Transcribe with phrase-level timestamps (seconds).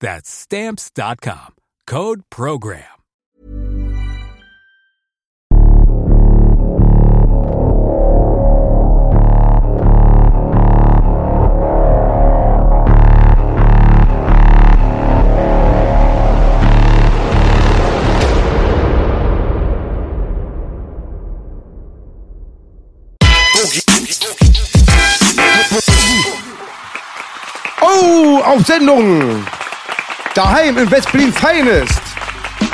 [0.00, 1.54] That's stamps.com.
[1.86, 2.84] Code program.
[27.82, 29.46] Oh, auf Sendung!
[30.36, 32.05] Daheim in West-Berlin Feinest.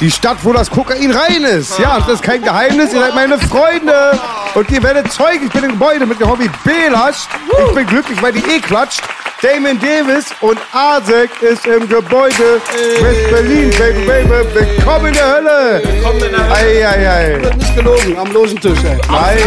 [0.00, 1.78] Die Stadt, wo das Kokain rein ist.
[1.78, 2.92] Ja, das ist kein Geheimnis.
[2.92, 4.18] Ihr seid meine Freunde.
[4.54, 5.46] Und ihr werdet Zeugen.
[5.46, 7.28] Ich bin im Gebäude mit dem Hobby Belasch.
[7.68, 9.02] Ich bin glücklich, weil die eh klatscht.
[9.40, 12.60] Damon Davis und Asek ist im Gebäude.
[13.00, 14.54] West-Berlin, Baby, Baby.
[14.54, 15.82] Willkommen in der Hölle.
[15.84, 16.54] Willkommen in der Hölle.
[16.54, 17.42] Ei, ei, ei.
[17.42, 18.98] Wird nicht gelogen, am Losentisch, ey.
[19.10, 19.38] Nein.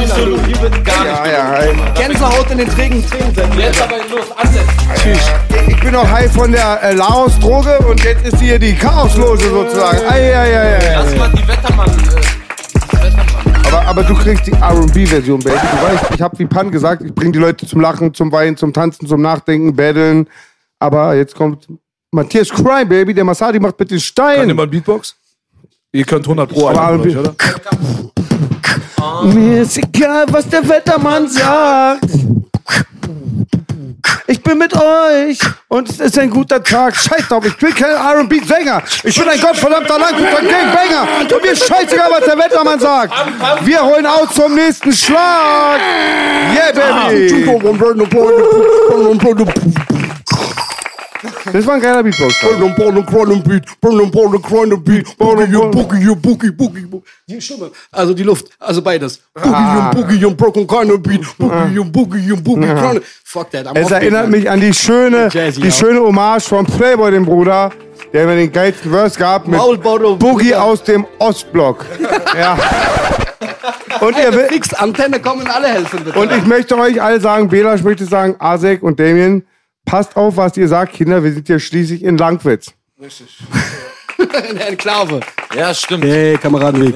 [0.00, 1.32] Absolut, hier wird gar Ja, nicht.
[1.32, 1.74] ja, ei.
[2.00, 3.04] Gänsehaut in den Trägen.
[3.58, 5.30] Jetzt aber los, ansetzen.
[5.68, 9.81] Ich bin noch high von der äh, Laos-Droge und jetzt ist hier die Chaoslose sozusagen.
[9.82, 10.94] Ei, ei, ei, ei.
[10.94, 11.90] Lass mal die Wettermann.
[11.90, 13.62] Äh, Wettermann.
[13.66, 15.56] Aber, aber du kriegst die R&B-Version, Baby.
[15.56, 18.56] Du weißt, ich habe wie Pan gesagt, ich bringe die Leute zum Lachen, zum Weinen,
[18.56, 20.28] zum Tanzen, zum Nachdenken, Battlen.
[20.78, 21.66] Aber jetzt kommt
[22.12, 23.14] Matthias Crime, Baby.
[23.14, 24.48] Der Masadi macht bitte Kann Stein.
[24.48, 25.16] jemand Beatbox?
[25.92, 27.16] Ihr könnt 100 Pro R&B.
[27.16, 27.34] oder?
[29.24, 32.04] Mir ist egal, was der Wettermann sagt.
[34.26, 36.96] Ich bin mit euch und es ist ein guter Tag.
[36.96, 38.82] Scheiß drauf, ich bin kein R&B-Sänger.
[39.04, 41.08] Ich bin ein gottverdammter Langguter Gangbanger.
[41.20, 43.12] Und mir scheißegal, was der Wettermann sagt.
[43.66, 45.80] Wir holen aus zum nächsten Schlag.
[46.54, 46.72] Yeah,
[47.08, 47.44] baby.
[51.52, 52.34] Das war ein geiler Beatbox.
[57.28, 59.20] Die Stimme, also die Luft, also beides.
[59.34, 63.00] Boogie und Boogie und Broken Corner Beat, Boogie und Boogie und Boogie Corner.
[63.24, 67.24] Fuck that, I'm Es erinnert mich an die schöne, die schöne Hommage von Playboy, dem
[67.24, 67.70] Bruder,
[68.12, 69.60] der mir den geilsten Verse gab mit
[70.18, 71.86] Boogie aus dem Ostblock.
[72.38, 72.58] ja.
[74.00, 74.40] Und ihr man.
[74.40, 76.18] wi- Fix, Antenne kommen alle helfen, bitte.
[76.18, 79.46] und ich möchte euch alle sagen, Bela, ich möchte sagen, Asek und Damien,
[79.84, 82.72] passt auf, was ihr sagt, Kinder, wir sind ja schließlich in Langwitz.
[82.98, 85.20] in der Enklave.
[85.56, 86.04] Ja, stimmt.
[86.04, 86.94] Hey, Kameradenweg.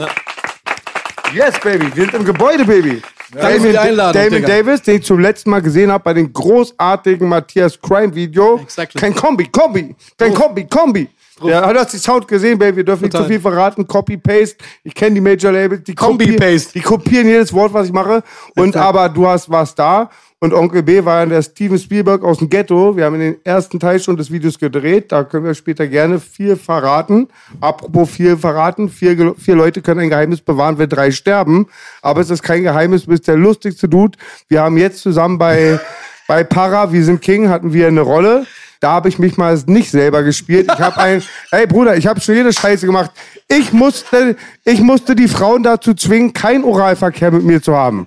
[1.34, 3.02] Yes, Baby, wir sind im Gebäude, Baby.
[3.36, 4.46] Einladung, Damon Digga.
[4.48, 8.60] Davis, den ich zum letzten Mal gesehen habe bei dem großartigen Matthias Crime Video.
[8.62, 9.00] Exactly.
[9.00, 11.08] Kein Kombi, Kombi, kein Kombi, Kombi.
[11.42, 12.78] Ja, du hast die Sound gesehen, Baby.
[12.78, 13.26] Wir dürfen nicht Total.
[13.26, 13.86] zu viel verraten.
[13.86, 14.56] Copy, Paste.
[14.84, 15.82] Ich kenne die Major Labels.
[15.84, 16.72] Die Kombi, kopieren- Paste.
[16.72, 18.22] Die kopieren jedes Wort, was ich mache.
[18.54, 20.08] Und aber du hast was da.
[20.38, 22.94] Und Onkel B war der Steven Spielberg aus dem Ghetto.
[22.94, 25.10] Wir haben in den ersten Teil schon des Videos gedreht.
[25.10, 27.28] Da können wir später gerne viel verraten.
[27.62, 28.90] Apropos viel verraten.
[28.90, 31.68] Vier, vier Leute können ein Geheimnis bewahren, wenn drei sterben.
[32.02, 34.18] Aber es ist kein Geheimnis, du bist der lustigste Dude.
[34.48, 35.80] Wir haben jetzt zusammen bei,
[36.26, 38.46] bei Para, wir sind King, hatten wir eine Rolle.
[38.80, 40.70] Da habe ich mich mal nicht selber gespielt.
[40.72, 43.10] Ich habe ein, ey Bruder, ich habe schon jede Scheiße gemacht.
[43.48, 48.06] Ich musste, ich musste die Frauen dazu zwingen, keinen Oralverkehr mit mir zu haben.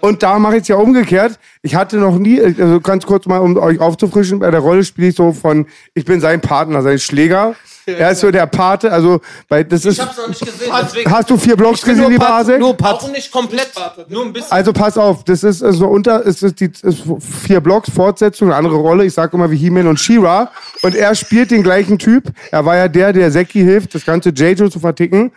[0.00, 1.38] Und da mache ich es ja umgekehrt.
[1.62, 5.08] Ich hatte noch nie, also ganz kurz mal, um euch aufzufrischen, bei der Rolle spiele
[5.08, 7.54] ich so von, ich bin sein Partner, sein Schläger.
[7.98, 9.98] Er ist so der Pate, also, weil das ist.
[9.98, 11.10] Ich hab's noch nicht gesehen, deswegen.
[11.10, 12.58] Hast du vier Blogs gesehen, lieber Asek?
[12.58, 12.96] Nur Pat.
[12.96, 13.70] Auch nicht komplett,
[14.08, 14.50] nur ein bisschen.
[14.50, 17.04] Also pass auf, das ist äh, so unter, es ist die ist
[17.46, 19.04] vier Blocks, Fortsetzung, eine andere Rolle.
[19.04, 20.50] Ich sage immer wie He-Man und She-Ra.
[20.82, 22.24] Und er spielt den gleichen Typ.
[22.50, 25.32] Er war ja der, der Seki hilft, das ganze J-Jo zu verticken.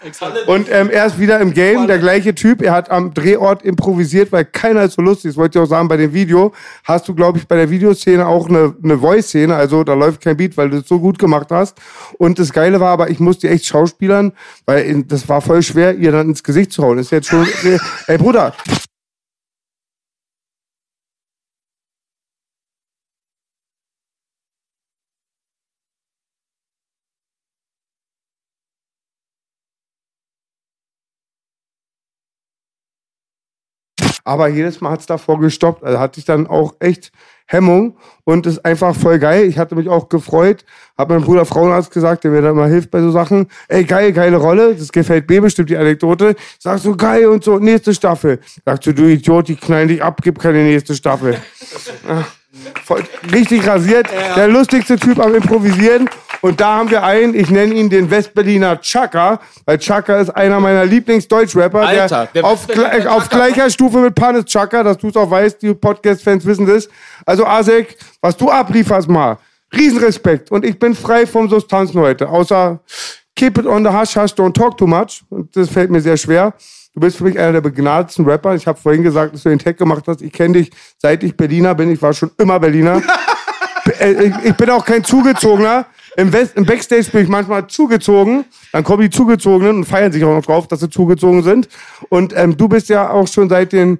[0.47, 2.61] Und ähm, er ist wieder im Game, der gleiche Typ.
[2.61, 5.31] Er hat am Drehort improvisiert, weil keiner ist so lustig.
[5.31, 6.51] Das wollte ich auch sagen bei dem Video.
[6.83, 9.55] Hast du, glaube ich, bei der Videoszene auch eine, eine Voice-Szene.
[9.55, 11.77] Also da läuft kein Beat, weil du es so gut gemacht hast.
[12.17, 14.33] Und das Geile war aber, ich musste echt Schauspielern,
[14.65, 16.97] weil das war voll schwer, ihr dann ins Gesicht zu hauen.
[16.97, 17.47] Das ist jetzt schon,
[18.07, 18.53] ey Bruder,
[34.29, 35.83] Aber jedes Mal hat's davor gestoppt.
[35.83, 37.11] Also hatte ich dann auch echt
[37.47, 39.47] Hemmung und ist einfach voll geil.
[39.47, 40.65] Ich hatte mich auch gefreut,
[40.99, 43.47] hab meinem Bruder Frauenarzt gesagt, der mir da mal hilft bei so Sachen.
[43.69, 46.35] Ey, geil, geile Rolle, das gefällt mir bestimmt, die Anekdote.
[46.59, 48.39] Sagst du, geil und so, nächste Staffel.
[48.63, 51.37] Sagst du, du Idiot, die knallen dich ab, gib keine nächste Staffel.
[52.07, 52.25] Ah,
[52.83, 56.09] voll, richtig rasiert, der lustigste Typ am Improvisieren.
[56.41, 60.59] Und da haben wir einen, ich nenne ihn den Westberliner Chaka, weil Chaka ist einer
[60.59, 65.09] meiner Lieblings-Deutschrapper, Alter, der der auf, gleich- auf gleicher Stufe mit Panis Chaka, dass du
[65.09, 66.87] es auch weißt, die Podcast-Fans wissen das.
[67.25, 69.37] Also Asek, was du ablieferst mal,
[69.75, 70.51] Riesenrespekt.
[70.51, 72.79] Und ich bin frei vom Substanzen heute, außer
[73.35, 75.23] keep it on the hush hush, don't talk too much.
[75.29, 76.53] Und das fällt mir sehr schwer.
[76.93, 78.55] Du bist für mich einer der begnadetsten Rapper.
[78.55, 80.21] Ich habe vorhin gesagt, dass du den Tag gemacht hast.
[80.21, 81.91] Ich kenne dich, seit ich Berliner bin.
[81.91, 83.01] Ich war schon immer Berliner.
[83.99, 85.87] Äh, ich, ich bin auch kein Zugezogener.
[86.17, 88.45] Im, West, Im Backstage bin ich manchmal zugezogen.
[88.71, 91.69] Dann kommen die Zugezogenen und feiern sich auch noch drauf, dass sie zugezogen sind.
[92.09, 93.99] Und ähm, du bist ja auch schon seit den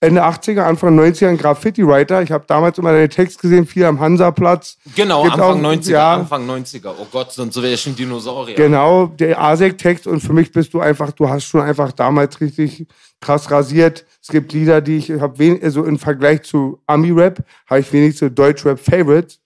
[0.00, 2.22] Ende 80er, Anfang 90er ein Graffiti-Writer.
[2.22, 4.76] Ich habe damals immer deine Texte gesehen, viel am Hansaplatz.
[4.96, 6.14] Genau, Gibt's Anfang auch- 90er, ja.
[6.14, 6.92] Anfang 90er.
[6.98, 8.56] Oh Gott, sonst wäre ich ein Dinosaurier.
[8.56, 12.88] Genau, der ASEC-Text und für mich bist du einfach, du hast schon einfach damals richtig
[13.20, 14.04] krass rasiert.
[14.20, 18.34] Es gibt Lieder, die ich habe wenig, also im Vergleich zu Ami-Rap, habe ich wenigstens
[18.34, 19.38] Deutsch-Rap-Favorites.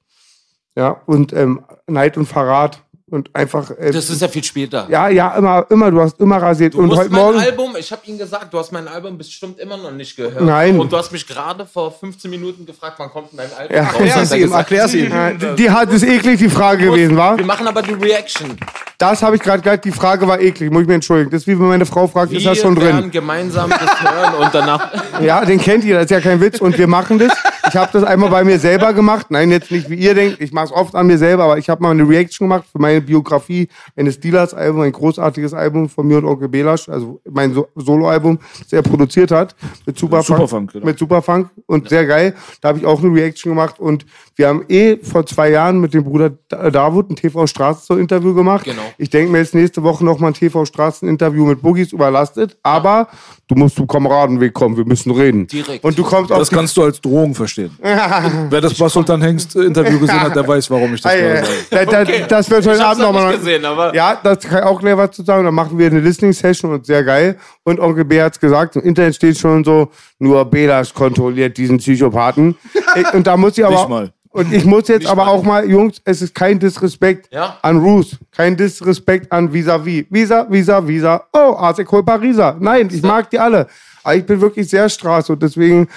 [0.75, 3.70] Ja, und ähm, Neid und Verrat und einfach.
[3.70, 4.87] Äh, Das ist ja viel später.
[4.91, 6.75] ja, ja, immer, immer, du hast immer rasiert.
[6.75, 7.38] Du und musst heute mein Morgen.
[7.38, 10.41] Album, ich habe Ihnen gesagt, du hast mein Album bestimmt immer noch nicht gehört.
[10.41, 10.79] Nein.
[10.79, 13.82] Und du hast mich gerade vor 15 Minuten gefragt, wann kommt denn dein Album Ja.
[13.85, 13.93] raus?
[13.94, 15.11] Erklär Hat es er ihm, gesagt, erklär es ihm.
[15.11, 17.38] Ja, die, die hat es eklig, die Frage gewesen, war.
[17.38, 18.56] Wir machen aber die Reaction.
[18.99, 21.31] Das habe ich gerade gesagt, die Frage war eklig, muss ich mir entschuldigen.
[21.31, 23.11] Das ist wie wenn meine Frau fragt, ist Wir das schon werden drin?
[23.11, 24.91] gemeinsam das hören und danach.
[25.23, 26.61] Ja, den kennt ihr, das ist ja kein Witz.
[26.61, 27.32] Und wir machen das.
[27.69, 29.26] Ich habe das einmal bei mir selber gemacht.
[29.31, 30.41] Nein, jetzt nicht wie ihr denkt.
[30.41, 32.79] Ich mache es oft an mir selber, aber ich habe mal eine Reaction gemacht für
[32.79, 37.69] meine Biografie eines Dealers-Album, ein großartiges Album von mir und Onkel Belasch, also mein so
[37.75, 39.54] Solo-Album, das er produziert hat.
[39.84, 40.38] Mit Superfunk.
[40.38, 40.87] Superfunk, genau.
[40.87, 42.34] Mit Superfunk und sehr geil.
[42.60, 44.06] Da habe ich auch eine Reaction gemacht und
[44.37, 48.64] wir haben eh vor zwei Jahren mit dem Bruder Da- Davut ein TV Straßen-Interview gemacht.
[48.64, 48.82] Genau.
[48.98, 53.08] Ich denke mir jetzt nächste Woche noch mal ein TV Straßen-Interview mit Boogies überlastet, aber
[53.48, 55.46] du musst zum Kameradenweg kommen, wir müssen reden.
[55.46, 55.84] Direkt.
[55.84, 57.70] Und du kommst auf Das kannst du als Drohung verstehen.
[57.81, 61.44] Wer das Bas Sultan Hengst Interview gesehen hat, der weiß, warum ich das gerade ei,
[61.44, 61.87] sage.
[61.90, 63.28] da, da, Das wird heute Abend noch nochmal.
[63.31, 65.44] nicht gesehen, aber- Ja, das kann ich auch gleich was zu sagen.
[65.44, 67.37] Dann machen wir eine Listening-Session und sehr geil.
[67.64, 72.56] Und Onkel B hat's gesagt, im Internet steht schon so, nur Belas kontrolliert diesen Psychopathen.
[72.96, 73.75] Ich- und da muss ich aber.
[73.76, 74.12] Nicht mal.
[74.36, 77.56] Und ich muss jetzt aber auch mal, Jungs, es ist kein Disrespekt Ja.
[77.62, 80.04] an Ruth, kein Disrespekt an Vis-a-vis.
[80.10, 81.24] Visa, Visa, Visa.
[81.32, 82.54] Oh, Arsekol Pariser.
[82.60, 83.66] Nein, ich mag die alle.
[84.04, 85.88] Aber ich bin wirklich sehr Straße und deswegen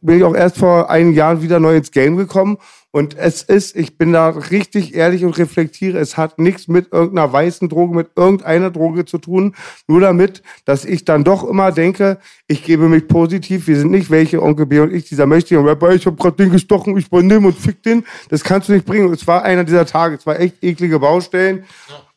[0.00, 2.58] bin ich auch erst vor einigen Jahren wieder neu ins Game gekommen.
[2.90, 7.30] Und es ist, ich bin da richtig ehrlich und reflektiere, es hat nichts mit irgendeiner
[7.30, 9.54] weißen Droge, mit irgendeiner Droge zu tun.
[9.86, 13.66] Nur damit, dass ich dann doch immer denke, ich gebe mich positiv.
[13.66, 16.50] Wir sind nicht welche, Onkel B und ich, dieser mächtige Rapper, ich habe gerade den
[16.50, 18.04] gestochen, ich übernehme und fick den.
[18.30, 19.12] Das kannst du nicht bringen.
[19.12, 20.16] Es war einer dieser Tage.
[20.16, 21.64] Es war echt eklige Baustellen.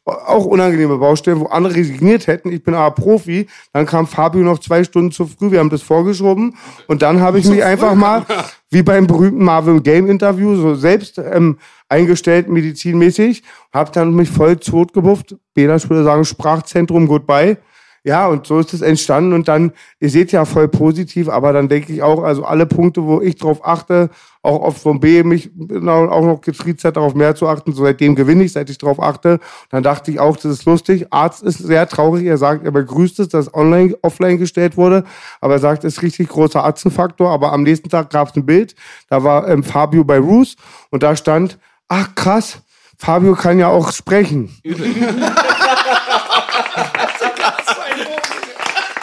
[0.03, 2.51] Auch unangenehme Baustellen, wo andere resigniert hätten.
[2.51, 3.47] Ich bin aber Profi.
[3.71, 5.51] Dann kam Fabio noch zwei Stunden zu früh.
[5.51, 6.57] Wir haben das vorgeschoben.
[6.87, 8.25] Und dann habe ich mich einfach mal,
[8.71, 14.55] wie beim berühmten Marvin Game Interview, so selbst ähm, eingestellt, medizinmäßig, habe dann mich voll
[14.55, 15.35] totgebufft.
[15.53, 17.57] Bela würde sagen, Sprachzentrum, goodbye.
[18.03, 19.33] Ja, und so ist es entstanden.
[19.33, 23.03] Und dann, ihr seht ja voll positiv, aber dann denke ich auch, also alle Punkte,
[23.03, 24.09] wo ich drauf achte,
[24.41, 27.73] auch oft vom B mich auch noch getriezt hat, darauf mehr zu achten.
[27.73, 29.39] So seitdem gewinne ich, seit ich drauf achte.
[29.69, 31.07] dann dachte ich auch, das ist lustig.
[31.11, 32.25] Arzt ist sehr traurig.
[32.25, 35.03] Er sagt, er begrüßt es, dass online, offline gestellt wurde.
[35.39, 37.29] Aber er sagt, es ist richtig großer Atzenfaktor.
[37.29, 38.73] Aber am nächsten Tag gab es ein Bild.
[39.09, 40.55] Da war ähm, Fabio bei Roos
[40.89, 42.63] und da stand, ach krass,
[42.97, 44.49] Fabio kann ja auch sprechen.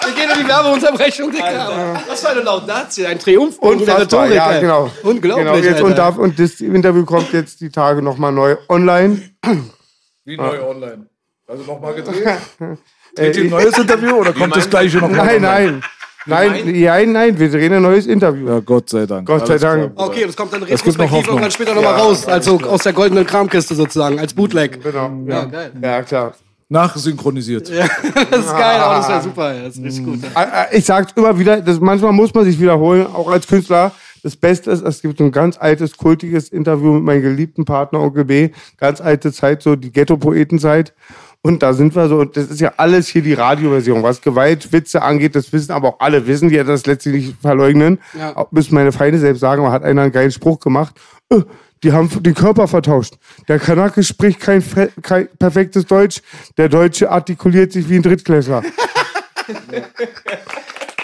[0.04, 2.00] Wir gehen in die Werbeunterbrechung, Digga.
[2.08, 4.90] Was für eine Laudatio, ein Triumph der Unfassbar, Rhetorik, ja, genau.
[5.02, 9.20] Unglaublich, Genau, jetzt und, darf, und das Interview kommt jetzt die Tage nochmal neu online.
[10.24, 11.06] Wie neu online.
[11.46, 12.26] Also nochmal gedreht.
[13.16, 15.26] Dreht ihr ein neues Interview oder kommt das gleiche nochmal?
[15.26, 15.82] Nein, nein.
[16.26, 18.48] Nein, nein, nein, wir drehen ein neues Interview.
[18.48, 19.26] Ja, Gott sei Dank.
[19.26, 19.92] Gott sei Dank.
[19.96, 21.24] Okay, das kommt dann retrospektiv Hoffnung.
[21.24, 24.82] irgendwann später nochmal raus, also aus der goldenen Kramkiste sozusagen, als Bootleg.
[24.82, 25.10] Genau.
[25.26, 25.72] Ja, geil.
[25.80, 26.34] ja klar.
[26.68, 27.70] Nachsynchronisiert.
[28.30, 29.62] Das ist geil, aber das wäre super, ey.
[29.64, 30.18] das ist richtig gut.
[30.24, 33.92] Äh, äh, Ich sag's immer wieder, das, manchmal muss man sich wiederholen, auch als Künstler.
[34.22, 38.00] Das Beste ist, es gibt so ein ganz altes, kultiges Interview mit meinem geliebten Partner
[38.00, 38.50] Onkel B.
[38.76, 40.92] Ganz alte Zeit, so die Ghetto-Poetenzeit.
[41.40, 44.02] Und da sind wir so, und das ist ja alles hier die Radioversion.
[44.02, 48.00] Was Gewaltwitze angeht, das wissen aber auch alle, wissen die ja das letztlich nicht verleugnen.
[48.18, 48.46] Ja.
[48.50, 50.96] Müssen meine Feinde selbst sagen, aber hat einer einen geilen Spruch gemacht.
[51.30, 51.42] Äh,
[51.82, 53.14] Die haben den Körper vertauscht.
[53.46, 54.62] Der Kanake spricht kein,
[55.02, 56.20] kein perfektes Deutsch.
[56.56, 58.62] Der Deutsche artikuliert sich wie ein Drittklässler.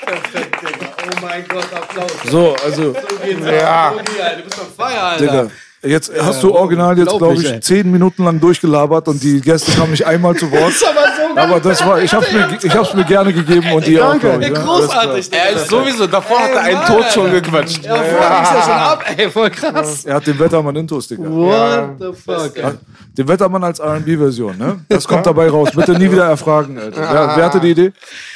[0.07, 2.13] Oh mein Gott, Applaus.
[2.31, 2.95] So, also,
[3.51, 3.93] Ja.
[3.93, 5.25] Du bist am Feier, Alter.
[5.25, 5.51] Digga.
[5.85, 7.57] Jetzt hast du original jetzt, glaube ey.
[7.57, 10.73] ich, zehn Minuten lang durchgelabert und die Gäste kamen nicht einmal zu Wort.
[11.37, 14.41] Aber das war, ich hab's mir, ich hab's mir gerne gegeben und die auch, glaub
[14.41, 14.49] ich.
[14.49, 14.55] Ja.
[14.55, 17.85] Großartig, Er ist sowieso, davor hat er einen Tod schon gequatscht.
[17.85, 20.05] Ja, vorher ging's ja schon ab, ey, voll krass.
[20.05, 21.25] Er hat den Wettermann Intus, Digga.
[21.25, 22.57] What the fuck?
[22.57, 22.73] Ja,
[23.17, 24.85] Den Wettermann als R&B-Version, ne?
[24.89, 25.71] Das kommt dabei raus.
[25.75, 27.01] Bitte nie wieder erfragen, Alter.
[27.01, 27.93] Wer, wer hatte die Idee?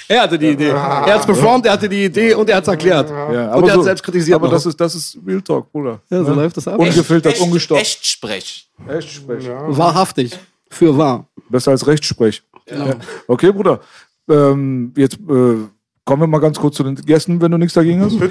[0.09, 0.69] Er hatte die Idee.
[0.71, 3.11] Er hat's performt, er hatte die Idee und er hat's erklärt.
[3.11, 4.35] Ja, und er hat selbst kritisiert.
[4.37, 4.55] Aber noch.
[4.55, 6.01] das ist, das ist Real Talk, Bruder.
[6.11, 6.79] ja, so läuft das ab.
[6.79, 7.81] Ungefiltert, Echt, ungestoppt.
[7.81, 8.69] echt sprech.
[8.89, 9.49] Echt sprech.
[9.49, 10.39] Wahrhaftig.
[10.71, 11.27] Für wahr.
[11.49, 12.43] Besser als Rechtssprech.
[12.71, 12.97] Ja.
[13.27, 13.81] Okay, Bruder.
[14.29, 15.57] Ähm, jetzt äh,
[16.05, 18.13] kommen wir mal ganz kurz zu den Gästen, wenn du nichts dagegen hast.
[18.15, 18.31] Nein,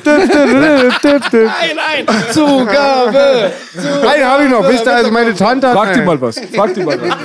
[1.76, 2.06] nein.
[2.32, 3.52] Zugabe.
[4.08, 4.68] Einen habe ich noch.
[4.70, 5.76] Wisst ihr, also meine Tante hat.
[5.76, 6.40] Frag die mal was.
[6.40, 7.18] Frag die mal was.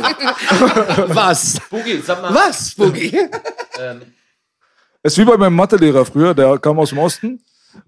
[1.15, 1.61] Was?
[1.71, 2.35] Boogie, sag mal.
[2.35, 3.17] Was, Boogie?
[5.03, 7.41] Es ist wie bei meinem Mathelehrer früher, der kam aus dem Osten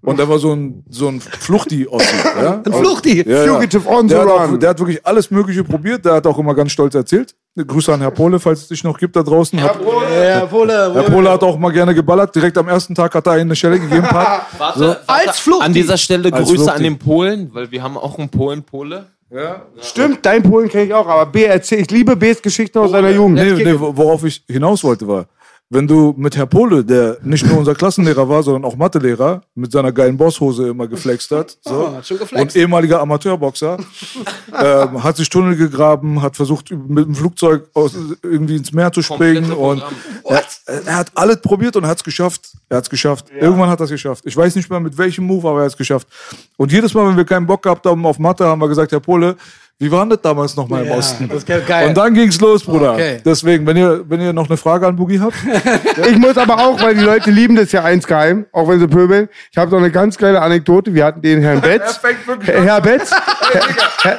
[0.02, 2.06] und der war so ein, so ein Fluchti-Ossi.
[2.42, 2.62] Ja?
[2.64, 3.22] Ein Fluchti.
[3.28, 3.54] Ja, ja.
[3.54, 6.04] Fugitive on the Der hat, auch, der hat wirklich alles Mögliche probiert.
[6.04, 7.34] Der hat auch immer ganz stolz erzählt.
[7.56, 9.62] Grüße an Herr Pole, falls es dich noch gibt da draußen.
[9.62, 10.92] Hat, Ja, Pole.
[10.94, 12.34] Herr Pole hat auch mal gerne geballert.
[12.34, 14.06] Direkt am ersten Tag hat er eine Stelle gegeben.
[14.10, 15.64] Warte, So, warte, als Fluchti.
[15.64, 16.70] An dieser Stelle Als Grüße Fluchti.
[16.76, 19.06] an den Polen, weil wir haben auch einen Polen-Pole.
[19.80, 23.10] Stimmt, dein Polen kenne ich auch, aber B erzähl, ich liebe Bs Geschichten aus seiner
[23.10, 23.34] Jugend.
[23.36, 25.26] Nee, nee, worauf ich hinaus wollte war,
[25.75, 29.73] wenn du mit Herr Pole, der nicht nur unser Klassenlehrer war, sondern auch Mathelehrer, mit
[29.73, 32.43] seiner geilen Bosshose immer geflext hat, so, Ah, hat schon geflext.
[32.57, 33.78] und ehemaliger Amateurboxer,
[34.62, 39.02] ähm, hat sich Tunnel gegraben, hat versucht, mit dem Flugzeug aus, irgendwie ins Meer zu
[39.02, 39.83] springen und
[40.25, 40.43] er,
[40.87, 42.52] er hat alles probiert und hat es geschafft.
[42.69, 43.26] Er hat es geschafft.
[43.38, 44.25] Irgendwann hat er es geschafft.
[44.26, 46.07] Ich weiß nicht mehr mit welchem Move, aber er hat es geschafft.
[46.57, 49.00] Und jedes Mal, wenn wir keinen Bock gehabt haben auf Mathe, haben wir gesagt, Herr
[49.00, 49.37] Pole,
[49.81, 51.28] wie war denn das damals nochmal im Ja, Osten?
[51.28, 51.88] das geil.
[51.88, 52.93] Und dann ging's los, Bruder.
[52.95, 53.19] Okay.
[53.25, 55.35] Deswegen, wenn ihr, wenn ihr noch eine Frage an Boogie habt,
[56.09, 58.87] Ich muss aber auch, weil die Leute lieben das ja eins geheim, auch wenn sie
[58.87, 59.28] pöbeln.
[59.50, 60.95] Ich habe noch eine ganz geile Anekdote.
[60.95, 62.00] Wir hatten den Herrn Betz.
[62.45, 63.11] Herr, Herr Betz.
[64.02, 64.19] Herr,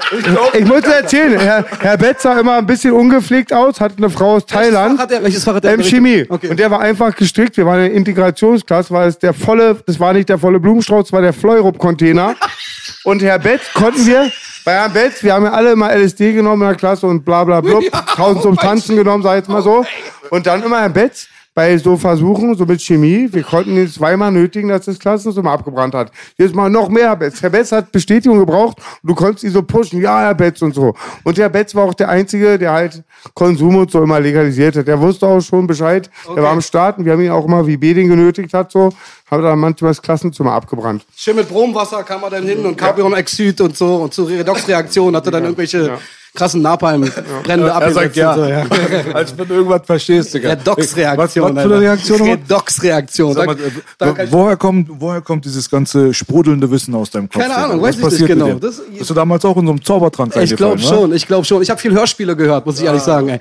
[0.54, 4.10] ich muss dir erzählen, Herr, Herr Betz sah immer ein bisschen ungepflegt aus, hatte eine
[4.10, 5.00] Frau aus Thailand.
[5.00, 5.84] Hat er, welches Fach hat er Ähm?
[5.84, 6.26] Chemie.
[6.28, 6.50] Okay.
[6.50, 7.56] Und der war einfach gestrickt.
[7.58, 11.06] Wir waren in der Integrationsklasse, war es der volle, das war nicht der volle Blumenstrauß,
[11.06, 12.36] das war der Fleurup-Container.
[13.04, 14.32] Und Herr Betz konnten wir,
[14.66, 17.44] bei Herrn Betz, wir haben ja alle immer LSD genommen in der Klasse und bla
[17.44, 17.80] bla bla,
[18.16, 19.86] tausend zum Tanzen genommen, sag ich jetzt mal so.
[20.32, 24.32] Und dann immer Herr Betz, bei so Versuchen, so mit Chemie, wir konnten ihn zweimal
[24.32, 26.12] nötigen, dass das Klassenzimmer abgebrannt hat.
[26.38, 27.42] Jetzt mal noch mehr, Herr Betz.
[27.42, 30.74] Herr Betz hat Bestätigung gebraucht und du konntest ihn so pushen, ja, Herr Betz und
[30.74, 30.96] so.
[31.24, 33.04] Und Herr Betz war auch der Einzige, der halt
[33.34, 34.88] Konsum und so immer legalisiert hat.
[34.88, 36.10] Der wusste auch schon Bescheid.
[36.36, 38.72] Der war am Start und wir haben ihn auch immer, wie B den genötigt hat,
[38.72, 38.90] so,
[39.30, 41.04] haben dann manchmal das Klassenzimmer abgebrannt.
[41.16, 45.32] Schön mit Bromwasser kam er dann hin und Carbonexid und so und zur Redoxreaktion hatte
[45.32, 45.98] dann irgendwelche
[46.36, 48.16] krassen Napalm-Brände er abgesetzt.
[48.18, 48.36] ja.
[48.36, 48.66] so, ja.
[49.14, 50.50] als wenn du irgendwas verstehst, Digga.
[50.50, 51.18] Redox-Reaktion.
[51.18, 52.22] Was, was für eine Reaktion?
[52.22, 53.34] Redox-Reaktion.
[53.34, 53.56] Mal,
[53.98, 57.42] Da- woher, kommt, woher kommt dieses ganze sprudelnde Wissen aus deinem Kopf?
[57.42, 57.88] Keine Ahnung, Digga?
[57.88, 58.54] weiß Was ich nicht genau.
[58.56, 61.62] Das- Bist du damals auch in so einem Zaubertrank Ich glaube schon, ich glaube schon.
[61.62, 63.15] Ich habe viel Hörspiele gehört, muss ich ehrlich sagen.
[63.22, 63.40] Ey.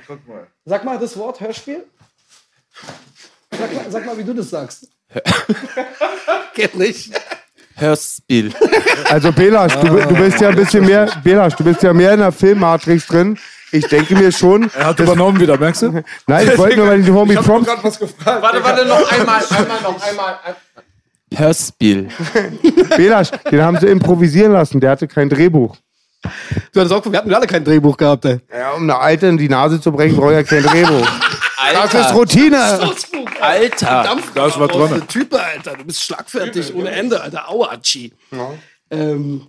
[0.65, 1.83] Sag mal das Wort Hörspiel.
[3.51, 4.87] Sag mal, sag mal wie du das sagst.
[6.55, 7.11] Geht nicht.
[7.75, 8.53] Hörspiel.
[9.09, 12.19] Also Belasch, du, du bist ja ein bisschen mehr, Belasch, du bist ja mehr in
[12.19, 13.37] der Filmmatrix drin.
[13.71, 14.69] Ich denke mir schon.
[14.77, 16.03] Er hat übernommen wieder, merkst du?
[16.27, 17.69] Nein, ich wollte nur mal die Homie Prompts.
[17.81, 18.41] was gefragt.
[18.41, 20.39] Warte, warte, noch einmal, einmal, noch einmal.
[20.45, 20.55] ein-
[21.37, 22.07] Hörspiel.
[22.95, 24.79] Belasch, den haben sie improvisieren lassen.
[24.79, 25.75] Der hatte kein Drehbuch.
[26.73, 28.39] Du hattest auch, wir hatten alle kein Drehbuch gehabt, ey.
[28.51, 31.07] Ja, um eine Alte in die Nase zu brechen, brauche ich ja kein Drehbuch.
[31.73, 32.13] Das ist Alter.
[32.13, 32.91] Routine.
[33.41, 34.17] Alter.
[34.35, 34.89] Da ist was dran.
[34.89, 35.75] Der Typ, Alter.
[35.77, 37.49] Du bist schlagfertig ohne Ende, Alter.
[37.49, 38.13] Aua, Chi.
[38.91, 39.47] Ähm,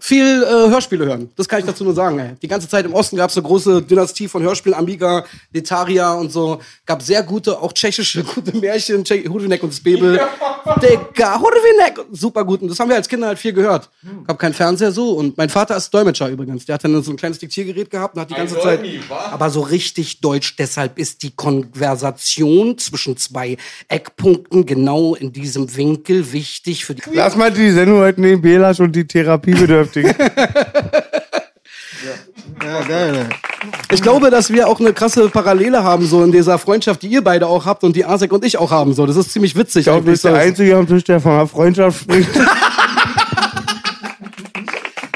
[0.00, 1.30] viel äh, Hörspiele hören.
[1.36, 2.18] Das kann ich dazu nur sagen.
[2.18, 2.30] Ey.
[2.40, 6.32] Die ganze Zeit im Osten gab es eine große Dynastie von Hörspielen, Amiga, Letaria und
[6.32, 6.60] so.
[6.86, 10.20] Gab sehr gute, auch tschechische gute Märchen, Tschech Hurwinek und das Bebel.
[10.82, 12.62] Digga, Hurwinek, super gut.
[12.62, 13.90] Und das haben wir als Kinder halt viel gehört.
[14.26, 15.12] Gab keinen Fernseher so.
[15.12, 16.64] Und mein Vater ist Dolmetscher übrigens.
[16.66, 18.80] Der hat dann so ein kleines Diktiergerät gehabt und hat die ganze Zeit.
[19.30, 20.56] Aber so richtig deutsch.
[20.56, 23.56] Deshalb ist die Konversation zwischen zwei
[23.88, 27.02] Eckpunkten genau in diesem Winkel wichtig für die.
[27.12, 29.06] Lass mal die Sendung heute nehmen, Belasch und die
[29.90, 30.14] Therapiebedürftigen.
[33.92, 37.22] Ich glaube, dass wir auch eine krasse Parallele haben, so in dieser Freundschaft, die ihr
[37.22, 38.94] beide auch habt und die Asek und ich auch haben.
[38.94, 39.80] So, das ist ziemlich witzig.
[39.80, 40.34] Ich glaube, du bist der.
[40.34, 42.30] Einzige am Tisch, der von einer Freundschaft spricht.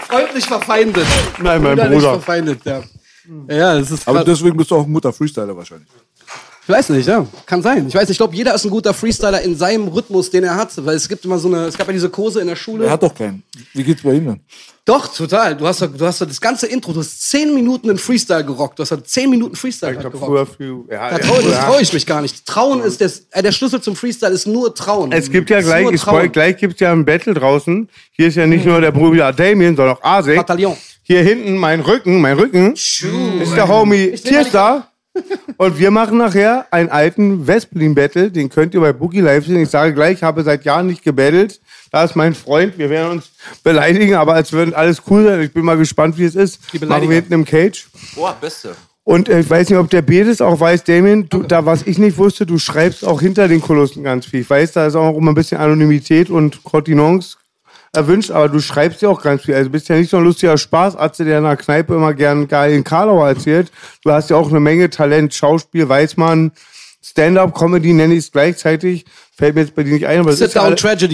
[0.09, 1.07] freundlich verfeindet.
[1.43, 2.13] Nein, mein Brüderlich Bruder.
[2.15, 2.83] verfeindet, ja.
[3.49, 5.89] Ja, das ist Aber deswegen bist du auch ein guter Freestyler wahrscheinlich.
[6.67, 7.27] Ich weiß nicht, ja.
[7.45, 7.87] Kann sein.
[7.89, 10.71] Ich weiß, ich glaube, jeder ist ein guter Freestyler in seinem Rhythmus, den er hat.
[10.85, 12.87] Weil es gibt immer so eine, es gab ja diese Kurse in der Schule.
[12.87, 13.43] Er hat doch keinen.
[13.75, 14.41] Wie geht's bei ihm denn?
[14.87, 15.57] Doch, total.
[15.57, 18.79] Du hast, doch- du hast das ganze Intro, du hast zehn Minuten in Freestyle gerockt.
[18.79, 20.27] Du hast halt zehn Minuten Freestyle Ich hab gerockt.
[20.27, 20.85] früher viel.
[20.91, 21.65] Ja, Da traue ja.
[21.65, 22.47] trau ich mich gar nicht.
[22.47, 25.13] Trauen ist das, äh, der Schlüssel zum Freestyle ist nur Trauen.
[25.13, 27.89] Es gibt ja gleich, ich spoil, gleich gibt's ja ein Battle draußen.
[28.13, 30.37] Hier ist ja nicht nur der Bruder Damien, sondern auch Asek.
[30.37, 30.77] Bataillon.
[31.03, 33.05] Hier hinten mein Rücken, mein Rücken ist
[33.55, 34.91] der Homie Tierstar.
[35.57, 39.61] Und wir machen nachher einen alten Westberlin-Battle, den könnt ihr bei Boogie Live sehen.
[39.61, 41.61] Ich sage gleich, ich habe seit Jahren nicht gebettelt.
[41.93, 43.31] Da ist mein Freund, wir werden uns
[43.63, 45.41] beleidigen, aber als würden alles cool sein.
[45.43, 46.61] Ich bin mal gespannt, wie es ist.
[46.73, 47.87] Die Machen wir hinten im Cage.
[48.17, 48.75] Boah, beste.
[49.05, 51.83] Und äh, ich weiß nicht, ob der B das auch weiß, Damien, du, da was
[51.87, 54.41] ich nicht wusste, du schreibst auch hinter den Kulissen ganz viel.
[54.41, 57.37] Ich weiß, da ist auch immer ein bisschen Anonymität und Kontinence
[57.97, 59.55] erwünscht, aber du schreibst ja auch ganz viel.
[59.55, 62.85] Also bist ja nicht so ein lustiger Spaßatze, der in der Kneipe immer gern geilen
[62.85, 63.71] Karlauer erzählt.
[64.03, 66.53] Du hast ja auch eine Menge Talent, Schauspiel, Weißmann,
[67.03, 69.05] Stand-up-Comedy nenne ich es gleichzeitig.
[69.37, 70.55] Fällt mir jetzt bei dir nicht ein, aber es ist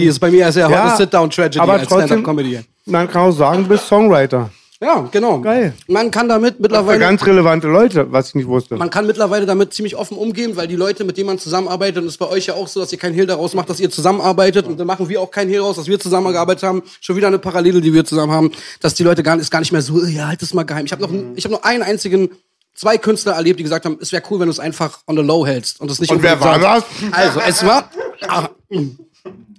[0.05, 2.59] ist bei mir sehr Ja, heute Sit-Down Tragedy aber als Stand-Up-Comedy.
[2.85, 4.49] Man kann auch sagen, du bist Songwriter.
[4.81, 5.39] Ja, genau.
[5.41, 5.75] Geil.
[5.87, 8.77] Man kann damit mittlerweile ganz relevante Leute, was ich nicht wusste.
[8.77, 12.05] Man kann mittlerweile damit ziemlich offen umgehen, weil die Leute, mit denen man zusammenarbeitet, und
[12.05, 13.91] das ist bei euch ja auch so, dass ihr keinen Hehl daraus macht, dass ihr
[13.91, 16.81] zusammenarbeitet, und dann machen wir auch keinen Hehl daraus, dass wir zusammengearbeitet haben.
[16.99, 19.71] Schon wieder eine Parallele, die wir zusammen haben, dass die Leute gar, ist gar nicht
[19.71, 20.85] mehr so, ja, halt das mal geheim.
[20.85, 22.31] Ich habe noch, ich habe nur einen einzigen,
[22.73, 25.21] zwei Künstler erlebt, die gesagt haben, es wäre cool, wenn du es einfach on the
[25.21, 26.87] low hältst und das nicht Und wer war sagst.
[27.11, 27.91] Also, es war,
[28.27, 28.49] ah,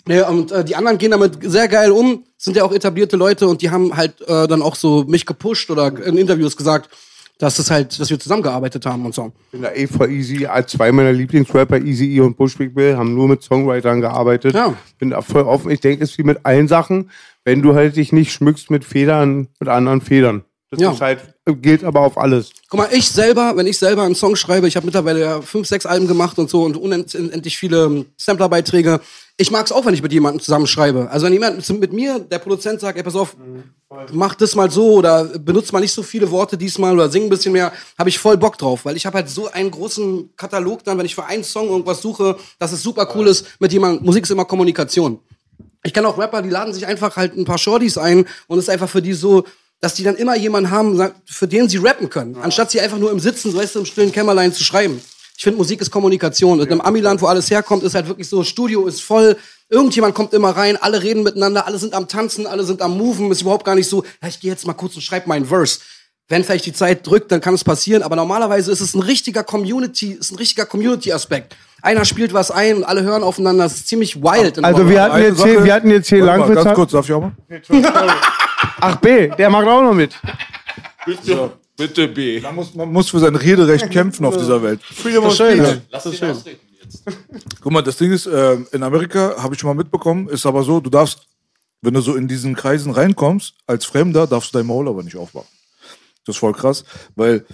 [0.09, 3.47] ja, und äh, die anderen gehen damit sehr geil um, sind ja auch etablierte Leute
[3.47, 6.91] und die haben halt äh, dann auch so mich gepusht oder in Interviews gesagt,
[7.39, 9.33] dass es halt, dass wir zusammengearbeitet haben und so.
[9.47, 10.47] Ich bin da eh voll easy.
[10.67, 14.55] Zwei meiner Lieblingsrapper, Easy E und Bushwick Bill, haben nur mit Songwritern gearbeitet.
[14.55, 14.75] Ja.
[14.99, 15.71] Bin da voll offen.
[15.73, 17.11] Ich denke, es ist wie mit allen Sachen,
[17.45, 20.45] wenn du halt dich nicht schmückst mit Federn, mit anderen Federn.
[20.71, 20.93] Das Ja.
[20.93, 21.19] ist halt,
[21.61, 22.51] gilt aber auf alles.
[22.71, 25.67] Guck mal, ich selber, wenn ich selber einen Song schreibe, ich habe mittlerweile ja fünf,
[25.67, 29.01] sechs Alben gemacht und so und unendlich viele ähm, Samplerbeiträge.
[29.39, 31.09] Ich mag es auch, wenn ich mit jemandem zusammen schreibe.
[31.11, 33.35] Also wenn jemand mit- mir, der Produzent sagt, ey, pass auf,
[34.13, 37.29] mach das mal so oder benutzt mal nicht so viele Worte diesmal oder sing ein
[37.29, 40.85] bisschen mehr, habe ich voll Bock drauf, weil ich habe halt so einen großen Katalog
[40.85, 44.05] dann, wenn ich für einen Song irgendwas suche, dass es super cool ist mit jemandem.
[44.05, 45.19] Musik ist immer Kommunikation.
[45.83, 48.65] Ich kenne auch Rapper, die laden sich einfach halt ein paar Shorties ein und es
[48.67, 49.45] ist einfach für die so,
[49.81, 53.11] dass die dann immer jemanden haben, für den sie rappen können, anstatt sie einfach nur
[53.11, 55.01] im Sitzen, so weißt du, im stillen Kämmerlein zu schreiben.
[55.43, 56.61] Ich finde, Musik ist Kommunikation.
[56.61, 59.37] Und im Amiland, wo alles herkommt, ist halt wirklich so, Studio ist voll,
[59.69, 63.29] irgendjemand kommt immer rein, alle reden miteinander, alle sind am Tanzen, alle sind am Moven,
[63.33, 65.81] ist überhaupt gar nicht so, ja, ich gehe jetzt mal kurz und schreibe meinen Verse.
[66.29, 69.43] Wenn vielleicht die Zeit drückt, dann kann es passieren, aber normalerweise ist es ein richtiger
[69.43, 71.57] Community, ist ein richtiger Community-Aspekt.
[71.83, 74.59] Einer spielt was ein und alle hören aufeinander, es ist ziemlich wild.
[74.59, 76.93] in Also wir hatten jetzt hier, wir hatten jetzt hier Warte mal, lang Ganz kurz,
[76.93, 77.33] darf ich auch mal?
[78.81, 80.15] Ach B, der macht auch noch mit.
[81.05, 82.41] Bitte, bitte B.
[82.41, 84.83] Man muss, man muss für sein Rederecht kämpfen auf dieser Welt.
[84.83, 85.81] Freedom of Speech.
[85.91, 87.03] Lass ihn ausreden jetzt.
[87.61, 90.63] Guck mal, das Ding ist, äh, in Amerika habe ich schon mal mitbekommen, ist aber
[90.63, 91.27] so, du darfst,
[91.81, 95.17] wenn du so in diesen Kreisen reinkommst, als Fremder, darfst du dein Maul aber nicht
[95.17, 95.49] aufmachen.
[96.25, 96.85] Das ist voll krass,
[97.17, 97.45] weil,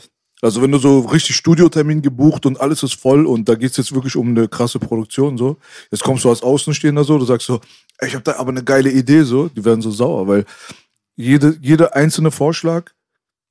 [0.43, 3.95] also wenn du so richtig Studiotermin gebucht und alles ist voll und da geht's jetzt
[3.95, 5.57] wirklich um eine krasse Produktion so,
[5.91, 7.61] jetzt kommst du als Außenstehender so, du sagst so,
[7.99, 10.45] ey, ich habe da aber eine geile Idee so, die werden so sauer, weil
[11.17, 12.93] jede, jeder einzelne Vorschlag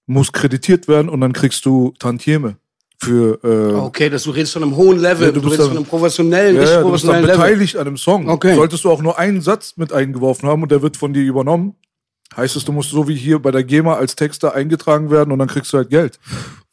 [0.08, 2.56] muss kreditiert werden und dann kriegst du Tantieme
[3.00, 5.68] für äh, Okay, das, du redest von einem hohen Level, Ja, du, du redest dann-
[5.68, 7.38] von einem professionellen, Ja, nicht ja, du bist dann professionellen Level.
[7.52, 8.28] beteiligt an einem Song.
[8.30, 8.56] Okay.
[8.56, 11.76] Solltest du auch nur einen Satz mit eingeworfen haben und der wird von dir übernommen,
[12.36, 15.40] heißt es, du musst so wie hier bei der GEMA als Texter eingetragen werden und
[15.40, 16.20] dann kriegst du halt Geld.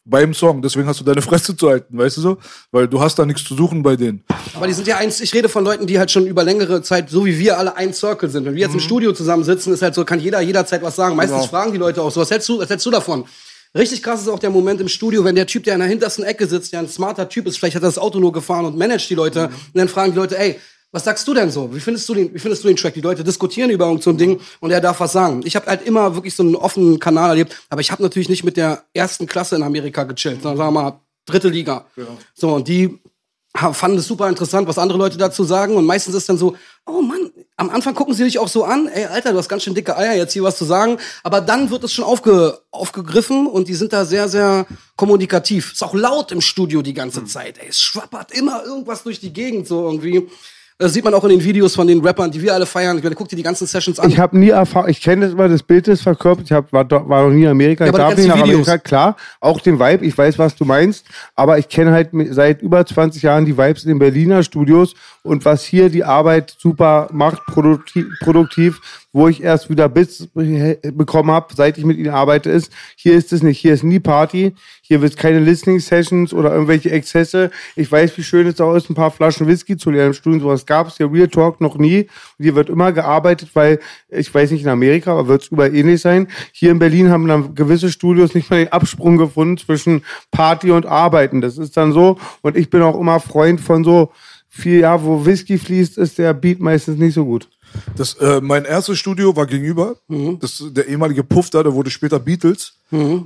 [0.07, 0.61] Beim Song.
[0.61, 2.38] Deswegen hast du deine Fresse zu halten, weißt du so?
[2.71, 4.23] Weil du hast da nichts zu suchen bei denen.
[4.55, 7.09] Aber die sind ja eins, ich rede von Leuten, die halt schon über längere Zeit,
[7.09, 8.45] so wie wir alle ein Circle sind.
[8.45, 8.81] Wenn wir jetzt Mhm.
[8.81, 11.17] im Studio zusammensitzen, ist halt so, kann jeder jederzeit was sagen.
[11.17, 11.51] Meistens Genau.
[11.51, 13.25] fragen die Leute auch so, was hältst du, was hältst du davon?
[13.77, 16.23] Richtig krass ist auch der Moment im Studio, wenn der Typ, der in der hintersten
[16.23, 18.77] Ecke sitzt, der ein smarter Typ ist, vielleicht hat er das Auto nur gefahren und
[18.77, 19.55] managt die Leute, Mhm.
[19.55, 20.61] und dann fragen die Leute, ey,
[20.94, 21.74] was sagst du denn so?
[21.74, 22.94] Wie findest du den, wie findest du den Track?
[22.94, 25.42] Die Leute diskutieren über irgend so ein Ding und er darf was sagen.
[25.44, 28.44] Ich habe halt immer wirklich so einen offenen Kanal erlebt, aber ich habe natürlich nicht
[28.44, 31.87] mit der ersten Klasse in Amerika gechillt, sondern sagen wir mal dritte Liga.
[32.33, 33.00] So, und die
[33.72, 35.74] fanden es super interessant, was andere Leute dazu sagen.
[35.74, 38.87] Und meistens ist dann so, oh Mann, am Anfang gucken sie dich auch so an,
[38.87, 40.98] ey, Alter, du hast ganz schön dicke Eier, jetzt hier was zu sagen.
[41.24, 45.72] Aber dann wird es schon aufge, aufgegriffen und die sind da sehr, sehr kommunikativ.
[45.72, 47.66] Ist auch laut im Studio die ganze Zeit, ey.
[47.68, 50.28] Es schwappert immer irgendwas durch die Gegend, so irgendwie.
[50.85, 52.99] Das sieht man auch in den Videos von den Rappern, die wir alle feiern.
[52.99, 54.11] Ich meine, guck dir die ganzen Sessions an.
[54.11, 56.87] Ich habe nie Erfahrung, ich kenne das immer, das Bild ist verkörpert, ich hab, war,
[57.09, 58.68] war noch nie in Amerika, Ja, ich darf nicht nach Videos.
[58.68, 62.61] Amerika, klar, auch den Vibe, ich weiß, was du meinst, aber ich kenne halt seit
[62.61, 67.09] über 20 Jahren die Vibes in den Berliner Studios und was hier die Arbeit super
[67.12, 68.83] macht, produktiv, produktiv
[69.14, 73.14] wo ich erst wieder Bits be- bekommen habe, seit ich mit ihnen arbeite, ist, hier
[73.14, 77.53] ist es nicht, hier ist nie Party, hier wird keine Listening Sessions oder irgendwelche Exzesse.
[77.77, 80.40] Ich weiß, wie schön es auch ist, ein paar Flaschen Whisky zu leeren im Studio,
[80.40, 82.00] sowas gab es hier Real Talk noch nie.
[82.38, 85.74] Und hier wird immer gearbeitet, weil, ich weiß nicht in Amerika, aber wird es überall
[85.74, 86.27] ähnlich sein.
[86.50, 90.87] Hier in Berlin haben dann gewisse Studios nicht mal den Absprung gefunden zwischen Party und
[90.87, 91.40] Arbeiten.
[91.40, 92.18] Das ist dann so.
[92.42, 94.11] Und ich bin auch immer Freund von so
[94.48, 97.48] viel, ja, wo Whisky fließt, ist der Beat meistens nicht so gut.
[97.96, 99.96] Das, äh, mein erstes Studio war gegenüber.
[100.40, 102.74] Das, der ehemalige Puff da, der wurde später Beatles.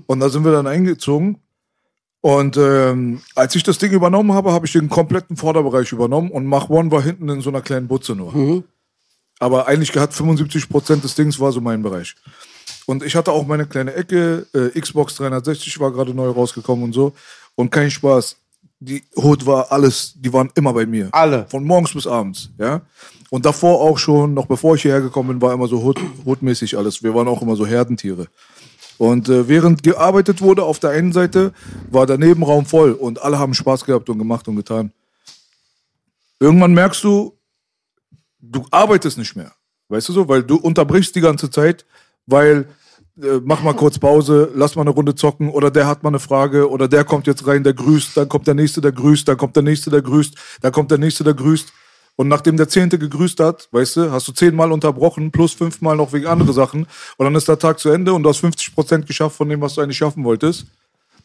[0.06, 1.38] Und da sind wir dann eingezogen.
[2.20, 6.46] Und ähm, als ich das Ding übernommen habe, habe ich den kompletten Vorderbereich übernommen und
[6.46, 8.34] Mach One war hinten in so einer kleinen Butze nur.
[9.38, 12.16] Aber eigentlich hat 75 Prozent des Dings war so mein Bereich.
[12.86, 14.46] Und ich hatte auch meine kleine Ecke.
[14.52, 17.12] Äh, Xbox 360 war gerade neu rausgekommen und so.
[17.54, 18.36] Und kein Spaß.
[18.80, 21.08] Die Hood war alles, die waren immer bei mir.
[21.12, 21.46] Alle.
[21.48, 22.82] Von morgens bis abends, ja.
[23.30, 26.78] Und davor auch schon, noch bevor ich hierher gekommen bin, war immer so Hood, Hood-mäßig
[26.78, 27.02] alles.
[27.02, 28.28] Wir waren auch immer so Herdentiere.
[28.96, 31.52] Und äh, während gearbeitet wurde auf der einen Seite,
[31.90, 34.92] war der Nebenraum voll und alle haben Spaß gehabt und gemacht und getan.
[36.40, 37.36] Irgendwann merkst du,
[38.40, 39.52] du arbeitest nicht mehr.
[39.88, 40.28] Weißt du so?
[40.28, 41.84] Weil du unterbrichst die ganze Zeit,
[42.26, 42.68] weil
[43.44, 46.70] mach mal kurz Pause, lass mal eine Runde zocken oder der hat mal eine Frage
[46.70, 49.56] oder der kommt jetzt rein, der grüßt, dann kommt der nächste, der grüßt, dann kommt
[49.56, 51.72] der nächste, der grüßt, dann kommt der nächste, der grüßt.
[52.16, 56.12] Und nachdem der Zehnte gegrüßt hat, weißt du, hast du zehnmal unterbrochen, plus fünfmal noch
[56.12, 56.86] wegen andere Sachen.
[57.16, 59.60] Und dann ist der Tag zu Ende und du hast 50 Prozent geschafft von dem,
[59.60, 60.66] was du eigentlich schaffen wolltest.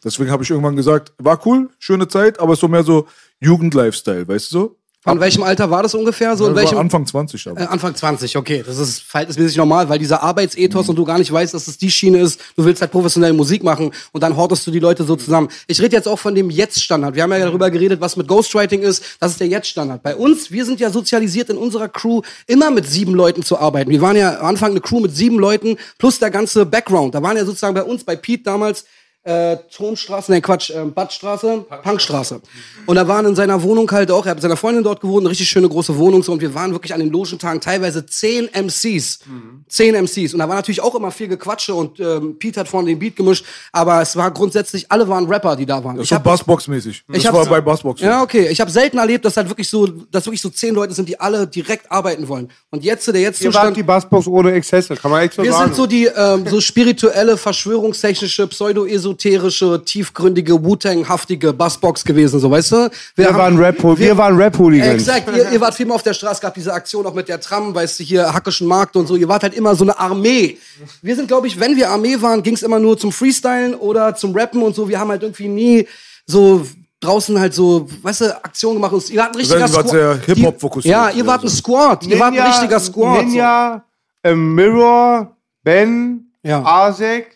[0.04, 3.08] Deswegen habe ich irgendwann gesagt, war cool, schöne Zeit, aber ist so mehr so
[3.40, 4.76] Jugend-Lifestyle, weißt du so?
[5.04, 6.34] Von welchem Alter war das ungefähr?
[6.34, 6.78] So in Das welchem?
[6.78, 7.60] Anfang 20 aber.
[7.60, 8.64] Äh, Anfang 20, okay.
[8.66, 11.90] Das ist verhältnismäßig normal, weil dieser Arbeitsethos und du gar nicht weißt, dass es die
[11.90, 12.40] Schiene ist.
[12.56, 15.48] Du willst halt professionelle Musik machen und dann hortest du die Leute so zusammen.
[15.66, 17.14] Ich rede jetzt auch von dem Jetzt-Standard.
[17.14, 19.04] Wir haben ja darüber geredet, was mit Ghostwriting ist.
[19.20, 20.02] Das ist der Jetzt-Standard.
[20.02, 23.90] Bei uns, wir sind ja sozialisiert in unserer Crew, immer mit sieben Leuten zu arbeiten.
[23.90, 27.14] Wir waren ja am Anfang eine Crew mit sieben Leuten plus der ganze Background.
[27.14, 28.86] Da waren ja sozusagen bei uns, bei Pete damals,
[29.24, 32.40] äh, Turmstraße, nein Quatsch, äh, Badstraße, Punkstraße.
[32.86, 35.22] Und da waren in seiner Wohnung halt auch, er hat mit seiner Freundin dort gewohnt,
[35.22, 38.48] eine richtig schöne große Wohnung so und wir waren wirklich an den Logentagen teilweise zehn
[38.52, 39.20] MCs.
[39.68, 40.34] Zehn MCs.
[40.34, 43.16] Und da war natürlich auch immer viel Gequatsche und ähm, Pete hat vorne den Beat
[43.16, 45.96] gemischt, aber es war grundsätzlich, alle waren Rapper, die da waren.
[45.96, 47.04] Das Ich war Bassbox-mäßig.
[47.08, 48.02] Das ich war bei Bassbox.
[48.02, 48.48] ja, okay.
[48.48, 51.18] Ich habe selten erlebt, dass halt wirklich so, dass wirklich so zehn Leute sind, die
[51.18, 52.50] alle direkt arbeiten wollen.
[52.70, 55.52] Und jetzt, der jetzt Ihr wart die Bassbox ohne Exzesse, kann man echt so Wir
[55.52, 55.66] sagen.
[55.66, 62.90] sind so die ähm, so spirituelle, verschwörungstechnische, pseudo-esoterische, tiefgründige, Wu-Tang-haftige Bassbox gewesen, so weißt du?
[63.16, 64.94] wir waren Rap, wir, waren Rap-Hooligans.
[65.02, 67.40] Exakt, ihr, ihr wart viel mehr auf der Straße, gab diese Aktion auch mit der
[67.40, 69.16] Tram, weißt du, hier Hackischen Markt und so.
[69.16, 70.58] Ihr wart halt immer so eine Armee.
[71.02, 74.14] Wir sind, glaube ich, wenn wir Armee waren, ging es immer nur zum Freestylen oder
[74.14, 74.88] zum Rappen und so.
[74.88, 75.88] Wir haben halt irgendwie nie
[76.26, 76.66] so
[77.00, 78.92] draußen halt so, weißt du, Aktionen gemacht.
[78.94, 79.90] Und ihr wart ein richtiger seid- wart Squad.
[79.90, 81.56] sehr Die- Hip-Hop fokussiert, Ja, ihr wart ein also.
[81.58, 82.06] Squad.
[82.06, 83.16] Ihr wart ein richtiger Squad.
[83.20, 83.22] so.
[83.26, 83.84] Ninja,
[84.22, 86.62] ähm, Mirror, Ben, Ja.
[86.64, 87.33] Asek,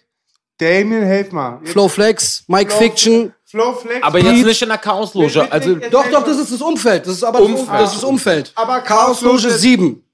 [0.58, 1.58] Damien, helf mal.
[1.62, 3.32] Jetzt Flow Flex, Mike Flow- Fiction.
[3.44, 4.02] Flow Flex.
[4.02, 5.50] Aber jetzt nicht in der Chaosloge.
[5.50, 7.06] Also, Doch, doch, das ist das Umfeld.
[7.06, 7.68] Das ist aber das, Umfeld.
[7.80, 8.52] das ist das Umfeld.
[8.56, 10.04] Aber Chaos Chaos Loge Loge- 7.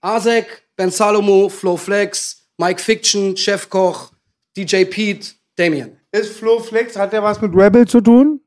[0.00, 4.10] Asek, Ben Salomo, Flo Flex, Mike Fiction, Chefkoch,
[4.56, 5.96] DJ Pete, Damien.
[6.10, 8.40] Ist Flo Flex, hat der was mit Rebel zu tun?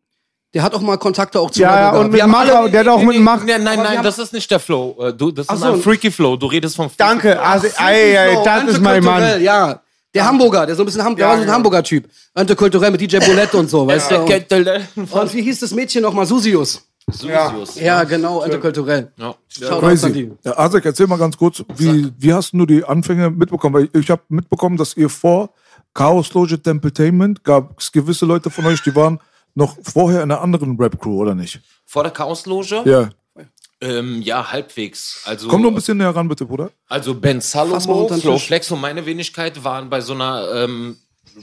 [0.53, 2.59] Der hat auch mal Kontakte auch zu Ja, Rebel ja, und Wir mit haben Macher,
[2.59, 3.45] alle- der hat auch mit Macher.
[3.45, 4.95] Nein, nein, nein, das ist nicht der Flow.
[4.99, 5.65] Äh, Du, das ist so.
[5.73, 6.35] ein Freaky Flow.
[6.37, 7.31] Du redest vom Danke,
[7.79, 9.41] ey, ey, Flow, das ist mein Mann.
[9.41, 9.81] Ja.
[10.15, 11.53] Der Hamburger, der so ein bisschen Ham der war so ein ja.
[11.53, 12.09] Hamburger Typ.
[12.33, 14.21] Antikulturell mit DJ Bolette und so, weißt du?
[14.21, 16.25] Und, und wie hieß das Mädchen nochmal?
[16.25, 16.87] Susius.
[17.11, 17.79] Susius.
[17.79, 19.11] Ja, genau, antikulturell.
[19.17, 19.35] Ja.
[19.69, 20.11] An Crazy.
[20.11, 20.31] die.
[20.43, 23.75] Ja, Asek, erzähl mal ganz kurz, wie, wie hast du die Anfänge mitbekommen?
[23.75, 25.49] Weil ich habe mitbekommen, dass ihr vor
[25.93, 29.19] Chaos Loge Entertainment gab es gewisse Leute von euch, die waren
[29.53, 31.61] noch vorher in einer anderen Rap-Crew, oder nicht?
[31.85, 32.81] Vor der Chaosloge?
[32.85, 33.09] Ja.
[33.81, 35.21] Ähm, ja, halbwegs.
[35.25, 36.71] Also, Komm noch ein bisschen näher ran, bitte, Bruder.
[36.87, 38.37] Also Ben Salomo, Flo.
[38.37, 40.97] Flex und meine Wenigkeit waren bei so einer ähm,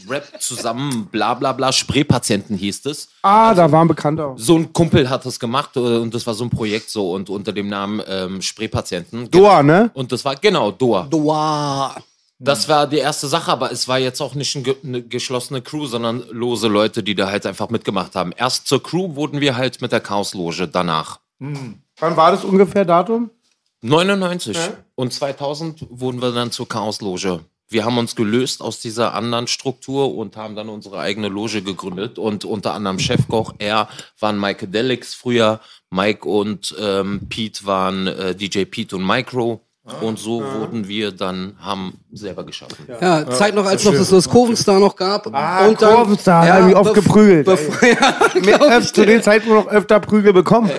[0.08, 3.08] Rap zusammen, bla bla bla, Spreepatienten hieß es.
[3.22, 4.32] Ah, da waren Bekannte.
[4.36, 7.28] So ein Kumpel hat das gemacht äh, und das war so ein Projekt so und
[7.28, 9.30] unter dem Namen ähm, Spreepatienten.
[9.30, 9.90] Doa, ne?
[9.92, 11.08] Und das war, genau, Doa.
[11.10, 12.02] Wow.
[12.38, 16.24] Das war die erste Sache, aber es war jetzt auch nicht eine geschlossene Crew, sondern
[16.30, 18.32] lose Leute, die da halt einfach mitgemacht haben.
[18.36, 21.20] Erst zur Crew wurden wir halt mit der Chaosloge danach.
[22.02, 23.30] Wann war das ungefähr Datum?
[23.82, 24.58] 99
[24.96, 27.40] und 2000 wurden wir dann zur Chaosloge.
[27.68, 32.18] Wir haben uns gelöst aus dieser anderen Struktur und haben dann unsere eigene Loge gegründet
[32.18, 33.88] und unter anderem Chefkoch, er
[34.18, 35.60] waren Mycadelics früher,
[35.90, 39.60] Mike und ähm, Pete waren äh, DJ Pete und Micro
[40.00, 42.86] und so wurden wir dann, haben selber geschaffen.
[43.00, 45.26] Ja, Zeit noch, als noch das, das Kurvenstar noch gab.
[45.34, 47.46] Ah, Kurvenstar, da haben die oft geprügelt.
[47.46, 50.70] bevor- ja, ich zu den Zeiten noch öfter Prügel bekommen.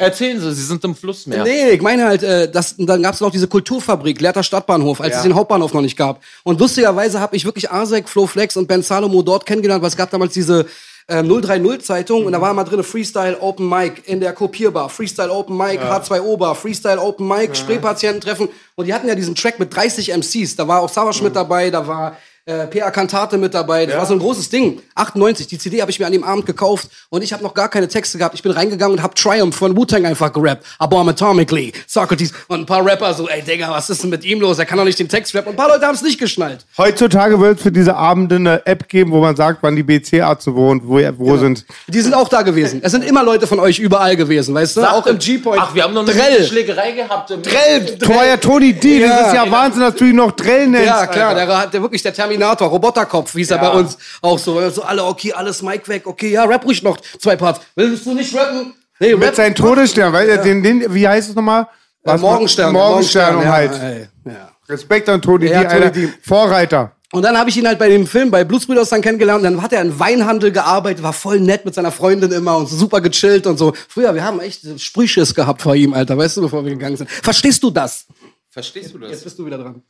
[0.00, 1.44] Erzählen Sie, Sie sind im Flussmeer.
[1.44, 5.16] Nee, ich meine halt, äh, das, dann gab es noch diese Kulturfabrik, Leerter Stadtbahnhof, als
[5.16, 6.22] es den Hauptbahnhof noch nicht gab.
[6.42, 9.96] Und lustigerweise habe ich wirklich Asek, Flo Flex und Ben Salomo dort kennengelernt, weil es
[9.96, 10.66] gab damals diese
[11.06, 15.56] äh, 030-Zeitung und da war mal drin Freestyle Open Mic in der Kopierbar, Freestyle Open
[15.56, 20.12] Mic, H2O Bar, Freestyle Open Mic, Spraypatiententreffen und die hatten ja diesen Track mit 30
[20.16, 22.16] MCs, da war auch Savage mit dabei, da war
[22.50, 23.86] äh, PA Cantate mit dabei.
[23.86, 24.80] Das war so ein großes Ding.
[24.94, 27.68] 98, die CD habe ich mir an dem Abend gekauft und ich habe noch gar
[27.68, 28.34] keine Texte gehabt.
[28.34, 30.64] Ich bin reingegangen und habe Triumph von Wu-Tang einfach gerappt.
[30.82, 34.24] I bomb atomically, Socrates und ein paar Rapper so, ey Digga, was ist denn mit
[34.24, 34.58] ihm los?
[34.58, 35.48] Er kann doch nicht den Text rappen.
[35.50, 36.66] Und ein paar Leute haben es nicht geschnallt.
[36.76, 40.54] Heutzutage wird es für diese Abende eine App geben, wo man sagt, wann die BC-Ärzte
[40.54, 41.64] wohnt, wo, wo sind.
[41.86, 42.80] Die sind auch da gewesen.
[42.82, 44.80] Es sind immer Leute von euch überall gewesen, weißt du?
[44.90, 45.60] auch im G-Point.
[45.62, 46.44] Ach, wir haben noch eine Drell.
[46.44, 47.30] Schlägerei gehabt.
[47.30, 47.98] Im Drell.
[47.98, 49.26] Teuer Tony D, das Ja.
[49.26, 50.86] ist ja Wahnsinn, dass du ihn noch Drell nennst.
[50.86, 51.46] Ja, klar, Alter.
[51.46, 53.58] der hat der wirklich der Terminator, Roboterkopf, wie es ja.
[53.58, 54.68] bei uns auch so.
[54.70, 57.60] So alle, okay, alles Mic weg, okay, ja, rap ruhig noch zwei Parts.
[57.74, 58.74] Willst du nicht rappen?
[58.98, 61.68] Nee, Mit seinem Todesstern, weil er den, den, wie heißt es nochmal?
[62.04, 62.72] äh, Morgenstern.
[62.72, 64.10] Morgenstern, um ja, halt.
[64.26, 64.50] ja.
[64.68, 65.90] Respekt an Tony Ja, D, Tony Alter.
[65.90, 66.08] D.
[66.22, 66.92] Vorreiter.
[67.12, 69.44] Und dann habe ich ihn halt bei dem Film, bei Blutsbrüders dann kennengelernt.
[69.44, 72.76] Dann hat er im Weinhandel gearbeitet, war voll nett mit seiner Freundin immer und so
[72.76, 73.72] super gechillt und so.
[73.88, 77.10] Früher, wir haben echt Sprühschiss gehabt vor ihm, Alter, weißt du, bevor wir gegangen sind.
[77.10, 78.06] Verstehst du das?
[78.50, 79.10] Verstehst du das?
[79.10, 79.82] Jetzt bist du wieder dran.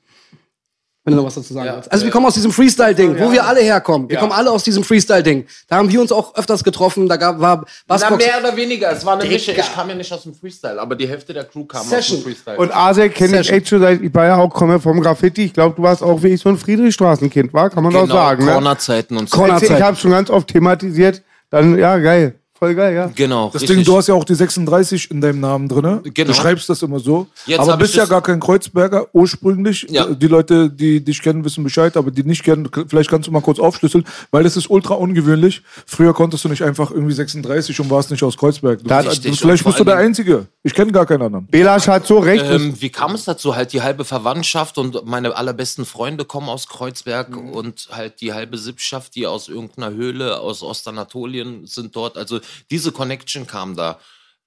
[1.10, 1.90] Wenn du noch was dazu sagen Ja, willst.
[1.92, 4.08] Also wir kommen aus diesem Freestyle-Ding, wo wir alle herkommen.
[4.08, 4.20] Wir Ja.
[4.20, 5.46] kommen alle aus diesem Freestyle-Ding.
[5.68, 7.08] Da haben wir uns auch öfters getroffen.
[7.08, 8.24] Da gab, war Na, Bassbox.
[8.24, 8.90] mehr oder weniger.
[8.92, 9.34] Es war eine Digga.
[9.34, 9.52] Mische.
[9.52, 12.18] Ich kam ja nicht aus dem Freestyle, aber die Hälfte der Crew kam Session.
[12.18, 12.58] aus dem Freestyle.
[12.58, 15.44] Und Asek kenne ich echt schon seit, ich war ja auch, komme vom Graffiti.
[15.44, 17.70] Ich glaube, du warst auch wie ich so ein Friedrichstraßenkind, war?
[17.70, 18.52] Kann man doch sagen, ne?
[18.52, 19.36] Cornerzeiten und so.
[19.36, 21.22] Corner- Ich habe schon ganz oft thematisiert.
[21.50, 22.34] Dann, ja, geil.
[22.60, 23.10] Voll geil, ja.
[23.14, 23.78] Genau, Das richtig.
[23.78, 26.00] Ding, du hast ja auch die 36 in deinem Namen drin.
[26.04, 26.28] Genau.
[26.28, 27.26] Du schreibst das immer so.
[27.46, 29.86] Jetzt aber bist ja gar kein Kreuzberger ursprünglich.
[29.88, 30.04] Ja.
[30.06, 33.40] Die Leute, die dich kennen, wissen Bescheid, aber die nicht kennen, vielleicht kannst du mal
[33.40, 35.62] kurz aufschlüsseln, weil das ist ultra ungewöhnlich.
[35.86, 38.80] Früher konntest du nicht einfach irgendwie 36 und warst nicht aus Kreuzberg.
[38.80, 40.46] Du, Da- vielleicht Richtig, bist du der Einzige.
[40.62, 41.46] Ich kenne gar keinen anderen.
[41.46, 42.44] Belasch hat so recht.
[42.46, 43.56] Ähm, wie kam es dazu?
[43.56, 47.50] Halt die halbe Verwandtschaft und meine allerbesten Freunde kommen aus Kreuzberg Mhm.
[47.52, 52.18] und halt die halbe Sippschaft, die aus irgendeiner Höhle aus Ostanatolien sind dort.
[52.18, 53.98] Also diese Connection kam da.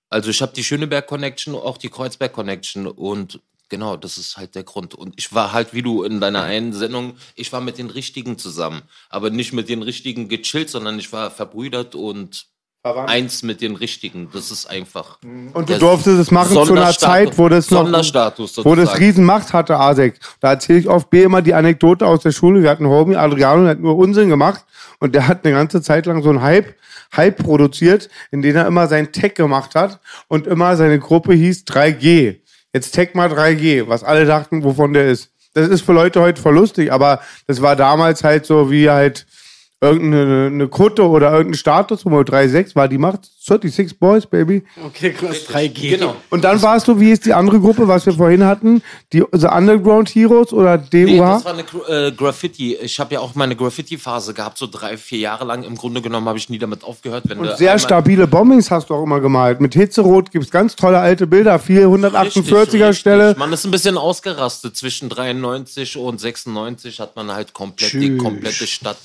[0.09, 3.39] Also ich habe die Schöneberg Connection, auch die Kreuzberg Connection und
[3.69, 4.93] genau, das ist halt der Grund.
[4.93, 8.37] Und ich war halt, wie du in deiner einen Sendung, ich war mit den Richtigen
[8.37, 12.47] zusammen, aber nicht mit den Richtigen gechillt, sondern ich war verbrüdert und
[12.83, 14.29] eins mit den Richtigen.
[14.33, 15.17] Das ist einfach.
[15.53, 18.99] Und du durftest es machen zu einer Zeit, wo das noch, wo das.
[18.99, 20.19] Riesenmacht hatte, Asek.
[20.41, 22.61] Da erzähle ich oft B immer die Anekdote aus der Schule.
[22.61, 24.65] Wir hatten einen Homie, Adriano, der hat nur Unsinn gemacht.
[24.99, 26.75] Und der hat eine ganze Zeit lang so einen Hype,
[27.15, 29.99] Hype produziert, in dem er immer sein Tech gemacht hat.
[30.27, 32.39] Und immer seine Gruppe hieß 3G.
[32.73, 35.29] Jetzt Tech mal 3G, was alle dachten, wovon der ist.
[35.53, 39.27] Das ist für Leute heute voll lustig, aber das war damals halt so wie halt
[39.83, 43.29] irgendeine eine Kutte oder irgendein Status, wo 3.6 war die Macht.
[43.45, 44.63] 36 Boys, Baby.
[44.85, 45.97] Okay, krass, 3G.
[45.97, 46.15] Genau.
[46.29, 48.81] Und dann warst du, wie ist die andere Gruppe, was wir vorhin hatten?
[49.11, 51.05] Die The Underground Heroes oder DUH?
[51.05, 52.75] Nee, das war eine äh, Graffiti.
[52.75, 55.63] Ich habe ja auch meine Graffiti-Phase gehabt, so drei, vier Jahre lang.
[55.63, 57.25] Im Grunde genommen habe ich nie damit aufgehört.
[57.27, 59.59] Wenn du und sehr stabile Bombings hast du auch immer gemalt.
[59.59, 61.57] Mit Hitzerot gibt's ganz tolle alte Bilder.
[61.57, 63.35] 448er Richtig, Stelle.
[63.37, 64.77] Man ist ein bisschen ausgerastet.
[64.77, 68.97] Zwischen 93 und 96 hat man halt komplett die komplette Stadt.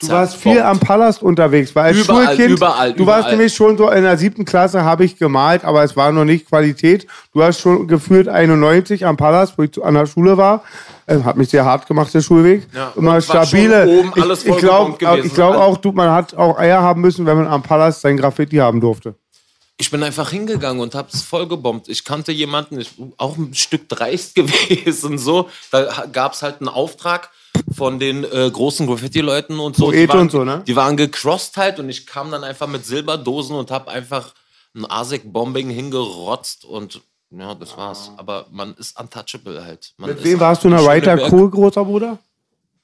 [0.00, 3.36] Du warst viel am Palast unterwegs, weil als Überall, Schulkind, überall, du warst überall.
[3.36, 6.48] nämlich schon so in der siebten Klasse habe ich gemalt, aber es war noch nicht
[6.48, 7.06] Qualität.
[7.34, 10.64] Du hast schon gefühlt 91 am Palast, wo ich zu- an der Schule war.
[11.06, 12.66] Ähm, hat mich sehr hart gemacht, der Schulweg.
[12.74, 13.86] Ja, Immer stabile.
[13.88, 17.36] oben alles ich ich glaube glaub auch, du, man hat auch Eier haben müssen, wenn
[17.36, 19.14] man am Palast sein Graffiti haben durfte.
[19.76, 21.88] Ich bin einfach hingegangen und hab's vollgebombt.
[21.88, 25.48] Ich kannte jemanden, ich, auch ein Stück dreist gewesen, so.
[25.70, 27.28] Da gab's halt einen Auftrag
[27.74, 29.86] von den äh, großen Graffiti-Leuten und so.
[29.86, 30.62] Poete die waren, und so, ne?
[30.66, 34.34] Die waren gecrossed halt und ich kam dann einfach mit Silberdosen und hab einfach
[34.74, 38.10] ein ASIC-Bombing hingerotzt und ja, das war's.
[38.16, 39.94] Aber man ist untouchable halt.
[39.96, 42.18] Man Mit wem warst du in der Writer Crew, großer Bruder?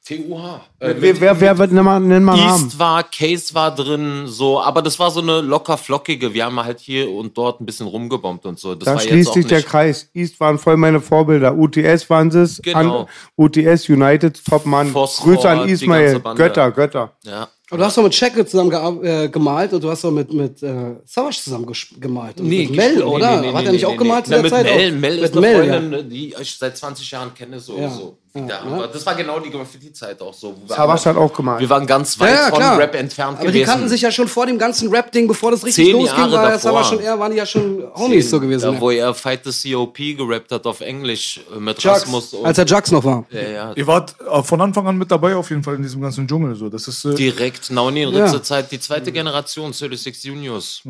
[0.07, 0.61] TUH.
[0.79, 2.67] Äh, Wer, wer, wer wird, nenn mal, nenn mal Namen.
[2.67, 6.33] East war, Case war drin, so, aber das war so eine locker flockige.
[6.33, 8.77] Wir haben halt hier und dort ein bisschen rumgebombt und so.
[8.77, 10.09] Das Da war jetzt schließt auch sich der Kreis.
[10.15, 11.57] East waren voll meine Vorbilder.
[11.57, 12.63] UTS waren es.
[12.63, 13.01] Genau.
[13.01, 14.93] An, UTS United, Top-Mann.
[14.93, 16.21] Phosphor, Grüße an Ismail.
[16.37, 17.13] Götter, Götter.
[17.25, 17.49] Ja.
[17.69, 20.63] Und du hast doch mit Checker zusammen äh, gemalt und du hast doch mit, mit
[20.63, 21.67] äh, Savage zusammen
[21.99, 22.39] gemalt.
[22.41, 23.41] Und mit Mel, nee, oder?
[23.41, 24.25] nee, nee, Hat er nee, nicht nee, auch gemalt nee.
[24.25, 24.65] zu der mit Zeit?
[24.67, 25.01] Mel, auch?
[25.01, 25.73] Mel mit ist eine Mel, ja.
[25.75, 27.77] Freundin, die ich seit 20 Jahren kenne, so.
[27.77, 27.91] Ja.
[27.91, 28.19] so.
[28.35, 28.61] Ja, Ja, ja.
[28.61, 30.49] aber das war genau die Graffiti-Zeit auch so.
[30.55, 31.59] wo wir Savas alle- hat auch gemalt.
[31.59, 32.79] Wir waren ganz weit Ja, ja, von klar.
[32.79, 33.59] Rap entfernt Aber gewesen.
[33.59, 36.33] die kannten sich ja schon vor dem ganzen Rap-Ding, bevor das richtig Zehn losging, Jahre
[36.35, 36.71] war davor.
[36.73, 38.67] aber schon eher, waren die ja schon Homies so gewesen.
[38.67, 42.35] Ja, Ja, wo er Fight the COP gerappt hat auf Englisch äh, mit Jux, Rasmus.
[42.35, 43.25] Und, als er Jux noch war.
[43.31, 46.03] ja, ja, Ihr wart äh, von Anfang an mit dabei auf jeden Fall in diesem
[46.03, 46.55] ganzen Dschungel.
[46.55, 46.69] So.
[46.69, 48.25] Das ist, äh, direkt Direkt, Nauni in Ja.
[48.25, 50.83] Ritze-Zeit, die zweite Generation, 36 Juniors.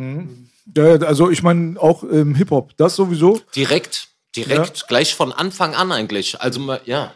[0.74, 3.40] Ja, also ich meine auch im Hip-Hop, das sowieso.
[3.54, 6.40] Direkt, direkt, gleich von Anfang an eigentlich.
[6.40, 7.14] Also, ja.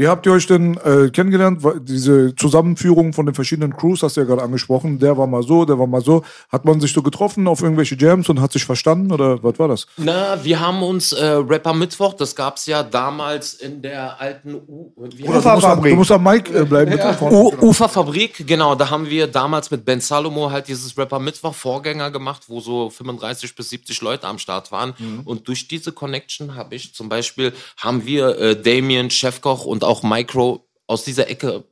[0.00, 1.62] Wie habt ihr euch denn äh, kennengelernt?
[1.82, 4.98] Diese Zusammenführung von den verschiedenen Crews, hast du ja gerade angesprochen.
[4.98, 6.24] Der war mal so, der war mal so.
[6.48, 9.68] Hat man sich so getroffen auf irgendwelche Jams und hat sich verstanden oder was war
[9.68, 9.86] das?
[9.98, 14.90] Na, wir haben uns äh, Rapper Mittwoch, das gab's ja damals in der alten U
[15.02, 16.98] heißt du, musst, am- Mic äh, bleiben.
[17.18, 21.54] Von- U Uferfabrik, genau, da haben wir damals mit Ben Salomo halt dieses Rapper Mittwoch
[21.54, 24.94] Vorgänger gemacht, wo so 35 bis 70 Leute am Start waren.
[24.98, 25.20] Mhm.
[25.26, 29.89] Und durch diese Connection habe ich zum Beispiel, haben wir äh, Damien, Chefkoch und auch
[30.02, 31.64] Micro aus dieser Ecke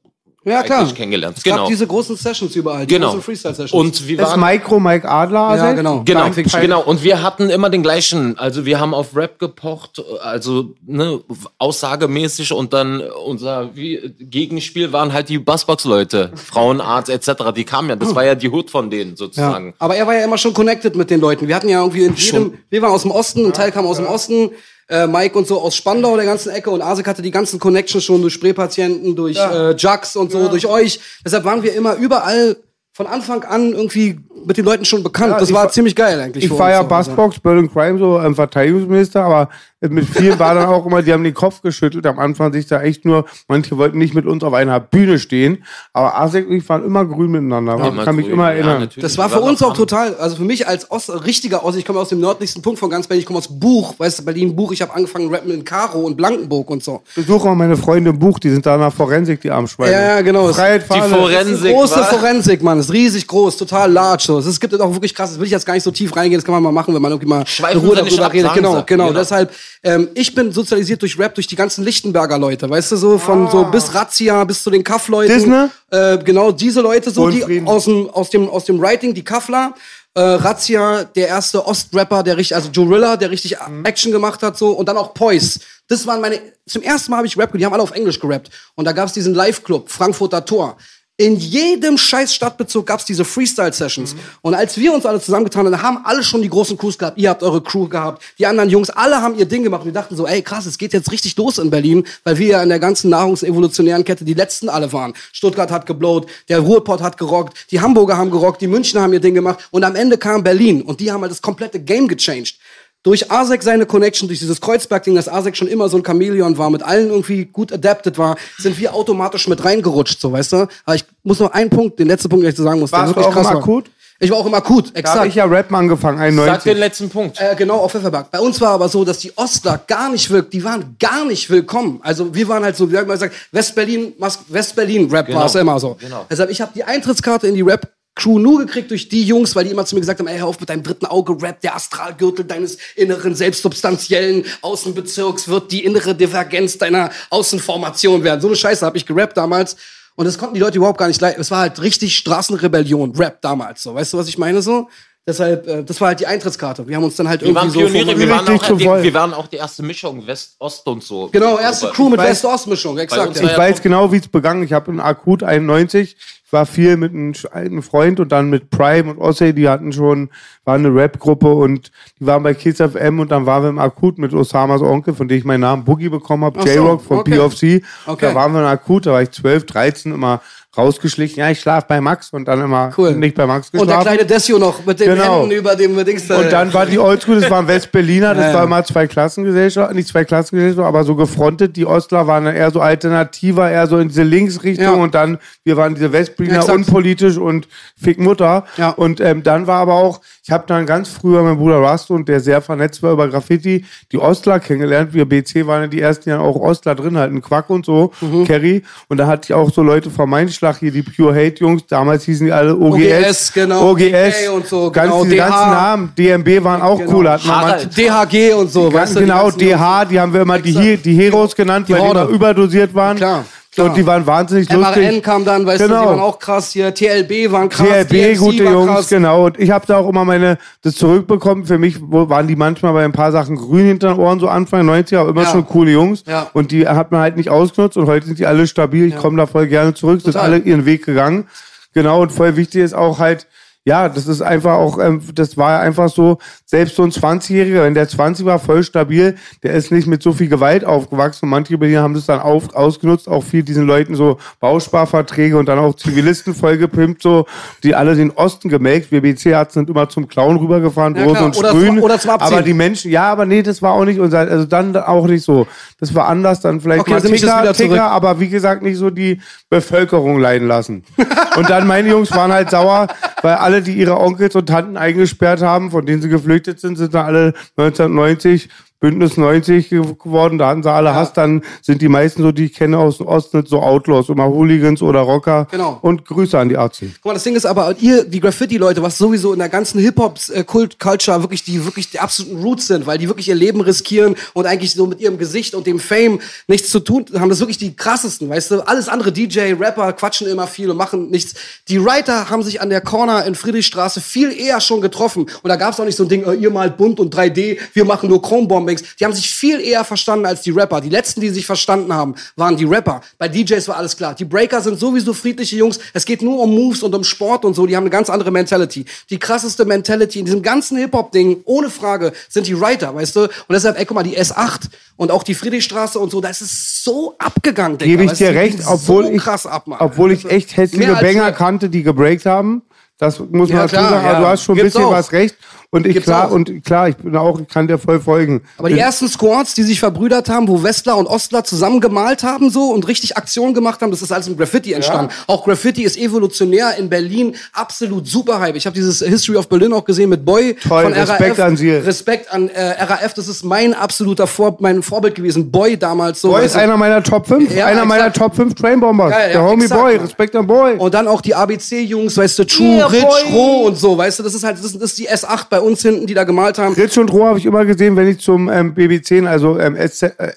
[0.44, 0.87] Ja, klar.
[0.94, 1.37] kennengelernt.
[1.38, 1.57] Es genau.
[1.59, 3.09] gab diese großen Sessions überall, die genau.
[3.09, 3.72] großen Freestyle-Sessions.
[3.72, 5.38] Und wir Das waren Micro Mike Adler.
[5.57, 5.76] ja, Asek?
[5.76, 6.02] genau.
[6.04, 6.83] Genau, genau.
[6.85, 8.38] Und wir hatten immer den gleichen.
[8.38, 11.20] Also wir haben auf Rap gepocht, also ne,
[11.59, 17.52] aussagemäßig und dann unser wie, Gegenspiel waren halt die Bassbox-Leute, Frauenarzt etc.
[17.54, 19.16] Die kamen ja, das war ja die Hut von denen Ja.
[19.16, 19.74] sozusagen.
[19.78, 21.48] Aber er war ja immer schon connected mit den Leuten.
[21.48, 23.96] Wir hatten ja irgendwie in jedem, wir waren aus dem Osten, ein Teil kam aus
[23.96, 24.50] dem Osten,
[24.88, 28.03] äh, Mike und so aus Spandau, der ganzen Ecke und Asik hatte die ganzen Connections
[28.05, 30.98] schon durch Spraypatienten, durch äh, Jugs und so, durch euch.
[31.24, 32.57] Deshalb waren wir immer überall
[32.92, 35.33] von Anfang an irgendwie mit den Leuten schon bekannt.
[35.33, 36.44] Ja, das war war- ziemlich geil eigentlich.
[36.44, 36.81] Ich war ja so.
[36.81, 41.12] Also, Bassbox, Berlin Crime, so ähm, Verteidigungsminister, aber mit vielen war dann auch immer, die
[41.12, 42.07] haben den Kopf geschüttelt.
[42.07, 45.64] Am Anfang sich da echt nur, manche wollten nicht mit uns auf einer Bühne stehen,
[45.93, 47.77] aber Asek und ich waren immer grün miteinander.
[47.79, 48.81] Ich Immer kann mich grün, immer ja, erinnern.
[48.81, 49.03] natürlich.
[49.03, 52.01] Das war für uns auch total, also für mich als Ost, richtiger Ost, ich komme
[52.01, 54.73] aus dem nördlichsten Punkt von ganz Berlin, ich komme aus Buch, weißt du, Berlin Buch,
[54.73, 57.03] ich habe angefangen rappen in Karo und Blankenburg und so.
[57.11, 59.93] Ich besuche auch meine Freunde im Buch, die sind da nach Forensik, die Armschweine.
[59.93, 60.53] Ja, ja, genau.
[60.53, 61.01] Freiheit Die.
[61.01, 61.38] Forensik.
[61.38, 62.05] Das ist eine große wa?
[62.05, 62.79] Forensik, Mann.
[62.79, 64.25] Das ist riesig groß, total large.
[64.27, 64.38] So.
[64.38, 65.31] Es gibt auch wirklich krass.
[65.31, 66.38] Das will ich jetzt gar nicht so tief reingehen.
[66.38, 68.55] Das kann man mal machen, wenn man irgendwie mal Schweifen in Ruhe darüber ab, redet.
[68.55, 69.09] Genau, genau.
[69.09, 69.12] Genau.
[69.12, 72.68] Deshalb, ähm, ich bin sozialisiert durch Rap, durch die ganzen Lichtenberger Leute.
[72.68, 75.33] Weißt du, so von so bis Razzia bis zu den Kaff-Leuten.
[75.33, 75.68] Disney?
[75.90, 79.74] Äh, genau, diese Leute, so die aus dem, aus dem, aus dem Writing, die Kaffler.
[80.14, 84.70] Äh, Razzia, der erste Ostrapper, der richtig, also Jorilla, der richtig Action gemacht hat, so,
[84.70, 85.61] und dann auch Poise.
[85.87, 88.18] Das waren meine, zum ersten Mal habe ich Rap, gehört, die haben alle auf Englisch
[88.18, 88.50] gerappt.
[88.74, 90.76] Und da gab es diesen Live-Club, Frankfurter Tor.
[91.20, 94.14] In jedem scheiß Stadtbezirk gab es diese Freestyle-Sessions.
[94.40, 97.18] Und als wir uns alle zusammengetan haben, haben alle schon die großen Crews gehabt.
[97.18, 98.22] Ihr habt eure Crew gehabt.
[98.38, 99.81] Die anderen Jungs, alle haben ihr Ding gemacht.
[99.81, 102.46] Und wir dachten so, ey krass, es geht jetzt richtig los in Berlin, weil wir
[102.46, 105.12] ja in der ganzen nahrungsevolutionären Kette die letzten alle waren.
[105.33, 109.18] Stuttgart hat geblowt, der Ruhrpott hat gerockt, die Hamburger haben gerockt, die Münchner haben ihr
[109.18, 109.66] Ding gemacht.
[109.72, 110.83] Und am Ende kam Berlin.
[110.83, 112.54] Und die haben halt das komplette Game gechanged
[113.02, 116.68] durch Asek seine Connection, durch dieses Kreuzberg-Ding, dass Asek schon immer so ein Chamäleon war,
[116.70, 120.56] mit allen irgendwie gut adapted war, sind wir automatisch mit reingerutscht, so, weißt du?
[120.84, 123.00] Aber ich muss noch einen Punkt, den letzten Punkt, den ich zu sagen muss, der
[123.00, 123.62] Warst du wirklich auch im krass war.
[123.62, 123.90] Akut?
[124.20, 125.26] Ich war auch im Akut, Da habe exakt.
[125.28, 126.72] ich ja Rap angefangen, Sag 91.
[126.72, 127.40] den letzten Punkt.
[127.40, 128.32] Äh, genau, auf Pfefferberg.
[128.32, 131.48] Bei uns war aber so, dass die Ostler gar nicht wirk, die waren gar nicht
[131.50, 132.00] willkommen.
[132.02, 135.38] Also wir waren halt so, wir haben mal gesagt, Westberlin, Mas- Westberlin Rap Genau.
[135.38, 135.96] war es immer so.
[136.00, 136.26] Genau.
[136.28, 139.64] Deshalb, ich habe die Eintrittskarte in die Rap Crew nur gekriegt durch die Jungs, weil
[139.64, 141.76] die immer zu mir gesagt haben, ey, hör auf mit deinem dritten Auge Rap, der
[141.76, 148.40] Astralgürtel deines inneren selbstsubstanziellen Außenbezirks wird die innere Divergenz deiner Außenformation werden.
[148.40, 149.76] So eine Scheiße habe ich gerappt damals.
[150.16, 151.40] Und das konnten die Leute überhaupt gar nicht leiden.
[151.40, 153.94] Es war halt richtig Straßenrebellion, Rap damals so.
[153.94, 154.88] Weißt du, was ich meine so?
[155.29, 156.88] Deshalb, äh, das war halt die Eintrittskarte.
[156.88, 158.97] Wir haben uns dann halt Wir waren irgendwie so Pioniere, wir waren, auch, zu voll.
[158.97, 161.29] wir, wir waren auch die erste Mischung West-Ost und so.
[161.31, 163.37] Genau, erste Crew mit West-Ost-Mischung, exakt.
[163.37, 163.45] Ja.
[163.45, 164.62] Ich ja weiß genau, wie es begann.
[164.62, 168.71] Ich habe in Akut 91, ich war viel mit einem alten Freund und dann mit
[168.71, 170.31] Prime und Ossey, die hatten schon,
[170.64, 174.17] war eine Rap-Gruppe und die waren bei Kids FM und dann waren wir im Akut
[174.17, 177.37] mit Osamas Onkel, von dem ich meinen Namen Boogie bekommen habe, so, J-Rock von okay.
[177.37, 177.83] POC.
[178.07, 178.29] Okay.
[178.29, 180.41] Da waren wir in Akut, da war ich 12, 13, immer
[180.76, 181.38] rausgeschlichen.
[181.40, 183.12] Ja, ich schlaf bei Max und dann immer Cool.
[183.14, 184.02] nicht bei Max Und der geschlafen.
[184.07, 185.40] kleine Desio noch mit den Genau.
[185.42, 186.31] Händen über dem Dings.
[186.31, 188.57] Und dann war die Oldschool, das waren Westberliner, das Ja, ja.
[188.57, 191.76] war immer zwei Klassengesellschaft, nicht zwei Klassengesellschaften, aber so gefrontet.
[191.76, 194.92] Die Ostler waren eher so alternativer, eher so in diese Linksrichtung Ja.
[194.92, 196.76] und dann, wir waren diese Westberliner Exakt.
[196.78, 197.66] unpolitisch und
[198.00, 198.64] fick Mutter.
[198.76, 198.90] Ja.
[198.90, 202.28] Und ähm, dann war aber auch, ich habe dann ganz früher mein Bruder Rust und
[202.28, 205.12] der sehr vernetzt war über Graffiti, die Ostler kennengelernt.
[205.14, 208.12] Wir BC waren ja die ersten, die dann auch Ostler drin hatten, Quack und so,
[208.20, 208.44] Mhm.
[208.44, 208.83] Kerry.
[209.09, 212.24] Und da hatte ich auch so Leute vom Mainschlag hier, die Pure Hate Jungs, damals
[212.24, 213.00] hießen die alle OGS.
[213.28, 214.48] OGS, genau, OGS.
[214.54, 215.48] Und so, ganz genau, diese DH.
[215.48, 216.12] ganzen Namen.
[216.18, 217.12] DMB waren auch Genau.
[217.14, 217.28] cool.
[217.31, 219.20] Hatten manche- DHG und so, weißt du?
[219.20, 221.07] die genau, DH, die haben wir immer die, Exakt.
[221.07, 222.20] Die Heroes genannt, Die weil die Horde.
[222.20, 223.16] immer überdosiert waren.
[223.16, 223.44] Klar,
[223.79, 223.88] klar.
[223.91, 225.23] Und die waren wahnsinnig MRN lustig.
[225.23, 226.01] kam dann, weißt du, Genau.
[226.03, 226.93] die waren auch krass hier.
[226.95, 227.87] TLB waren krass.
[227.87, 229.09] TLB, DMC gute Jungs, krass.
[229.09, 229.47] genau.
[229.47, 231.64] Und ich habe da auch immer meine, das zurückbekommen.
[231.64, 234.88] Für mich waren die manchmal bei ein paar Sachen grün hinter den Ohren, so Anfang
[234.88, 235.51] 90er, aber immer Ja.
[235.51, 236.25] schon coole Jungs.
[236.27, 236.49] Ja.
[236.53, 239.07] Und die hat man halt nicht ausgenutzt und heute sind die alle stabil.
[239.09, 240.53] Ich komme da voll gerne zurück, sind Total.
[240.53, 241.47] alle ihren Weg gegangen.
[241.95, 243.47] Genau, und voll wichtig ist auch halt,
[243.89, 246.36] ja, das ist einfach auch, ähm, das war einfach so,
[246.66, 250.32] selbst so ein 20-Jähriger, wenn der 20 war, voll stabil, der ist nicht mit so
[250.34, 251.47] viel Gewalt aufgewachsen.
[251.47, 255.66] Und manche Berliner haben das dann auf, ausgenutzt, auch viel diesen Leuten so Bausparverträge und
[255.70, 257.47] dann auch Zivilisten vollgepimpt, so,
[257.82, 259.11] die alle den Osten gemelkt.
[259.11, 262.53] Wir BC sind immer zum Clown rübergefahren, Ja, Rose und Oder zum- oder zum Abziehen.
[262.53, 265.45] aber die Menschen, ja, aber nee, das war auch nicht unser, also dann auch nicht
[265.45, 265.66] so.
[265.99, 267.72] Das war anders, dann vielleicht Okay, mal also Ticker.
[267.72, 271.05] Ticker, aber wie gesagt, nicht so die Bevölkerung leiden lassen.
[271.57, 273.09] Und dann meine Jungs waren halt sauer,
[273.43, 277.14] weil alle, die ihre Onkels und Tanten eingesperrt haben, von denen sie geflüchtet sind, sind
[277.14, 278.68] dann alle 1990
[279.01, 282.64] Bündnis 90 ge- geworden, da hatten sie alle Hass, dann sind die meisten so, die
[282.64, 285.68] ich kenne aus dem Osten, so Outlaws, immer Hooligans oder Rocker.
[285.70, 285.99] Genau.
[286.03, 287.12] Und Grüße an die Arzi.
[287.22, 291.42] Guck mal, das Ding ist aber, ihr, die Graffiti-Leute, was sowieso in der ganzen Hip-Hop-Culture
[291.42, 294.92] wirklich die, wirklich die absoluten Roots sind, weil die wirklich ihr Leben riskieren und eigentlich
[294.92, 298.49] so mit ihrem Gesicht und dem Fame nichts zu tun haben, das wirklich die krassesten,
[298.49, 298.80] weißt du?
[298.86, 301.55] Alles andere, DJ, Rapper, quatschen immer viel und machen nichts.
[301.88, 305.76] Die Writer haben sich an der Corner in Friedrichstraße viel eher schon getroffen und da
[305.76, 308.28] gab es auch nicht so ein Ding, äh, ihr malt bunt und 3D, wir machen
[308.28, 308.42] nur
[308.89, 309.16] Chrome-Bombings.
[309.18, 311.01] Die haben sich viel eher verstanden als die Rapper.
[311.01, 313.20] Die letzten, die sich verstanden haben, waren die Rapper.
[313.39, 314.34] Bei DJs war alles klar.
[314.34, 315.99] Die Breaker sind sowieso friedliche Jungs.
[316.12, 317.86] Es geht nur um Moves und um Sport und so.
[317.86, 319.05] Die haben eine ganz andere Mentality.
[319.30, 323.41] Die krasseste Mentality in diesem ganzen Hip-Hop-Ding, ohne Frage, sind die Writer, weißt du?
[323.43, 326.62] Und deshalb, ey, guck mal, die S8 und auch die Friedrichstraße und so, da ist
[326.62, 328.11] es so abgegangen, Digga.
[328.11, 331.53] Gebe ich Weißt dir du, recht, obwohl so ich, ab, obwohl ich echt hässliche Banger
[331.53, 332.82] kannte, die gebreakt haben.
[333.18, 334.41] Das muss man Ja, dazu sagen, aber ja.
[334.41, 335.57] du hast schon ein bisschen was recht.
[335.91, 336.51] Und ich Gibt's klar, auch.
[336.53, 338.61] und klar, ich bin auch, ich kann dir voll folgen.
[338.76, 342.68] Aber die ersten Squads, die sich verbrüdert haben, wo Westler und Ostler zusammen gemalt haben
[342.68, 345.32] so und richtig Aktion gemacht haben, das ist alles im Graffiti entstanden.
[345.47, 348.76] Auch Graffiti ist evolutionär in Berlin absolut super Hype.
[348.76, 351.66] Ich habe dieses History of Berlin auch gesehen mit Boy Toll, von Respekt RAF.
[351.68, 351.91] an Sie.
[351.91, 355.70] Respekt an äh, RAF, das ist mein absoluter Vor mein Vorbild gewesen.
[355.70, 356.51] Boy damals so.
[356.51, 356.80] Boy ist du.
[356.80, 358.36] einer meiner Top 5, Ja, einer meiner exakt.
[358.36, 359.30] Top 5 Trainbombers.
[359.32, 360.26] Ja, ja, der Homie exakt, Boy, Mann.
[360.26, 360.97] Respekt an Boy.
[360.99, 363.24] Und dann auch die ABC-Jungs, weißt du, True, Yeah, Rich.
[363.55, 365.78] Roh und so, weißt du, das ist halt, das ist, das ist die S8 bei
[365.79, 366.95] uns hinten, die da gemalt haben.
[366.95, 370.22] Rich und Roh habe ich immer gesehen, wenn ich zum ähm, BB10, also ähm, SZ,
[370.39, 370.53] äh.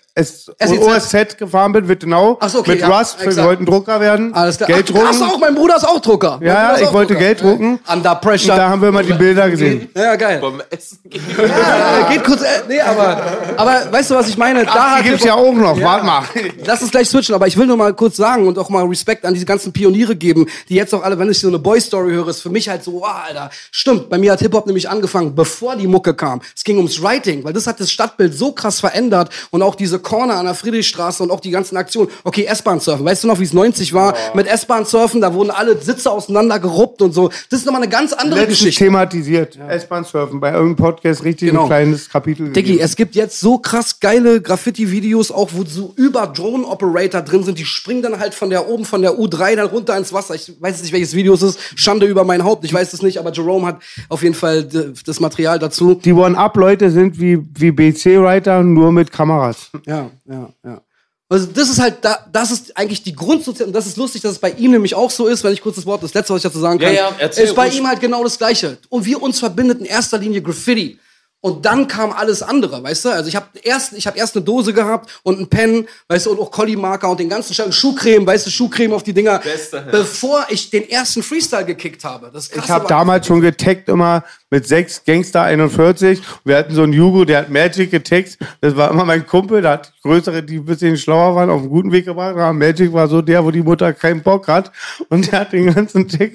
[0.79, 2.37] OSZ gefahren bin, Wittenau.
[2.39, 4.33] Ach so, okay, mit ja, Rust, wir wollten Drucker werden.
[4.33, 4.67] Alles klar.
[4.67, 5.23] Geld Ach, drucken.
[5.23, 6.39] auch, mein Bruder ist auch Drucker.
[6.43, 7.25] Ja, ist ich wollte Drucker.
[7.25, 7.79] Geld drucken.
[7.91, 8.55] Under Und Pressure.
[8.55, 9.89] da haben wir mal die Bilder gesehen.
[9.95, 10.39] Ja, geil.
[10.41, 10.99] Beim Essen.
[11.41, 13.21] Ja, geht kurz, äh, nee, aber,
[13.57, 14.65] aber weißt du, was ich meine?
[14.65, 16.23] Da die gibt's Hip-Hop- ja auch noch, warte mal.
[16.65, 19.25] Lass uns gleich switchen, aber ich will nur mal kurz sagen und auch mal Respekt
[19.25, 22.27] an diese ganzen Pioniere geben, die jetzt auch alle, wenn ich so eine Boy-Story höre,
[22.29, 25.01] ist für mich halt so, wow, Alter, stimmt, bei mir hat Hip-Hop nämlich angefangen,
[25.35, 26.41] bevor die Mucke kam.
[26.55, 29.99] Es ging ums Writing, weil das hat das Stadtbild so krass verändert und auch diese
[29.99, 32.09] Corner an der Friedrichstraße und auch die ganzen Aktionen.
[32.23, 34.15] Okay, S-Bahn-Surfen, weißt du noch, wie es 90 war?
[34.33, 37.29] Mit S-Bahn-Surfen, da wurden alle Sitze auseinander geruppt und so.
[37.49, 38.83] Das ist nochmal eine ganz andere Letztens Geschichte.
[38.85, 39.57] thematisiert.
[39.69, 41.63] S-Bahn surfen bei irgendeinem Podcast richtig Genau.
[41.63, 42.51] ein kleines Kapitel.
[42.51, 47.57] Diggi, es gibt jetzt so krass geile Graffiti-Videos, auch wo so über Drone-Operator drin sind.
[47.57, 50.35] Die springen dann halt von der oben, von der U3 dann runter ins Wasser.
[50.35, 51.59] Ich weiß jetzt nicht, welches Video es ist.
[51.75, 52.63] Schande über mein Haupt.
[52.65, 55.95] Ich weiß es nicht, aber Jerome hat auf jeden Fall d- das Material dazu.
[55.95, 59.69] die One-Up-Leute sind wie, wie BC-Writer, nur mit Kameras.
[59.85, 60.81] Ja, ja, ja.
[61.29, 64.33] Also das ist halt, da, das ist eigentlich die Grundsozial und das ist lustig, dass
[64.33, 66.39] es bei ihm nämlich auch so ist, wenn ich kurz das Wort, das letzte, was
[66.39, 67.77] ich dazu sagen kann, Ja, ja, erzähl ist bei ruhig.
[67.79, 68.77] ihm halt genau das Gleiche.
[68.89, 70.99] Und wir uns verbindet in erster Linie Graffiti.
[71.41, 73.09] Und dann kam alles andere, weißt du?
[73.09, 76.31] Also ich habe erst, ich habe erst eine Dose gehabt und einen Pen, weißt du,
[76.31, 79.77] und auch Collie-Marker und den ganzen Scheiß, Schuhcreme, weißt du, Schuhcreme auf die Dinger, Beste,
[79.77, 79.91] ja.
[79.91, 82.29] bevor ich den ersten Freestyle gekickt habe.
[82.31, 86.21] Das Ich habe damals schon getaggt immer mit sechs Gangster 41.
[86.43, 88.37] Wir hatten so einen Jugo, der hat Magic getaggt.
[88.59, 91.69] Das war immer mein Kumpel, der hat größere, die ein bisschen schlauer waren, auf einen
[91.69, 92.31] guten Weg gebracht.
[92.31, 94.71] Aber Magic war so der, wo die Mutter keinen Bock hat.
[95.07, 96.31] Und der hat den ganzen Tag,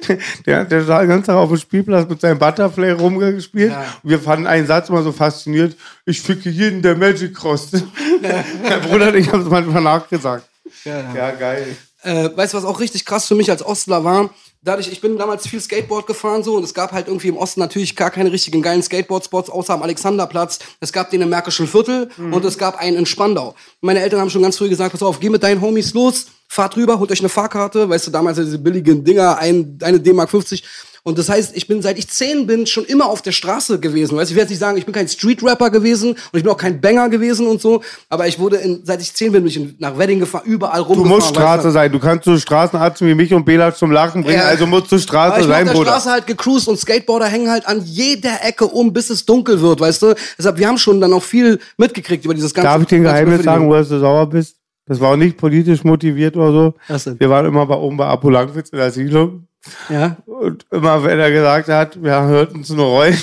[0.46, 3.70] der, der sah den ganzen Tag auf dem Spielplatz mit seinem Butterfly rumgespielt.
[3.70, 3.84] Ja.
[4.02, 5.76] Und wir fanden einen Satz immer so fasziniert.
[6.04, 7.84] Ich ficke jeden, der Magic kostet.
[8.62, 10.44] mein Bruder ich haben es manchmal nachgesagt.
[10.84, 11.76] Ja, geil.
[12.02, 14.30] äh, weißt du, was auch richtig krass für mich als Ostler war?
[14.62, 17.60] Dadurch, ich bin damals viel Skateboard gefahren so und es gab halt irgendwie im Osten
[17.60, 20.58] natürlich gar keine richtigen geilen Skateboard-Spots außer am Alexanderplatz.
[20.80, 23.54] Es gab den im Märkischen Viertel und es gab einen in Spandau.
[23.80, 26.76] Meine Eltern haben schon ganz früh gesagt, pass auf, geh mit deinen Homies los, fahrt
[26.76, 30.64] rüber, holt euch eine Fahrkarte, weißt du, damals diese billigen Dinger, ein, eine D-Mark 50.
[31.02, 34.18] Und das heißt, ich bin, seit ich zehn bin, schon immer auf der Straße gewesen.
[34.18, 36.52] Weißt du, ich werde jetzt nicht sagen, ich bin kein Street-Rapper gewesen und ich bin
[36.52, 39.48] auch kein Banger gewesen und so, aber ich wurde, in, seit ich zehn bin, bin
[39.48, 41.16] ich in, nach Wedding gefahren, überall Du rumgefahren.
[41.16, 41.70] musst Straße weißt du?
[41.70, 41.92] sein.
[41.92, 44.40] Du kannst so Straßenarzt wie mich und Bela zum Lachen bringen.
[44.40, 44.46] Ja.
[44.46, 45.90] Also musst du Aber Straße ich bin auf sein, der Bruder.
[45.92, 49.80] Straße halt gecruised und Skateboarder hängen halt an jeder Ecke um, bis es dunkel wird,
[49.80, 50.14] weißt du?
[50.36, 52.66] Deshalb, wir haben schon dann auch viel mitgekriegt über dieses ganze.
[52.68, 54.56] Darf ich dir ein Geheimnis sagen, wo du sauer bist?
[54.90, 56.74] Das war auch nicht politisch motiviert oder so.
[57.06, 57.20] Denn?
[57.20, 59.46] Wir waren immer bei oben bei Apo Langwitz in der Siedlung.
[59.88, 60.16] Ja.
[60.26, 63.16] Und immer, wenn er gesagt hat, wir hörten uns nur rollen.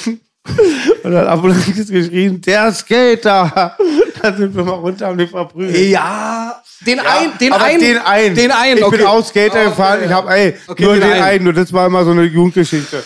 [1.03, 3.75] Und dann hat Apo Langwitz geschrien, der Skater.
[4.21, 5.77] Dann sind wir mal runter, haben den verprügelt.
[5.89, 6.55] Ja.
[6.85, 7.79] Den einen, den aber einen.
[7.81, 8.35] den einen.
[8.35, 8.97] Den einen, Ich okay.
[8.99, 9.99] bin auch Skater Okay, gefahren.
[9.99, 10.05] ja.
[10.05, 11.21] Ich habe, ey, Okay, nur den den, einen.
[11.23, 11.43] einen.
[11.43, 13.03] Nur das war immer so eine Jugendgeschichte.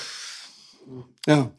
[1.26, 1.49] Ja.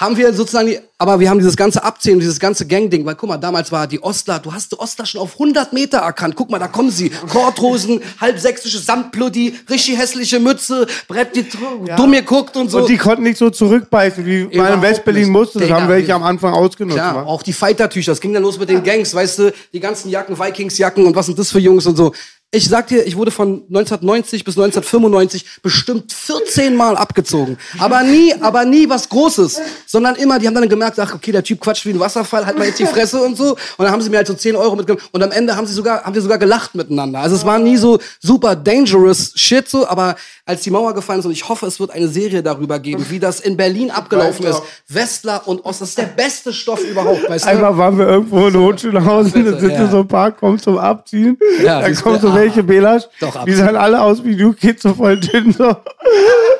[0.00, 3.28] Haben wir sozusagen, die, aber wir haben dieses ganze Abzählen, dieses ganze Gang-Ding, weil guck
[3.28, 6.36] mal, damals war die Ostler, du hast die Ostler schon auf 100 Meter erkannt.
[6.36, 7.10] Guck mal, da kommen sie.
[7.10, 11.44] Korthosen, halbsächsische Samtbluddi, richtig hässliche Mütze, Brett, die
[11.86, 11.96] ja.
[11.96, 12.78] dumm geguckt und so.
[12.78, 15.58] Und die konnten nicht so zurückbeißen, wie man in Westberlin musste.
[15.58, 16.96] Das Digga, haben welche am Anfang ausgenutzt.
[16.96, 18.12] Klar, auch die Fighter-Tücher.
[18.12, 21.26] Das ging dann los mit den Gangs, weißt du, die ganzen Jacken, Vikings-Jacken und was
[21.26, 22.14] sind das für Jungs und so.
[22.52, 27.56] Ich sag dir, ich wurde von 1990 bis 1995 bestimmt 14 Mal abgezogen.
[27.78, 29.60] Aber nie, aber nie was Großes.
[29.86, 32.58] Sondern immer, die haben dann gemerkt, ach, okay, der Typ quatscht wie ein Wasserfall, halt
[32.58, 33.50] mal jetzt die Fresse und so.
[33.52, 35.06] Und dann haben sie mir halt so 10 Euro mitgenommen.
[35.12, 37.20] Und am Ende haben sie sogar, haben wir sogar gelacht miteinander.
[37.20, 41.26] Also es war nie so super dangerous shit so, aber als die Mauer gefallen ist,
[41.26, 44.60] und ich hoffe, es wird eine Serie darüber geben, wie das in Berlin abgelaufen ist.
[44.88, 47.48] Westler und Ost, das ist der beste Stoff überhaupt, weißt du?
[47.48, 49.88] Einmal waren wir irgendwo in Hochschulhausen, da sind ja.
[49.88, 51.38] so ein paar, kommen zum Abziehen.
[51.62, 53.04] Ja, dann kommt so welche Belasch.
[53.20, 55.76] Doch, die sahen alle aus wie du, geht so voll dünn so.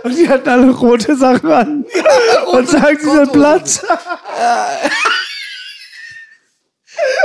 [0.02, 1.84] Und die hatten alle rote Sachen an.
[2.52, 3.84] und sagen, sie sind Platz.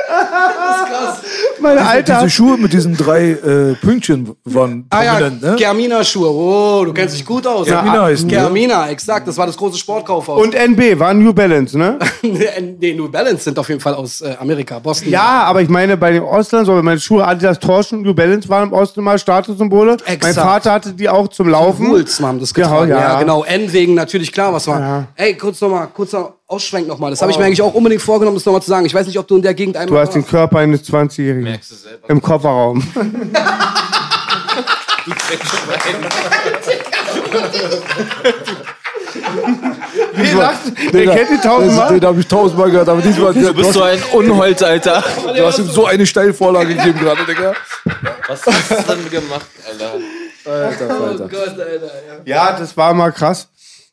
[0.08, 1.22] Das ist krass.
[1.60, 2.20] Meine diese, Alter.
[2.20, 5.56] Diese Schuhe mit diesen drei äh, Pünktchen waren ah, prominent, ja, ne?
[5.56, 6.30] Germina-Schuhe.
[6.30, 7.66] Oh, du kennst dich gut aus.
[7.68, 9.28] Germina ja, heißt Germina, exakt.
[9.28, 10.42] Das war das große Sportkaufhaus.
[10.42, 12.00] Und NB war New Balance, ne?
[12.22, 15.10] nee, New Balance sind auf jeden Fall aus äh, Amerika, Boston.
[15.10, 18.70] Ja, aber ich meine, bei den Ostern, so meine Schuhe Adidas Torschen New Balance waren
[18.70, 19.94] im Osten mal Statussymbole.
[19.94, 20.24] Exakt.
[20.24, 21.90] Mein Vater hatte die auch zum Laufen.
[21.90, 22.90] Wolves haben das getragen.
[22.90, 23.44] Ja, ja, genau.
[23.44, 24.80] N wegen natürlich klar, was war.
[24.80, 25.08] Ja.
[25.16, 27.10] Ey, kurz nochmal, kurzer Ausschwenk nochmal.
[27.10, 28.86] Das habe ich mir eigentlich auch unbedingt vorgenommen, das nochmal zu sagen.
[28.86, 29.96] Ich weiß nicht, ob du in der Gegend einmal.
[29.96, 31.44] Du hast den Körper eines 20-Jährigen.
[31.44, 32.10] Merkst du selber.
[32.10, 32.84] Im Kofferraum.
[35.06, 35.12] du
[40.14, 40.94] Wie lacht?
[40.94, 42.00] Der kennt die tausendmal?
[42.00, 43.34] Den habe ich tausendmal gehört, aber diesmal.
[43.34, 45.04] Du bist so ein Unholz, Alter.
[45.36, 47.54] Du hast ihm so eine Steilvorlage gegeben gerade, Digga.
[48.28, 49.94] Was hast du dann gemacht, Alter?
[50.46, 51.26] Alter, Alter.
[51.26, 51.92] Oh Gott, Alter.
[52.26, 52.52] Ja.
[52.52, 53.48] ja, das war mal krass.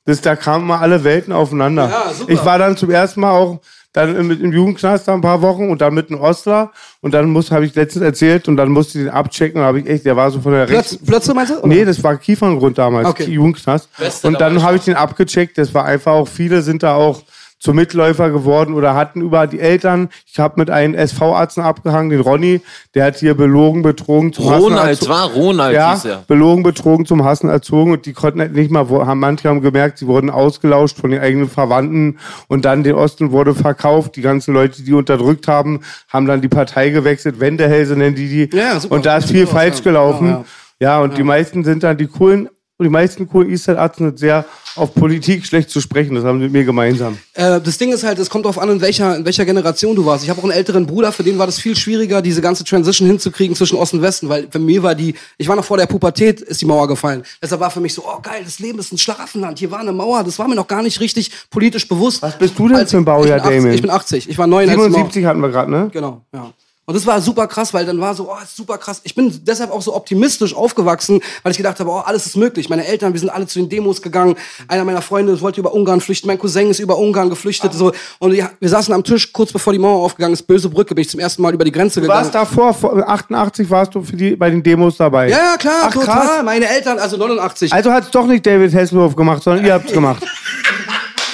[0.04, 1.88] Das, da kamen mal alle Welten aufeinander.
[1.88, 2.32] Ja, super.
[2.32, 3.60] Ich war dann zum ersten Mal auch
[3.92, 6.72] dann im, im Jugendknast da ein paar Wochen und dann mit einem Ostler
[7.02, 9.80] und dann muss habe ich letztens erzählt und dann musste ich den abchecken und habe
[9.80, 11.58] ich echt der war so von der Plötz, Plötze meinst du?
[11.58, 11.66] Oder?
[11.66, 13.24] Nee, das war Kieferngrund damals, okay.
[13.24, 13.88] Jugendknast.
[13.98, 17.22] Beste und dann habe ich den abgecheckt, das war einfach auch viele sind da auch
[17.62, 20.08] zum Mitläufer geworden oder hatten über die Eltern.
[20.26, 22.60] Ich habe mit einem SV-Arzt abgehangen, den Ronny,
[22.96, 25.10] der hat hier belogen, betrogen zum Ronald, Hassen erzogen.
[25.12, 26.24] war Ronald, ja, hieß er.
[26.26, 29.98] belogen, betrogen zum Hassen erzogen und die konnten halt nicht mal, haben manche haben gemerkt,
[29.98, 34.16] sie wurden ausgelauscht von den eigenen Verwandten und dann den Osten wurde verkauft.
[34.16, 37.38] Die ganzen Leute, die unterdrückt haben, haben dann die Partei gewechselt.
[37.38, 38.56] Wendehälse nennen die die.
[38.56, 38.96] Ja, super.
[38.96, 40.26] Und da ist viel falsch gelaufen.
[40.26, 40.44] Ja,
[40.80, 40.96] ja.
[40.96, 42.48] ja und die meisten sind dann die coolen
[42.78, 44.44] und die meisten coolen Eastside-Arzt sind sehr
[44.74, 46.14] auf Politik schlecht zu sprechen.
[46.14, 47.18] Das haben sie mit mir gemeinsam.
[47.34, 50.06] Äh, das Ding ist halt, es kommt darauf an, in welcher, in welcher Generation du
[50.06, 50.24] warst.
[50.24, 53.06] Ich habe auch einen älteren Bruder, für den war das viel schwieriger, diese ganze Transition
[53.06, 55.86] hinzukriegen zwischen Osten und Westen, weil für mir war die, ich war noch vor der
[55.86, 57.22] Pubertät, ist die Mauer gefallen.
[57.42, 59.58] Deshalb war für mich so, oh geil, das Leben ist ein Schlaraffenland.
[59.58, 62.22] Hier war eine Mauer, das war mir noch gar nicht richtig politisch bewusst.
[62.22, 63.72] Was bist du denn für ein Baujahr, Damien?
[63.72, 65.90] Ich bin 80, ich war 9 77 hatten wir gerade, ne?
[65.92, 66.52] Genau, ja.
[66.84, 69.00] Und das war super krass, weil dann war so, oh, super krass.
[69.04, 72.68] Ich bin deshalb auch so optimistisch aufgewachsen, weil ich gedacht habe, oh, alles ist möglich.
[72.68, 74.34] Meine Eltern, wir sind alle zu den Demos gegangen.
[74.66, 76.26] Einer meiner Freunde wollte über Ungarn flüchten.
[76.26, 77.72] Mein Cousin ist über Ungarn geflüchtet.
[77.72, 77.92] So.
[78.18, 81.02] Und wir, wir saßen am Tisch, kurz bevor die Mauer aufgegangen ist, Böse Brücke, bin
[81.02, 82.28] ich zum ersten Mal über die Grenze du gegangen.
[82.28, 85.28] Du warst davor, vor 88 warst du für die, bei den Demos dabei.
[85.28, 86.26] Ja, klar, Ach, total.
[86.26, 86.42] Krass.
[86.44, 87.72] Meine Eltern, also 89.
[87.72, 90.24] Also hat es doch nicht David Hasselhoff gemacht, sondern ihr habt es gemacht.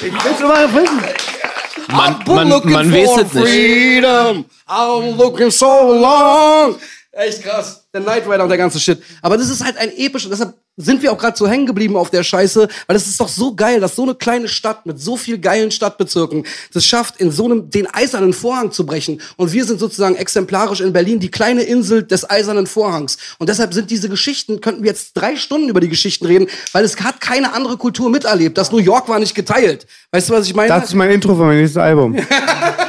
[0.03, 1.01] ich will's nur mal wissen.
[1.89, 4.05] Man, man, man weiß es nicht.
[4.69, 6.77] I'm looking so long.
[7.13, 7.88] Echt krass.
[7.99, 9.03] Der Knight Rider und der ganze Shit.
[9.23, 12.11] Aber das ist halt ein epischer, deshalb sind wir auch gerade so hängen geblieben auf
[12.11, 15.17] der Scheiße, weil es ist doch so geil, dass so eine kleine Stadt mit so
[15.17, 19.21] viel geilen Stadtbezirken das schafft, in so einem, den eisernen Vorhang zu brechen.
[19.37, 23.19] Und wir sind sozusagen exemplarisch in Berlin die kleine Insel des eisernen Vorhangs.
[23.39, 26.85] Und deshalb sind diese Geschichten, könnten wir jetzt drei Stunden über die Geschichten reden, weil
[26.85, 28.57] es hat keine andere Kultur miterlebt.
[28.57, 29.87] Das New York war nicht geteilt.
[30.13, 30.69] Weißt du, was ich meine?
[30.69, 32.17] Das ist mein Intro für mein nächstes Album.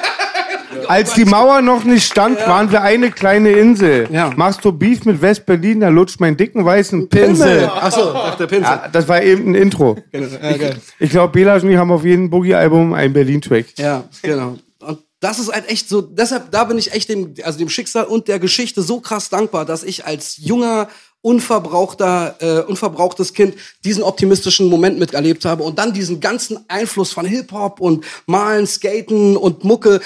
[0.90, 4.08] Als die Mauer noch nicht stand, waren wir eine kleine Insel.
[4.12, 4.32] Ja.
[4.36, 7.68] Machst du Beef mit West-Berlin, da lutscht mein dicken weißen Pinsel.
[7.68, 8.64] Achso, der Pinsel.
[8.64, 9.98] Ja, das war eben ein Intro.
[10.12, 10.28] Genau.
[10.42, 13.78] Ja, ich ich glaube, Bela und ich haben auf jedem Boogie-Album einen Berlin-Track.
[13.78, 14.58] Ja, genau.
[14.80, 18.06] Und das ist halt echt so, deshalb, da bin ich echt dem, also dem Schicksal
[18.06, 20.88] und der Geschichte so krass dankbar, dass ich als junger,
[21.22, 27.26] unverbrauchter, äh, unverbrauchtes Kind diesen optimistischen Moment miterlebt habe und dann diesen ganzen Einfluss von
[27.26, 30.02] Hip-Hop und Malen, Skaten und Mucke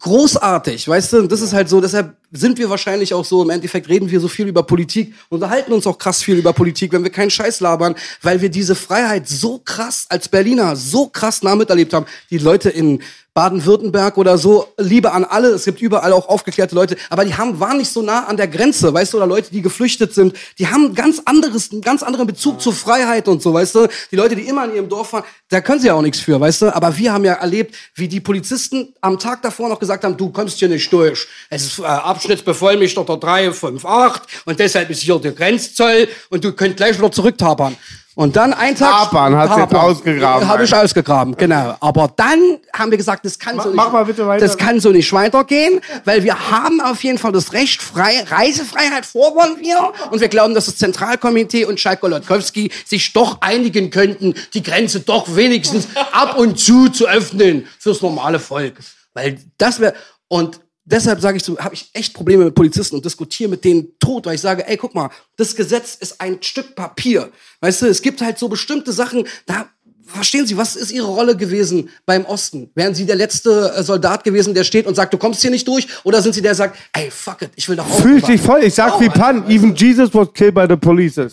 [0.00, 1.26] großartig, weißt du?
[1.26, 4.28] Das ist halt so, deshalb sind wir wahrscheinlich auch so, im Endeffekt reden wir so
[4.28, 7.94] viel über Politik, unterhalten uns auch krass viel über Politik, wenn wir keinen Scheiß labern,
[8.22, 12.06] weil wir diese Freiheit so krass als Berliner, so krass nah miterlebt haben.
[12.30, 13.02] Die Leute in
[13.36, 17.60] Baden-Württemberg oder so, Liebe an alle, es gibt überall auch aufgeklärte Leute, aber die haben,
[17.60, 20.68] waren nicht so nah an der Grenze, weißt du, oder Leute, die geflüchtet sind, die
[20.68, 24.36] haben ganz anderes, einen ganz anderen Bezug zur Freiheit und so, weißt du, die Leute,
[24.36, 26.74] die immer in ihrem Dorf waren, da können sie ja auch nichts für, weißt du,
[26.74, 30.30] aber wir haben ja erlebt, wie die Polizisten am Tag davor noch gesagt haben, du
[30.30, 36.08] kommst hier nicht durch, es ist äh, Abschnittsbevollmächtigter 358 und deshalb ist hier der Grenzzoll
[36.30, 37.76] und du könnt gleich wieder zurücktabern.
[38.16, 39.10] Und dann ein Tag.
[39.10, 40.48] Tapern, hat's jetzt ausgegraben.
[40.48, 41.76] Habe ich ausgegraben, genau.
[41.80, 43.76] Aber dann haben wir gesagt, das kann so nicht.
[43.76, 44.42] mach mal bitte weiter.
[44.42, 49.04] Das kann so nicht weitergehen, weil wir haben auf jeden Fall das Recht, frei, Reisefreiheit
[49.04, 49.92] fordern wir.
[50.10, 55.00] Und wir glauben, dass das Zentralkomitee und Schalk Golodkowski sich doch einigen könnten, die Grenze
[55.00, 58.78] doch wenigstens ab und zu zu öffnen fürs normale Volk.
[59.12, 59.92] Weil das wäre,
[60.28, 63.98] und deshalb sage ich so, habe ich echt Probleme mit Polizisten und diskutiere mit denen
[63.98, 67.30] tot, weil ich sage, ey, guck mal, das Gesetz ist ein Stück Papier.
[67.60, 69.68] Weißt du, es gibt halt so bestimmte Sachen, da
[70.06, 72.70] verstehen Sie, was ist Ihre Rolle gewesen beim Osten?
[72.74, 75.66] Wären Sie der letzte äh, Soldat gewesen, der steht und sagt, du kommst hier nicht
[75.66, 75.88] durch?
[76.04, 78.00] Oder sind Sie der, der sagt, ey, fuck it, ich will doch auch.
[78.00, 78.62] Fühl dich voll.
[78.62, 81.18] Ich sag wie Pan, even Jesus was killed by the police.
[81.18, 81.32] Okay,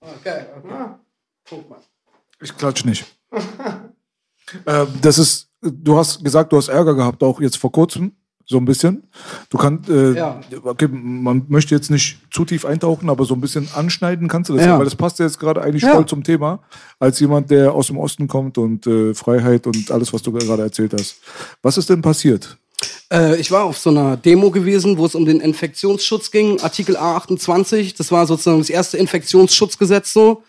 [0.00, 0.44] okay.
[1.48, 1.78] Guck mal.
[2.40, 3.04] Ich klatsch nicht.
[4.64, 8.12] äh, das ist, du hast gesagt, du hast Ärger gehabt, auch jetzt vor kurzem,
[8.46, 9.04] so ein bisschen.
[9.50, 10.40] Du kannst, äh, Ja.
[10.64, 14.56] okay, man möchte jetzt nicht zu tief eintauchen, aber so ein bisschen anschneiden kannst du
[14.56, 14.78] das, Ja.
[14.78, 15.94] weil das passt ja jetzt gerade eigentlich Ja.
[15.94, 16.60] voll zum Thema,
[16.98, 20.62] als jemand, der aus dem Osten kommt und äh, Freiheit und alles, was du gerade
[20.62, 21.16] erzählt hast.
[21.62, 22.56] Was ist denn passiert?
[23.12, 26.96] Äh, ich war auf so einer Demo gewesen, wo es um den Infektionsschutz ging, Artikel
[26.96, 27.96] A28.
[27.96, 30.42] Das war sozusagen das erste Infektionsschutzgesetz so.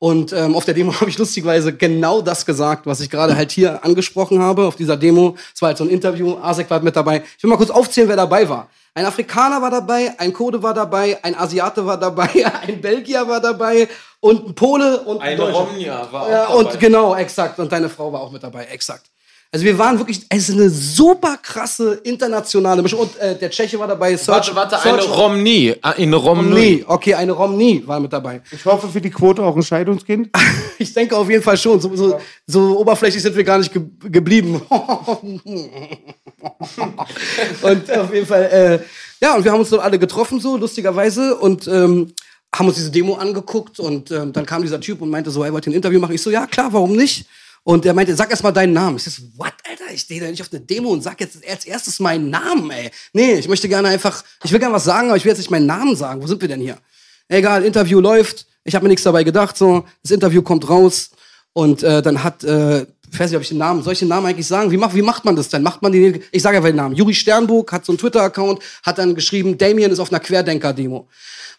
[0.00, 3.52] Und ähm, auf der Demo habe ich lustigerweise genau das gesagt, was ich gerade halt
[3.52, 4.66] hier angesprochen habe.
[4.66, 7.22] Auf dieser Demo, es war halt so ein Interview, Asek war halt mit dabei.
[7.36, 8.68] Ich will mal kurz aufzählen, wer dabei war.
[8.94, 12.28] Ein Afrikaner war dabei, ein Kurde war dabei, ein Asiate war dabei,
[12.66, 13.88] ein Belgier war dabei
[14.20, 15.58] und ein Pole und ein Eine Deutscher.
[15.58, 16.54] Romnia war auch Ja, dabei.
[16.54, 17.58] und genau, exakt.
[17.60, 19.09] Und deine Frau war auch mit dabei, exakt.
[19.52, 23.00] Also wir waren wirklich, es ist eine super krasse internationale Mischung.
[23.00, 24.14] Und äh, der Tscheche war dabei.
[24.14, 25.74] Serge, Warte, warte, eine Serge Romney.
[25.82, 26.44] Ah, Eine Romney.
[26.44, 26.84] Romney.
[26.86, 28.42] Okay, eine Romney war mit dabei.
[28.52, 30.30] Ich hoffe für die Quote auch ein Scheidungskind.
[30.78, 31.78] Ich denke auf jeden Fall schon.
[31.78, 34.62] So, so, so oberflächlich sind wir gar nicht ge geblieben.
[37.62, 38.78] und auf jeden Fall, äh,
[39.22, 42.14] ja, und wir haben uns dann alle getroffen, so lustigerweise, und ähm,
[42.54, 43.78] haben uns diese Demo angeguckt.
[43.78, 46.14] Und ähm, dann kam dieser Typ und meinte so, er wollte ein Interview machen.
[46.14, 47.26] Ich so, ja, klar, warum nicht?
[47.62, 48.96] Und er meinte, sag erst mal deinen Namen.
[48.96, 49.92] Ich so, what, Alter?
[49.92, 52.90] Ich stehe da nicht auf eine Demo und sag jetzt als erstes meinen Namen, ey.
[53.12, 55.50] Nee, ich möchte gerne einfach, ich will gerne was sagen, aber ich will jetzt nicht
[55.50, 56.22] meinen Namen sagen.
[56.22, 56.78] Wo sind wir denn hier?
[57.28, 58.46] Egal, Interview läuft.
[58.64, 59.56] Ich habe mir nichts dabei gedacht.
[59.56, 61.10] So, das Interview kommt raus
[61.52, 64.46] und äh, dann hat, äh, ich weiß nicht, ob ich den Namen, den Namen eigentlich
[64.46, 64.70] sagen?
[64.70, 65.62] Wie, macht, wie macht man das denn?
[65.62, 66.22] Macht man den?
[66.30, 66.94] Ich sage einfach den Namen.
[66.94, 71.08] Juri Sternburg hat so einen Twitter-Account, hat dann geschrieben, Damien ist auf einer Querdenker-Demo.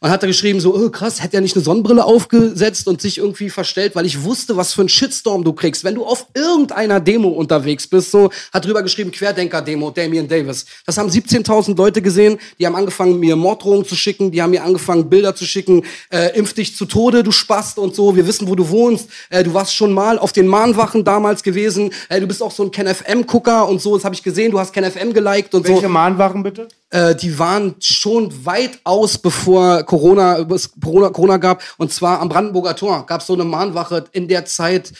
[0.03, 3.19] Und hat er geschrieben, so, oh, krass, hätte er nicht eine Sonnenbrille aufgesetzt und sich
[3.19, 6.99] irgendwie verstellt, weil ich wusste, was für ein Shitstorm du kriegst, wenn du auf irgendeiner
[6.99, 8.09] Demo unterwegs bist.
[8.09, 10.65] So, hat drüber geschrieben, Querdenker-Demo, Damien Davis.
[10.87, 14.63] Das haben 17.000 Leute gesehen, die haben angefangen, mir Morddrohungen zu schicken, die haben mir
[14.63, 18.47] angefangen, Bilder zu schicken, äh, impf dich zu Tode, du Spast und so, wir wissen,
[18.47, 22.27] wo du wohnst, äh, du warst schon mal auf den Mahnwachen damals gewesen, äh, du
[22.27, 25.53] bist auch so ein KenFM-Gucker und so, das habe ich gesehen, du hast KenFM geliked
[25.53, 25.73] und so.
[25.73, 26.67] Welche Mahnwachen bitte?
[26.89, 31.61] Äh, die waren schon weit aus, bevor Corona, es Corona, Corona gab.
[31.77, 34.91] Und zwar am Brandenburger Tor gab es so eine Mahnwache in der Zeit.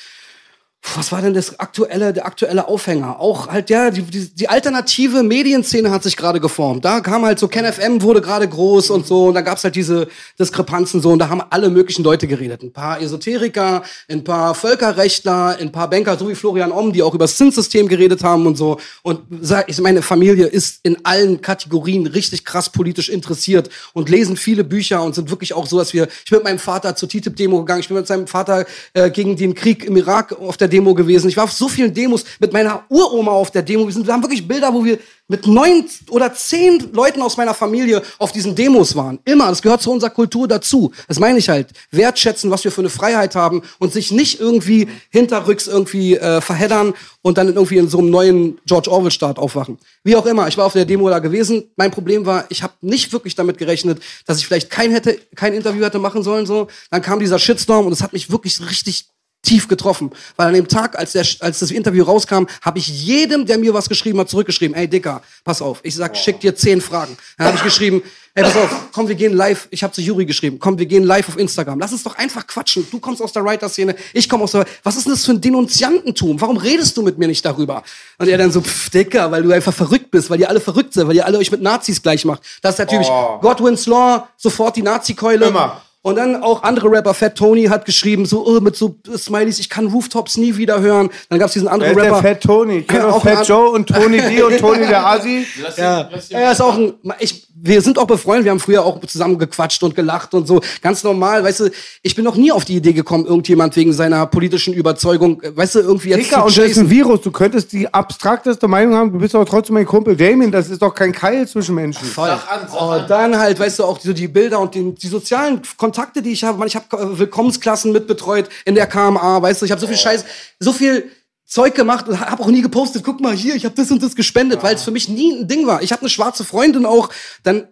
[0.95, 3.19] Was war denn das aktuelle, der aktuelle Aufhänger?
[3.19, 6.83] Auch halt, ja, die, die, die alternative Medienszene hat sich gerade geformt.
[6.83, 10.07] Da kam halt so, KenFM wurde gerade groß und so, und da gab's halt diese
[10.39, 12.63] Diskrepanzen so, und da haben alle möglichen Leute geredet.
[12.63, 17.13] Ein paar Esoteriker, ein paar Völkerrechtler, ein paar Banker, so wie Florian Omm, die auch
[17.13, 18.79] über das Zinssystem geredet haben und so.
[19.03, 19.21] Und
[19.67, 25.03] ich, meine Familie ist in allen Kategorien richtig krass politisch interessiert und lesen viele Bücher
[25.03, 27.81] und sind wirklich auch so, dass wir, ich bin mit meinem Vater zur TTIP-Demo gegangen,
[27.81, 31.29] ich bin mit seinem Vater äh, gegen den Krieg im Irak auf der Demo gewesen.
[31.29, 33.85] Ich war auf so vielen Demos mit meiner Uroma auf der Demo.
[33.85, 34.97] Wir, sind, wir haben wirklich Bilder, wo wir
[35.31, 39.19] mit neun oder zehn Leuten aus meiner Familie auf diesen Demos waren.
[39.23, 39.47] Immer.
[39.47, 40.91] Das gehört zu unserer Kultur dazu.
[41.07, 41.69] Das meine ich halt.
[41.89, 46.93] Wertschätzen, was wir für eine Freiheit haben und sich nicht irgendwie hinterrücks irgendwie äh, verheddern
[47.21, 49.77] und dann irgendwie in so einem neuen George Orwell-Staat aufwachen.
[50.03, 50.49] Wie auch immer.
[50.49, 51.63] Ich war auf der Demo da gewesen.
[51.77, 55.53] Mein Problem war, ich habe nicht wirklich damit gerechnet, dass ich vielleicht kein hätte, kein
[55.53, 56.45] Interview hätte machen sollen.
[56.45, 59.05] So, dann kam dieser Shitstorm und es hat mich wirklich richtig
[59.41, 60.11] tief getroffen.
[60.35, 63.73] Weil an dem Tag, als, der, als das Interview rauskam, habe ich jedem, der mir
[63.73, 67.17] was geschrieben hat, zurückgeschrieben, ey Dicker, pass auf, ich sag, schick dir zehn Fragen.
[67.37, 68.03] Dann habe ich geschrieben,
[68.35, 71.03] ey, pass auf, komm, wir gehen live, ich habe zu Juri geschrieben, komm, wir gehen
[71.03, 71.79] live auf Instagram.
[71.79, 72.87] Lass uns doch einfach quatschen.
[72.91, 74.65] Du kommst aus der Writer-Szene, ich komme aus der...
[74.83, 76.39] Was ist denn das für ein Denunziantentum?
[76.39, 77.83] Warum redest du mit mir nicht darüber?
[78.19, 80.93] Und er dann so, pff, Dicker, weil du einfach verrückt bist, weil ihr alle verrückt
[80.93, 82.41] seid, weil ihr alle euch mit Nazis gleich macht.
[82.61, 83.39] Das ist natürlich Oh.
[83.41, 85.47] Godwin's Law, sofort die Nazi-Keule.
[85.47, 85.81] Immer.
[86.03, 89.69] Und dann auch andere Rapper, Fat Tony hat geschrieben, so oh, mit so Smileys, ich
[89.69, 91.11] kann Rooftops nie wieder hören.
[91.29, 92.21] Dann gab's diesen anderen Wer ist Rapper.
[92.23, 92.77] der Fat Tony?
[92.79, 95.45] Ich kenne Ja, auch Fat an- Joe und Tony D und Tony der Asi.
[95.77, 99.37] Ja, er ist auch ein, ich, wir sind auch befreundet, wir haben früher auch zusammen
[99.37, 100.59] gequatscht und gelacht und so.
[100.81, 101.69] Ganz normal, weißt du,
[102.01, 105.79] ich bin noch nie auf die Idee gekommen, irgendjemand wegen seiner politischen Überzeugung, weißt du,
[105.81, 107.21] irgendwie jetzt Dicker, zu und das ist ein Virus.
[107.21, 110.51] Du könntest die abstrakteste Meinung haben, du bist aber trotzdem mein Kumpel Damien.
[110.51, 112.03] Das ist doch kein Keil zwischen Menschen.
[112.07, 112.35] Voll.
[112.79, 115.90] Und dann halt, weißt du, auch so die Bilder und den, die sozialen Kontakte,
[116.21, 116.57] die ich habe.
[116.57, 119.97] Man, Ich habe äh, Willkommensklassen mitbetreut in der KMA, weißt du, ich habe so viel
[119.97, 120.25] Scheiß,
[120.59, 121.11] so viel
[121.45, 123.03] Zeug gemacht und habe auch nie gepostet.
[123.03, 125.47] Guck mal hier, ich habe das und das gespendet, weil es für mich nie ein
[125.47, 125.81] Ding war.
[125.81, 127.09] Ich habe eine schwarze Freundin auch,
[127.43, 127.67] dann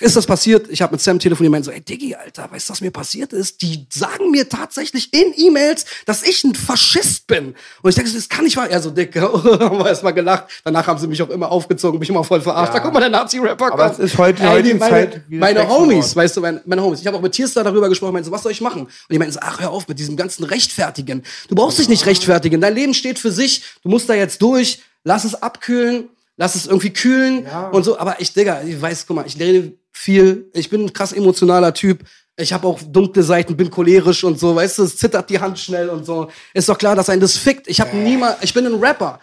[0.00, 0.66] ist das passiert.
[0.70, 2.90] Ich habe mit Sam telefoniert und meinte so, ey Diggi, Alter, weißt du, was mir
[2.90, 3.62] passiert ist?
[3.62, 7.54] Die sagen mir tatsächlich in E-Mails, dass ich ein Faschist bin.
[7.82, 8.68] Und ich denke, das kann nicht wahr.
[8.68, 10.44] Er so, dick, haben wir erstmal gelacht.
[10.64, 12.74] Danach haben sie mich auch immer aufgezogen, mich immer voll verarscht.
[12.74, 13.98] Da guck mal, der Nazi-Rapper Aber kommt.
[13.98, 17.00] es ist heute- Ey, heute die- meine, Zeit, meine Homies, weißt du, meine, meine Homies.
[17.00, 18.82] Ich habe auch mit Tierstar darüber gesprochen, meinte so, was soll ich machen?
[18.82, 21.22] Und die meinten so, ach, hör auf mit diesem ganzen Rechtfertigen.
[21.48, 22.60] Du brauchst dich nicht rechtfertigen.
[22.60, 23.62] Dein Leben steht für sich.
[23.82, 24.80] Du musst da jetzt durch.
[25.04, 26.08] Lass es abkühlen.
[26.40, 27.98] Lass es irgendwie kühlen und so.
[27.98, 30.48] Aber ich, Digga, ich weiß, guck mal, ich rede viel.
[30.54, 32.04] Ich bin ein krass emotionaler Typ.
[32.36, 35.58] Ich habe auch dunkle Seiten, bin cholerisch und so, weißt du, es zittert die Hand
[35.58, 36.30] schnell und so.
[36.54, 37.66] Ist doch klar, dass ein das fickt.
[37.66, 39.18] Ich habe niemals, ich bin ein Rapper.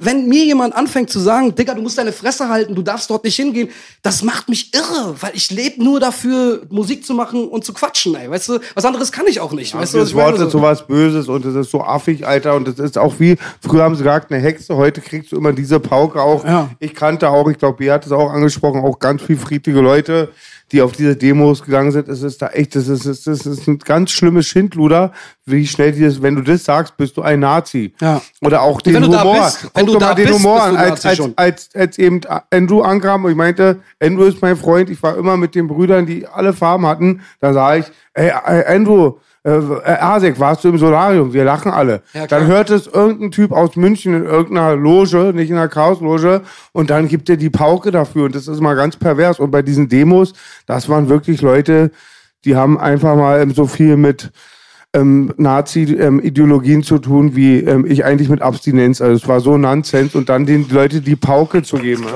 [0.00, 3.24] Wenn mir jemand anfängt zu sagen, Digga, du musst deine Fresse halten, du darfst dort
[3.24, 3.68] nicht hingehen,
[4.02, 8.14] das macht mich irre, weil ich lebe nur dafür, Musik zu machen und zu quatschen,
[8.14, 8.30] ey.
[8.30, 9.74] Weißt du, was anderes kann ich auch nicht.
[9.74, 10.14] weißt du, was das?
[10.14, 12.54] Wort ist sowas Böses und es ist so affig, Alter.
[12.54, 15.52] Und es ist auch wie, früher haben sie gesagt, eine Hexe, heute kriegst du immer
[15.52, 16.44] diese Pauke auch.
[16.44, 16.70] Ja.
[16.78, 20.28] Ich kannte auch, ich glaube, Bea hat es auch angesprochen, auch ganz viel friedliche Leute,
[20.72, 22.08] die auf diese Demos gegangen sind.
[22.08, 25.12] Es ist da echt, das ist, das ist, das ist ein ganz schlimmes Schindluder,
[25.46, 27.94] wie schnell die das, wenn du das sagst, bist du ein Nazi.
[28.00, 28.20] Ja.
[28.42, 29.44] Oder auch den Humor.
[29.44, 33.30] bist, Guck mal den bist, Humor an, als, als, als, als eben Andrew ankam und
[33.30, 36.86] ich meinte, Andrew ist mein Freund, ich war immer mit den Brüdern, die alle Farben
[36.86, 39.14] hatten, da sah ich, ey, Andrew,
[39.48, 41.32] äh, äh, Asek, warst du im Solarium?
[41.32, 42.02] Wir lachen alle.
[42.12, 46.42] Ja, dann hört es irgendein Typ aus München in irgendeiner Loge, nicht in einer Chaosloge,
[46.72, 48.24] und dann gibt er die Pauke dafür.
[48.24, 49.40] Und das ist mal ganz pervers.
[49.40, 50.34] Und bei diesen Demos,
[50.66, 51.90] das waren wirklich Leute,
[52.44, 54.30] die haben einfach mal ähm, so viel mit
[54.94, 59.00] ähm, Nazi-Ideologien zu tun, wie ähm, ich eigentlich mit Abstinenz.
[59.00, 60.14] Also es war so Nonsens.
[60.14, 62.04] Und dann den Leuten die Pauke zu geben.
[62.04, 62.14] Ja?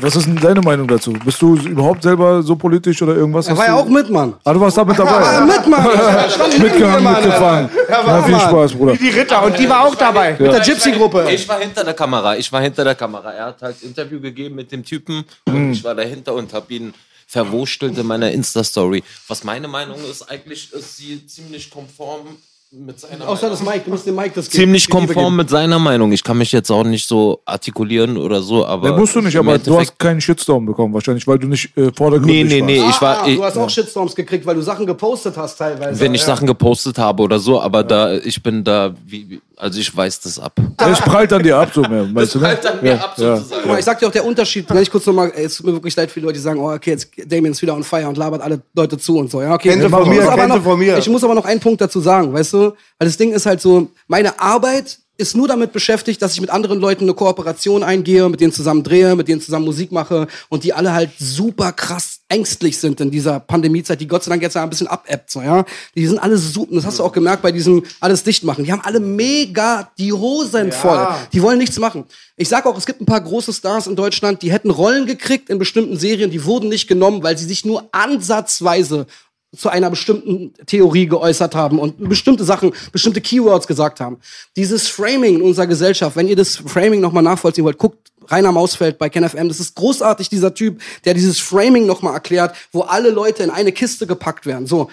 [0.00, 1.12] Was ist denn deine Meinung dazu?
[1.12, 3.46] Bist du überhaupt selber so politisch oder irgendwas?
[3.46, 4.34] Er war ja auch mit, Mann.
[4.44, 5.40] Ah, du warst da mit dabei.
[5.42, 5.86] mit, Mann.
[6.26, 7.70] Ich stand neben Mitgehangen, dir, Mann, mitgefahren.
[7.88, 8.40] Ja, viel Mann.
[8.40, 8.92] Spaß, Bruder.
[8.94, 9.42] Wie die Ritter.
[9.44, 10.36] Und die war auch dabei.
[10.38, 11.28] Mit der Gypsy-Gruppe.
[11.30, 12.36] Ich war hinter der Kamera.
[12.36, 13.30] Ich war hinter der Kamera.
[13.32, 16.92] Er hat halt Interview gegeben mit dem Typen und ich war dahinter und habe ihn
[17.26, 19.02] verwurstelt in meiner Insta-Story.
[19.28, 22.38] Was meine Meinung ist, eigentlich ist sie ziemlich konform
[22.72, 23.74] mit seiner Außer das Meinung.
[23.74, 24.62] Mike, du musst dem Mike das geben.
[24.64, 26.10] Ziemlich konform mit seiner Meinung.
[26.10, 28.90] Ich kann mich jetzt auch nicht so artikulieren oder so, aber.
[28.90, 31.92] Nee, musst du nicht, aber du hast keinen Shitstorm bekommen, wahrscheinlich, weil du nicht äh,
[31.96, 32.80] vordergründig Nee, nee, nee.
[32.82, 32.96] warst.
[32.96, 36.00] Ich war, ah, ich, du hast auch Shitstorms gekriegt, weil du Sachen gepostet hast teilweise.
[36.00, 36.26] wenn ich ja.
[36.26, 40.38] Sachen gepostet habe oder so, aber da, ich bin da, wie, also ich weiß das
[40.40, 40.52] ab.
[40.86, 42.44] Es prallt an dir ab, so mehr, weißt du, ne?
[42.46, 43.62] prallt an mir ab, sozusagen.
[43.62, 45.72] Guck mal, ich sag dir auch der Unterschied, wenn ich kurz nochmal, es tut mir
[45.72, 48.08] wirklich leid für die Leute, die sagen, oh, okay, jetzt Damien ist wieder on fire
[48.08, 49.40] und labert alle Leute zu und so.
[49.40, 49.70] Ja, okay.
[49.70, 50.98] Kennt ihr von Ich mir, muss aber noch, von mir.
[50.98, 52.55] Ich muss aber noch einen Punkt dazu sagen, weißt du?
[52.56, 56.50] Weil das Ding ist halt so, meine Arbeit ist nur damit beschäftigt, dass ich mit
[56.50, 60.64] anderen Leuten eine Kooperation eingehe, mit denen zusammen drehe, mit denen zusammen Musik mache und
[60.64, 64.54] die alle halt super krass ängstlich sind in dieser Pandemiezeit, die Gott sei Dank jetzt
[64.54, 65.64] ja ein bisschen abebbt, so, ja.
[65.94, 68.64] Die sind alle super, das hast du auch gemerkt bei diesem alles dicht machen.
[68.64, 71.06] Die haben alle mega die Hosen voll.
[71.32, 72.04] Die wollen nichts machen.
[72.36, 75.48] Ich sag auch, es gibt ein paar große Stars in Deutschland, die hätten Rollen gekriegt
[75.48, 79.06] in bestimmten Serien, die wurden nicht genommen, weil sie sich nur ansatzweise
[79.54, 84.18] zu einer bestimmten Theorie geäußert haben und bestimmte Sachen, bestimmte Keywords gesagt haben.
[84.56, 88.98] Dieses Framing in unserer Gesellschaft, wenn ihr das Framing nochmal nachvollziehen wollt, guckt Rainer Mausfeld
[88.98, 89.48] bei KenFM.
[89.48, 93.72] Das ist großartig, dieser Typ, der dieses Framing nochmal erklärt, wo alle Leute in eine
[93.72, 94.66] Kiste gepackt werden.
[94.66, 94.90] So.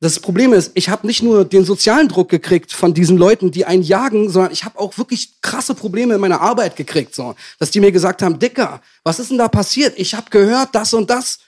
[0.00, 3.66] Das Problem ist, ich habe nicht nur den sozialen Druck gekriegt von diesen Leuten, die
[3.66, 7.70] einen jagen, sondern ich habe auch wirklich krasse Probleme in meiner Arbeit gekriegt, so, dass
[7.70, 9.94] die mir gesagt haben, Dicker, was ist denn da passiert?
[9.96, 11.38] Ich habe gehört das und das.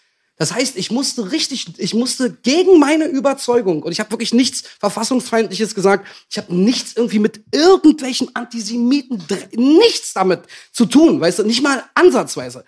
[0.44, 4.62] Das heißt, ich musste richtig, ich musste gegen meine Überzeugung und ich habe wirklich nichts
[4.78, 6.06] verfassungsfeindliches gesagt.
[6.28, 9.24] Ich habe nichts irgendwie mit irgendwelchen Antisemiten,
[9.54, 10.40] nichts damit
[10.70, 12.66] zu tun, weißt du, nicht mal ansatzweise.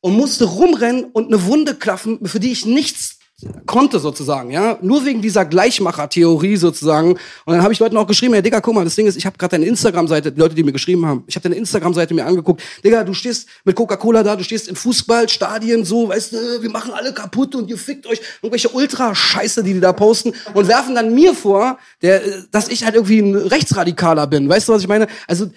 [0.00, 3.18] Und musste rumrennen und eine Wunde klaffen, für die ich nichts
[3.66, 7.12] konnte sozusagen, ja, nur wegen dieser Gleichmacher-Theorie sozusagen.
[7.12, 9.26] Und dann habe ich Leuten auch geschrieben, hey Digga, guck mal, das Ding ist, ich
[9.26, 12.26] habe gerade deine Instagram-Seite, die Leute, die mir geschrieben haben, ich habe deine Instagram-Seite mir
[12.26, 12.62] angeguckt.
[12.84, 16.92] Digga, du stehst mit Coca-Cola da, du stehst in Fußballstadien so, weißt du, wir machen
[16.92, 21.14] alle kaputt und ihr fickt euch irgendwelche Ultra-Scheiße, die die da posten und werfen dann
[21.14, 24.48] mir vor, der, dass ich halt irgendwie ein Rechtsradikaler bin.
[24.48, 25.06] Weißt du, was ich meine?
[25.26, 25.50] Also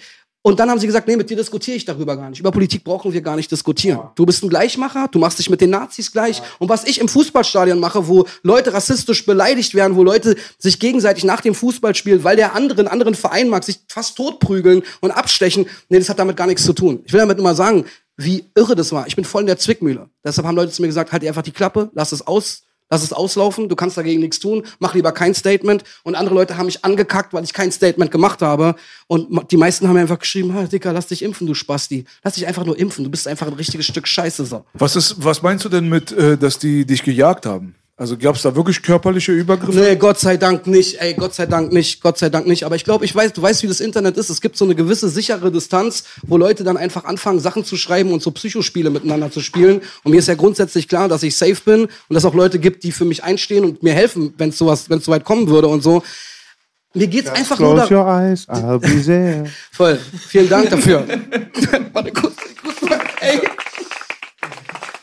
[0.46, 2.38] Und dann haben sie gesagt, nee, mit dir diskutiere ich darüber gar nicht.
[2.38, 4.10] Über Politik brauchen wir gar nicht diskutieren.
[4.14, 6.42] Du bist ein Gleichmacher, du machst dich mit den Nazis gleich.
[6.58, 11.24] Und was ich im Fußballstadion mache, wo Leute rassistisch beleidigt werden, wo Leute sich gegenseitig
[11.24, 15.64] nach dem Fußballspiel, weil der andere einen anderen Verein mag, sich fast totprügeln und abstechen,
[15.88, 17.00] nee, das hat damit gar nichts zu tun.
[17.06, 17.86] Ich will damit nur mal sagen,
[18.18, 19.06] wie irre das war.
[19.06, 20.10] Ich bin voll in der Zwickmühle.
[20.22, 22.64] Deshalb haben Leute zu mir gesagt, halt einfach die Klappe, lass es aus,
[22.94, 25.82] lass es auslaufen, du kannst dagegen nichts tun, mach lieber kein Statement.
[26.04, 28.76] Und andere Leute haben mich angekackt, weil ich kein Statement gemacht habe.
[29.08, 32.04] Und die meisten haben mir einfach geschrieben, ha, Dicker, lass dich impfen, du Spasti.
[32.22, 34.46] Lass dich einfach nur impfen, du bist einfach ein richtiges Stück Scheiße.
[34.46, 34.64] So.
[34.74, 37.74] Was, ist, was meinst du denn mit, äh, dass die dich gejagt haben?
[37.96, 39.78] Also gab es da wirklich körperliche Übergriffe?
[39.78, 41.00] Nee, Gott sei Dank nicht.
[41.00, 42.02] Ey, Gott sei Dank nicht.
[42.02, 42.64] Gott sei Dank nicht.
[42.64, 44.30] Aber ich glaube, ich weiß, du weißt, wie das Internet ist.
[44.30, 48.12] Es gibt so eine gewisse sichere Distanz, wo Leute dann einfach anfangen, Sachen zu schreiben
[48.12, 49.80] und so Psychospiele miteinander zu spielen.
[50.02, 52.58] Und mir ist ja grundsätzlich klar, dass ich safe bin und dass es auch Leute
[52.58, 55.48] gibt, die für mich einstehen und mir helfen, wenn es sowas, wenn es soweit kommen
[55.48, 56.02] würde und so.
[56.94, 59.44] Mir geht's Just einfach nur Close your eyes, I'll be there.
[59.70, 60.00] Voll.
[60.28, 61.06] Vielen Dank dafür.
[61.92, 63.00] Warte kurz, kurz mal.
[63.20, 63.40] Ey.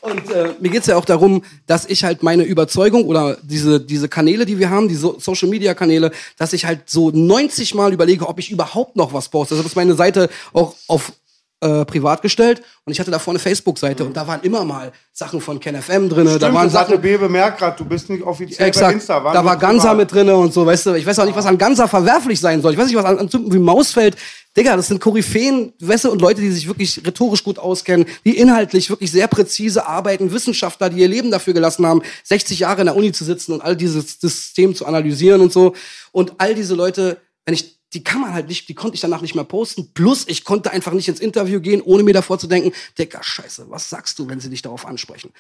[0.02, 4.10] Und äh, mir geht's ja auch darum, dass ich halt meine Überzeugung oder diese, diese
[4.10, 7.94] Kanäle, die wir haben, die so Social Media Kanäle, dass ich halt so 90 Mal
[7.94, 9.54] überlege, ob ich überhaupt noch was poste.
[9.54, 11.14] Also, dass meine Seite auch auf
[11.62, 14.10] äh, privat gestellt und ich hatte davor eine Facebook-Seite mhm.
[14.10, 16.28] und da waren immer mal Sachen von KenFM drin.
[16.28, 16.94] Stimmt, da waren das Sachen.
[16.94, 18.88] hatte B bemerkt gerade, du bist nicht offiziell Exakt.
[18.88, 19.20] bei Insta.
[19.32, 20.94] da war Gansa mit drin und so, weißt du.
[20.96, 22.74] Ich weiß auch nicht, was an Gansa verwerflich sein soll.
[22.74, 24.16] Ich weiß nicht, was an, an wie Mausfeld.
[24.58, 28.38] Digga, das sind Koryphäen, weißt du, und Leute, die sich wirklich rhetorisch gut auskennen, die
[28.38, 32.88] inhaltlich wirklich sehr präzise arbeiten, Wissenschaftler, die ihr Leben dafür gelassen haben, 60 Jahre in
[32.88, 35.74] der Uni zu sitzen und all dieses System zu analysieren und so.
[36.12, 39.22] Und all diese Leute, wenn ich die kann man halt nicht, die konnte ich danach
[39.22, 39.92] nicht mehr posten.
[39.94, 43.66] Plus, ich konnte einfach nicht ins Interview gehen, ohne mir davor zu denken, Digga, scheiße,
[43.70, 45.32] was sagst du, wenn sie dich darauf ansprechen?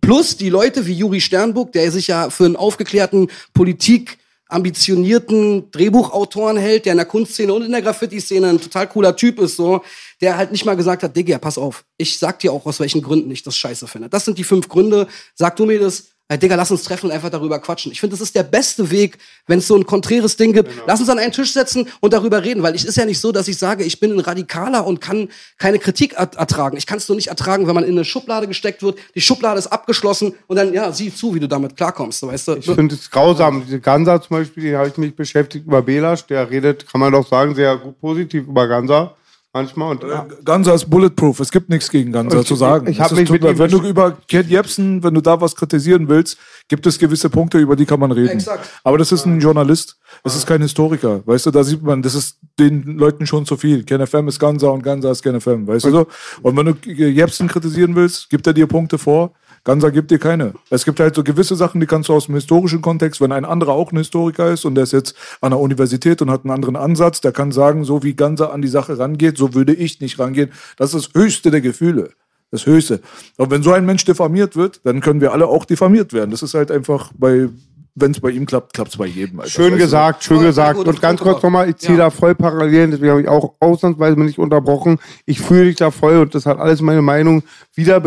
[0.00, 4.18] Plus die Leute wie Juri Sternburg, der sich ja für einen aufgeklärten Politik
[4.52, 9.38] ambitionierten Drehbuchautoren hält, der in der Kunstszene und in der Graffiti-Szene ein total cooler Typ
[9.38, 9.82] ist, so,
[10.20, 13.02] der halt nicht mal gesagt hat, Digga, pass auf, ich sag dir auch, aus welchen
[13.02, 14.08] Gründen ich das scheiße finde.
[14.08, 15.08] Das sind die fünf Gründe.
[15.34, 17.92] Sag du mir das, Hey, Digga, lass uns treffen und einfach darüber quatschen.
[17.92, 20.70] Ich finde, das ist der beste Weg, wenn es so ein konträres Ding gibt.
[20.70, 20.84] Genau.
[20.86, 23.32] Lass uns an einen Tisch setzen und darüber reden, weil es ist ja nicht so,
[23.32, 25.28] dass ich sage, ich bin ein Radikaler und kann
[25.58, 26.78] keine Kritik ertragen.
[26.78, 29.58] Ich kann es nur nicht ertragen, wenn man in eine Schublade gesteckt wird, die Schublade
[29.58, 32.54] ist abgeschlossen und dann, ja, sieh zu, wie du damit klarkommst, weißt du?
[32.54, 33.64] Ich finde es grausam.
[33.66, 37.12] Diese Gansa zum Beispiel, die habe ich mich beschäftigt über Belasch, der redet, kann man
[37.12, 39.14] doch sagen, sehr gut positiv über Gansa
[39.52, 39.92] manchmal.
[39.92, 40.26] Und, ja.
[40.44, 41.40] Ganser ist bulletproof.
[41.40, 42.88] Es gibt nichts gegen Ganser zu sagen.
[42.88, 46.38] Ich, ich mich mit wenn du über Ken Jebsen, wenn du da was kritisieren willst,
[46.68, 48.30] gibt es gewisse Punkte, über die kann man reden.
[48.30, 48.68] Exakt.
[48.84, 49.98] Aber das ist ein Journalist.
[50.24, 51.22] Es ist kein Historiker.
[51.26, 53.84] Weißt du, da sieht man, das ist den Leuten schon zu viel.
[53.84, 55.66] Ken FM ist Ganser und Ganser ist Ken FM.
[55.66, 56.06] Weißt du so?
[56.42, 59.32] Und wenn du Jebsen kritisieren willst, gibt er dir Punkte vor.
[59.64, 60.54] Gansa gibt dir keine.
[60.70, 63.44] Es gibt halt so gewisse Sachen, die kannst du aus dem historischen Kontext, wenn ein
[63.44, 66.50] anderer auch ein Historiker ist und der ist jetzt an der Universität und hat einen
[66.50, 70.00] anderen Ansatz, der kann sagen, so wie Gansa an die Sache rangeht, so würde ich
[70.00, 70.50] nicht rangehen.
[70.76, 72.10] Das ist das höchste der Gefühle.
[72.50, 73.00] Das Höchste.
[73.38, 76.32] Und wenn so ein Mensch diffamiert wird, dann können wir alle auch diffamiert werden.
[76.32, 77.48] Das ist halt einfach bei
[77.94, 79.40] wenn es bei ihm klappt, klappt es bei jedem.
[79.40, 79.50] Alter.
[79.50, 80.78] Schön gesagt, schön gesagt.
[80.78, 82.04] Und ganz kurz nochmal, ich ziehe ja.
[82.04, 84.98] da voll Parallelen, deswegen habe ich auch ausnahmsweise nicht unterbrochen.
[85.26, 87.42] Ich fühle dich da voll und das hat alles meine Meinung
[87.74, 88.02] wieder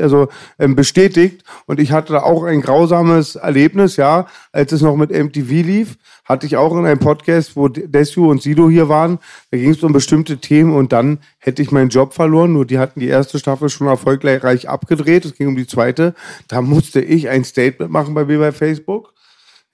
[0.00, 0.28] also,
[0.58, 1.44] ähm, bestätigt.
[1.66, 5.96] Und ich hatte da auch ein grausames Erlebnis, ja, als es noch mit MTV lief,
[6.24, 9.18] hatte ich auch in einem Podcast, wo Desu und Sido hier waren.
[9.50, 12.52] Da ging es um bestimmte Themen und dann hätte ich meinen Job verloren.
[12.52, 15.24] Nur die hatten die erste Staffel schon erfolgreich abgedreht.
[15.24, 16.14] Es ging um die zweite.
[16.48, 19.12] Da musste ich ein Statement machen bei mir bei Facebook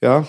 [0.01, 0.25] ja,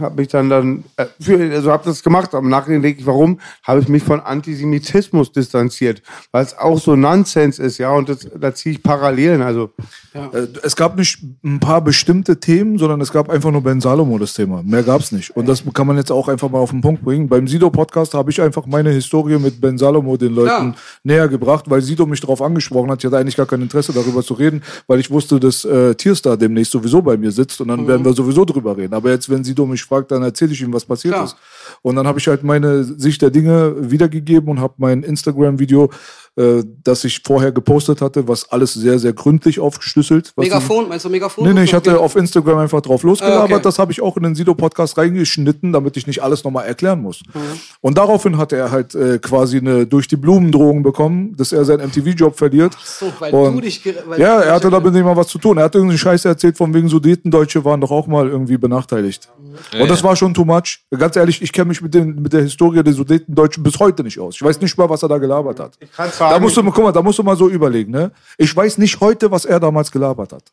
[0.00, 2.34] habe mich dann dann äh, für, also habe das gemacht.
[2.34, 6.02] Am Nachhinein denke ich, warum habe ich mich von Antisemitismus distanziert,
[6.32, 9.42] weil es auch so Nonsens ist, ja, und das, da ziehe ich Parallelen.
[9.42, 9.70] Also
[10.14, 10.26] ja.
[10.32, 14.18] Äh, es gab nicht ein paar bestimmte Themen, sondern es gab einfach nur Ben Salomo
[14.18, 14.62] das Thema.
[14.62, 15.36] Mehr gab's nicht.
[15.36, 17.28] Und das kann man jetzt auch einfach mal auf den Punkt bringen.
[17.28, 20.74] Beim Sido Podcast habe ich einfach meine Historie mit Ben Salomo den Leuten ja.
[21.04, 23.00] näher gebracht, weil Sido mich darauf angesprochen hat.
[23.00, 26.36] Ich hatte eigentlich gar kein Interesse darüber zu reden, weil ich wusste, dass äh, Tierstar
[26.36, 27.88] demnächst sowieso bei mir sitzt und dann mhm.
[27.88, 28.94] werden wir sowieso drüber reden.
[28.94, 31.24] Aber jetzt, wenn Sido mich fragt, dann erzähle ich ihm, was passiert Klar.
[31.24, 31.36] ist.
[31.82, 35.90] Und dann habe ich halt meine Sicht der Dinge wiedergegeben und habe mein Instagram-Video
[36.36, 40.32] äh, das ich vorher gepostet hatte, was alles sehr, sehr gründlich aufgeschlüsselt.
[40.36, 41.44] Megafon, meinst du Megafon?
[41.44, 43.50] Nee, nee, ich hatte auf Instagram einfach drauf losgelabert.
[43.50, 43.62] Ah, okay.
[43.62, 47.22] Das habe ich auch in den Sido-Podcast reingeschnitten, damit ich nicht alles nochmal erklären muss.
[47.34, 47.40] Mhm.
[47.80, 51.88] Und daraufhin hat er halt äh, quasi eine durch die Blumendrohung bekommen, dass er seinen
[51.88, 52.76] MTV-Job verliert.
[52.78, 53.82] Ach so, weil Und, du dich...
[54.06, 55.58] Weil ja, er hatte damit nicht mal was zu tun.
[55.58, 59.28] Er hat irgendwie Scheiße erzählt, von wegen Sudetendeutsche waren doch auch mal irgendwie benachteiligt.
[59.72, 59.80] Mhm.
[59.82, 60.80] Und das war schon too much.
[60.96, 64.20] Ganz ehrlich, ich kenne mich mit, den, mit der Historie der Sudetendeutschen bis heute nicht
[64.20, 64.36] aus.
[64.36, 65.72] Ich weiß nicht mal, was er da gelabert hat.
[65.80, 68.10] Ich kann's da musst du, guck mal, da musst du mal so überlegen, ne?
[68.38, 70.44] Ich weiß nicht heute, was er damals gelabert hat.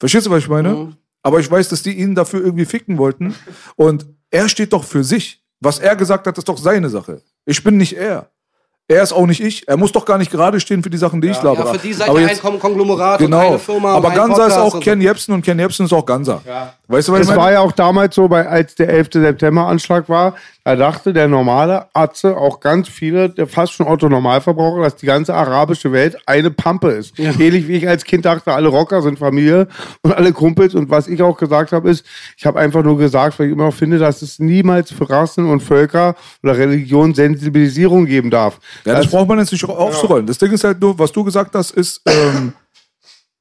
[0.00, 0.70] Verstehst du, was ich meine?
[0.70, 0.96] Mhm.
[1.22, 3.34] Aber ich weiß, dass die ihn dafür irgendwie ficken wollten.
[3.76, 5.42] Und er steht doch für sich.
[5.60, 7.20] Was er gesagt hat, ist doch seine Sache.
[7.44, 8.30] Ich bin nicht er.
[8.90, 9.68] Er ist auch nicht ich.
[9.68, 11.66] Er muss doch gar nicht gerade stehen für die Sachen, die ich labere.
[11.66, 13.48] Ja, für die seid Aber ihr jetzt- ein Kon- Konglomerat und Genau.
[13.48, 13.92] eine Firma.
[13.94, 16.40] Aber und ein Gansa ist auch und Ken Jebsen und Ken Jebsen ist auch Gansa.
[16.86, 17.40] Weißt du, was ich Das meine?
[17.42, 19.08] war ja auch damals so, bei, als der 11.
[19.20, 20.36] September-Anschlag war.
[20.68, 25.32] Da dachte der normale Atze, auch ganz viele, der fast schon Otto-Normalverbraucher, dass die ganze
[25.32, 27.18] arabische Welt eine Pampe ist.
[27.18, 29.66] Ähnlich wie ich als Kind dachte, alle Rocker sind Familie
[30.02, 30.74] und alle Kumpels.
[30.74, 32.04] Und was ich auch gesagt habe, ist,
[32.36, 35.46] ich habe einfach nur gesagt, weil ich immer noch finde, dass es niemals für Rassen
[35.46, 38.60] und Völker oder Religion Sensibilisierung geben darf.
[38.84, 40.26] Ja, das braucht man jetzt nicht aufzurollen.
[40.26, 42.52] Das Ding ist halt nur, was du gesagt hast, ist ähm,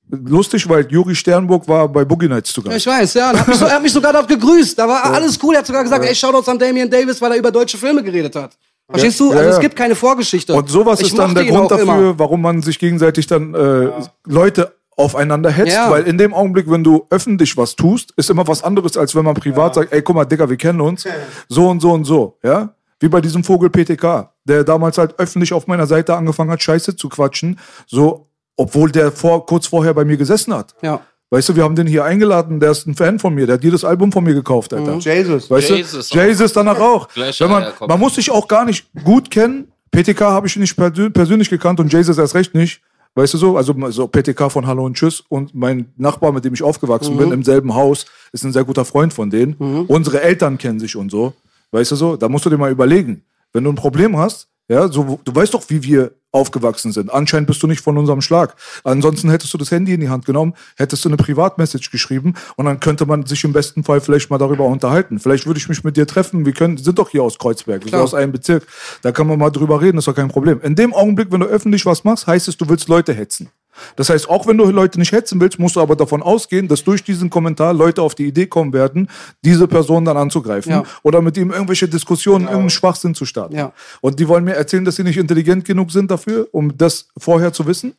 [0.10, 2.78] lustig, weil Juri Sternburg war bei Boogie Nights zu Gast.
[2.78, 3.32] Ich weiß, ja.
[3.32, 4.78] und Hat mich so, er hat mich sogar dort gegrüßt.
[4.80, 5.56] Da war alles cool.
[5.56, 8.36] Er hat sogar gesagt, ey, Shoutouts an Damian Davis, weil er über deutsche Filme geredet
[8.36, 8.58] hat.
[8.90, 9.32] Verstehst du?
[9.32, 9.56] Ja, Also ja.
[9.56, 10.54] es gibt keine Vorgeschichte.
[10.54, 12.20] Und sowas Ich ist dann der Grund dafür, immer.
[12.20, 13.90] warum man sich gegenseitig dann äh,
[14.26, 15.92] Leute aufeinander hetzt, Ja.
[15.92, 19.26] weil in dem Augenblick, wenn du öffentlich was tust, ist immer was anderes, als wenn
[19.26, 21.04] man privat sagt, ey, guck mal, Digga, wir kennen uns,
[21.50, 22.70] so und so und so, ja?
[23.00, 26.96] Wie bei diesem Vogel PTK, der damals halt öffentlich auf meiner Seite angefangen hat, Scheiße
[26.96, 28.27] zu quatschen, so,
[28.58, 30.76] obwohl der vor, kurz vorher bei mir gesessen hat.
[30.82, 31.00] Ja.
[31.30, 33.64] Weißt du, wir haben den hier eingeladen, der ist ein Fan von mir, der hat
[33.64, 34.96] jedes Album von mir gekauft, Alter.
[34.98, 35.50] Jesus.
[35.52, 36.20] Weißt Jesus du?
[36.20, 37.08] Jesus danach auch.
[37.16, 39.68] Wenn man, man muss sich auch gar nicht gut kennen.
[39.92, 42.82] PTK habe ich nicht persö- persönlich gekannt und Jesus erst recht nicht.
[43.16, 43.58] Weißt du so?
[43.58, 47.20] Also so PTK von Hallo und Tschüss und mein Nachbar, mit dem ich aufgewachsen Mhm.
[47.20, 49.56] bin, im selben Haus, ist ein sehr guter Freund von denen.
[49.88, 51.34] Unsere Eltern kennen sich und so.
[51.72, 52.16] Weißt du so?
[52.16, 53.24] Da musst du dir mal überlegen.
[53.54, 57.12] Wenn du ein Problem hast, ja, so, du weißt doch, wie wir aufgewachsen sind.
[57.12, 58.56] Anscheinend bist du nicht von unserem Schlag.
[58.84, 62.66] Ansonsten hättest du das Handy in die Hand genommen, hättest du eine Privatmessage geschrieben und
[62.66, 65.20] dann könnte man sich im besten Fall vielleicht mal darüber unterhalten.
[65.20, 66.46] Vielleicht würde ich mich mit dir treffen.
[66.46, 68.68] Wir können, sind doch hier aus Kreuzberg, wir sind aus einem Bezirk.
[69.02, 70.60] Da kann man mal drüber reden, ist doch kein Problem.
[70.62, 73.50] In dem Augenblick, wenn du öffentlich was machst, heißt es, du willst Leute hetzen.
[73.96, 76.84] Das heißt, auch wenn du Leute nicht hetzen willst, musst du aber davon ausgehen, dass
[76.84, 79.10] durch diesen Kommentar Leute auf die Idee kommen werden,
[79.44, 80.84] diese Person dann anzugreifen Ja.
[81.04, 83.56] oder mit ihm irgendwelche Diskussionen, irgendeinen Schwachsinn zu starten.
[83.56, 83.74] Ja.
[84.02, 87.54] Und die wollen mir erzählen, dass sie nicht intelligent genug sind dafür, um das vorher
[87.54, 87.94] zu wissen.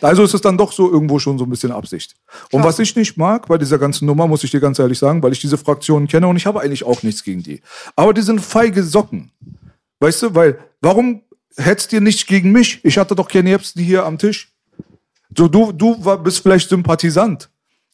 [0.00, 2.14] Also ist es dann doch so irgendwo schon so ein bisschen Absicht.
[2.50, 5.22] Und was ich nicht mag bei dieser ganzen Nummer, muss ich dir ganz ehrlich sagen,
[5.22, 7.62] weil ich diese Fraktionen kenne und ich habe eigentlich auch nichts gegen die.
[7.96, 9.30] Aber die sind feige Socken.
[10.00, 11.22] Weißt du, weil, warum
[11.56, 12.84] hetzt ihr nicht gegen mich?
[12.84, 14.52] Ich hatte doch keine Jebsen hier am Tisch.
[15.36, 17.50] So, du, du bist vielleicht Sympathisant.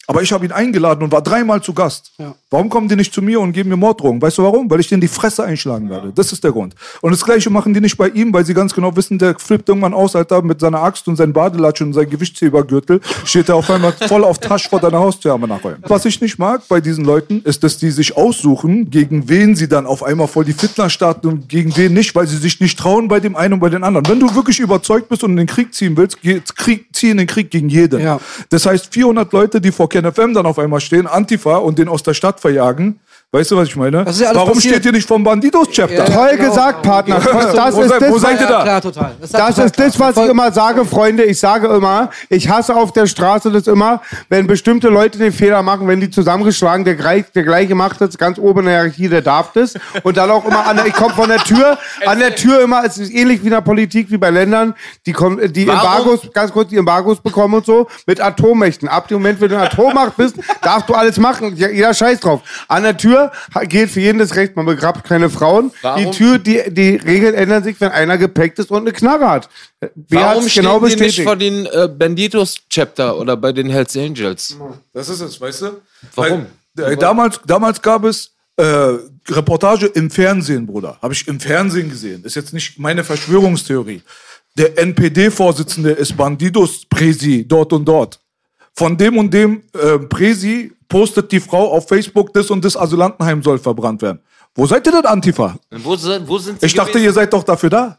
[0.06, 2.12] Aber ich habe ihn eingeladen und war dreimal zu Gast.
[2.18, 2.34] Ja.
[2.50, 4.20] Warum kommen die nicht zu mir und geben mir Morddrohungen?
[4.20, 4.70] Weißt du warum?
[4.70, 6.12] Weil ich denen die Fresse einschlagen werde.
[6.14, 6.74] Das ist der Grund.
[7.00, 9.68] Und das Gleiche machen die nicht bei ihm, weil sie ganz genau wissen, der flippt
[9.68, 13.70] irgendwann aus, Alter, mit seiner Axt und seinem Badelatsch und seinem Gewichtshebergürtel steht er auf
[13.70, 15.76] einmal voll auf Tasch vor deiner Haustür am nachher.
[15.82, 19.68] Was ich nicht mag bei diesen Leuten, ist, dass die sich aussuchen, gegen wen sie
[19.68, 22.78] dann auf einmal voll die Fitner starten und gegen wen nicht, weil sie sich nicht
[22.78, 24.06] trauen bei dem einen und bei den anderen.
[24.06, 26.18] Wenn du wirklich überzeugt bist und in den Krieg ziehen willst,
[26.56, 28.00] Krieg, zieh in den Krieg gegen jeden.
[28.00, 28.20] Ja.
[28.50, 32.02] Das heißt, 400 Leute, die vor KenFM dann auf einmal stehen, Antifa und den aus
[32.02, 32.98] der Stadt verjagen.
[33.34, 34.04] Weißt du, was ich meine?
[34.04, 34.74] Das ist ja alles Warum passiert.
[34.76, 35.92] steht ihr nicht vom Bandidos-Chapter?
[35.92, 36.50] Ja, Toll genau.
[36.50, 37.16] gesagt, Partner.
[37.16, 38.62] Das Wo ist das, wo seid ihr da?
[38.62, 39.16] klar, total.
[39.20, 41.24] Das, Das total ist das, was ich immer sage, Freunde.
[41.24, 45.64] Ich sage immer, ich hasse auf der Straße das immer, wenn bestimmte Leute den Fehler
[45.64, 49.08] machen, wenn die zusammengeschlagen, der, gleich, der gleiche macht das, ganz oben in der Hierarchie,
[49.08, 49.74] der darf das.
[50.04, 51.76] Und dann auch immer an der, ich komme von der Tür,
[52.06, 54.74] an der Tür immer, es ist ähnlich wie in der Politik, wie bei Ländern,
[55.06, 55.80] die, kommen, die Warum?
[55.80, 58.88] Embargos, ganz kurz, die Embargos bekommen und so, mit Atommächten.
[58.88, 61.56] Ab dem Moment, wenn du eine Atommacht bist, darfst du alles machen.
[61.56, 62.40] Ja, Jeder scheiß drauf.
[62.68, 63.23] An der Tür
[63.54, 65.70] ha- gilt für jeden das Recht, man begrabt keine Frauen.
[65.82, 66.04] Warum?
[66.04, 69.48] Die Tür, die, die Regeln ändern sich, wenn einer gepackt ist und eine Knarre hat.
[69.80, 71.26] Wer Warum hat's stehen genau die nicht bestätigt?
[71.28, 74.56] vor den äh, Banditos-Chapter oder bei den Hells Angels?
[74.92, 75.80] Das ist es, weißt du?
[76.14, 76.46] Warum?
[76.74, 78.62] Weil, äh, damals, damals gab es äh,
[79.30, 80.98] Reportage im Fernsehen, Bruder.
[81.02, 82.24] Habe ich im Fernsehen gesehen.
[82.24, 84.02] Ist jetzt nicht meine Verschwörungstheorie.
[84.56, 88.20] Der NPD-Vorsitzende ist Bandidos-Presi dort und dort.
[88.76, 93.42] Von dem und dem äh, Presi postet die Frau auf Facebook, das und das Asylantenheim
[93.42, 94.20] soll verbrannt werden.
[94.54, 95.56] Wo seid ihr denn, Antifa?
[95.70, 97.04] Wo, sind- wo sind sie Ich dachte, gewesen?
[97.06, 97.98] ihr seid doch dafür da.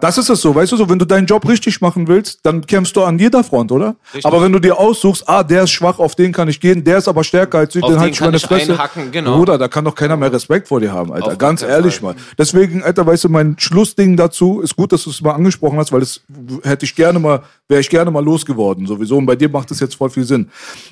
[0.00, 2.66] Das ist es so, weißt du so, wenn du deinen Job richtig machen willst, dann
[2.66, 3.96] kämpfst du an jeder Front, oder?
[4.22, 6.98] Aber wenn du dir aussuchst, ah, der ist schwach, auf den kann ich gehen, der
[6.98, 8.72] ist aber stärker als ich, Auf den halt ich meine Fresse.
[8.72, 9.36] einhacken, genau.
[9.36, 11.28] Bruder, da kann doch keiner mehr Respekt vor dir haben, Alter.
[11.28, 12.14] Auf Ganz ehrlich mal.
[12.36, 15.92] Deswegen, Alter, weißt du, mein Schlussding dazu ist gut, dass du es mal angesprochen hast,
[15.92, 16.20] weil das
[16.62, 19.16] hätte ich gerne mal, wäre ich gerne mal losgeworden, sowieso.
[19.16, 20.48] Und bei dir macht das jetzt voll viel Sinn.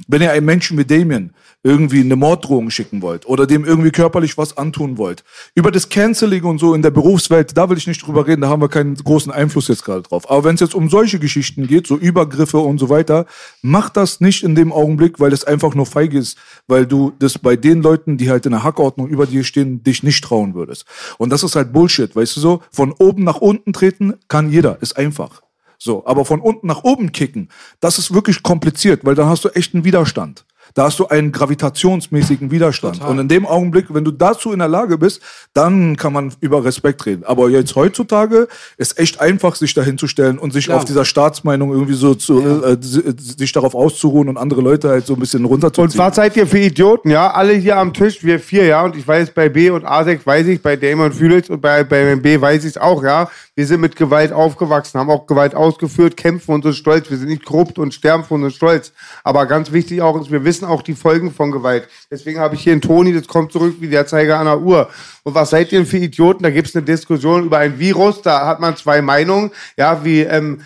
[0.09, 1.33] Wenn ihr einem Menschen wie Damien
[1.63, 6.45] irgendwie eine Morddrohung schicken wollt oder dem irgendwie körperlich was antun wollt, über das Canceling
[6.45, 8.96] und so in der Berufswelt, da will ich nicht drüber reden, da haben wir keinen
[9.05, 10.31] großen Einfluss jetzt gerade drauf.
[10.31, 13.27] Aber wenn es jetzt um solche Geschichten geht, so Übergriffe und so weiter,
[13.63, 17.39] macht das nicht in dem Augenblick, weil es einfach nur feige ist, weil du das
[17.39, 20.85] bei den Leuten, die halt in der Hackordnung über dir stehen, dich nicht trauen würdest.
[21.19, 22.63] Und das ist halt Bullshit, weißt du so?
[22.71, 25.43] Von oben nach unten treten kann jeder, ist einfach.
[25.79, 29.51] So, aber von unten nach oben kicken, das ist wirklich kompliziert, weil dann hast du
[29.51, 30.47] echt einen Widerstand.
[30.77, 32.97] Da hast du einen gravitationsmäßigen Widerstand.
[32.97, 33.11] Total.
[33.11, 35.23] Und in dem Augenblick, wenn du dazu in der Lage bist,
[35.55, 37.25] dann kann man über Respekt reden.
[37.25, 38.47] Aber jetzt heutzutage
[38.77, 40.77] ist echt einfach, sich dahin zu stellen und sich Ja.
[40.77, 45.15] auf dieser Staatsmeinung irgendwie so zu, äh, sich darauf auszuruhen und andere Leute halt so
[45.15, 45.99] ein bisschen runterzuziehen.
[45.99, 47.31] Und was seid ihr für Idioten, ja?
[47.31, 48.85] Alle hier am Tisch, wir vier, ja?
[48.85, 52.17] Und ich weiß, bei B und ASEC weiß ich, bei Damon Felix und bei, bei
[52.17, 53.31] B weiß ich es auch, ja?
[53.55, 57.09] Wir sind mit Gewalt aufgewachsen, haben auch Gewalt ausgeführt, kämpfen und sind stolz.
[57.09, 58.93] Wir sind nicht korrupt und sterben von uns stolz.
[59.25, 61.89] Aber ganz wichtig auch ist, wir wissen auch die Folgen von Gewalt.
[62.11, 64.91] Deswegen habe ich hier einen Toni, das kommt zurück wie der Zeiger der Uhr.
[65.27, 66.45] Und was seid ihr denn für Idioten?
[66.45, 70.21] Da gibt es eine Diskussion über ein Virus, da hat man zwei Meinungen, ja, wie
[70.21, 70.61] ähm,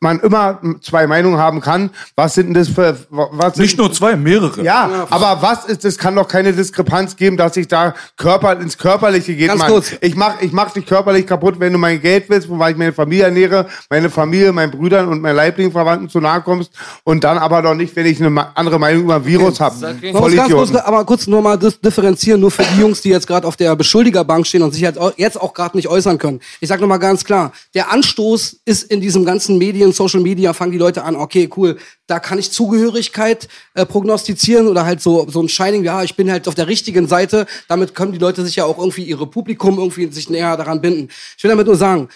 [0.00, 1.90] man immer zwei Meinungen haben kann.
[2.14, 4.62] Was sind denn das für, was sind Nicht nur zwei, mehrere.
[4.62, 8.78] ja, aber was ist, es kann doch keine Diskrepanz geben, dass ich da Körper, ins
[8.78, 9.48] Körperliche geht.
[9.48, 9.70] Ganz Mann.
[9.70, 9.92] kurz.
[10.00, 12.94] Ich mach, ich mach dich körperlich kaputt, wenn du mein Geld willst, wobei ich meine
[12.94, 16.70] Familie ernähre, meine Familie, meinen Brüdern und meinen Leiblingverwandten zu nahe kommst
[17.04, 19.74] und dann aber doch nicht, wenn ich eine andere Meinung über ein Virus habe.
[20.86, 23.76] aber kurz nur mal differenzieren, nur für die Jungs, die jetzt gerade auf der
[24.06, 26.40] Beschuldigerbank stehen und sich jetzt auch gerade nicht äußern können.
[26.60, 30.52] Ich sag noch mal ganz klar, der Anstoß ist in diesem ganzen Medien, Social Media,
[30.52, 31.76] fangen die Leute an, okay, cool,
[32.06, 36.30] da kann ich Zugehörigkeit äh, prognostizieren oder halt so, so ein Shining, ja, ich bin
[36.30, 37.46] halt auf der richtigen Seite.
[37.68, 41.08] Damit können die Leute sich ja auch irgendwie ihre Publikum irgendwie sich näher daran binden.
[41.36, 42.08] Ich will damit nur sagen,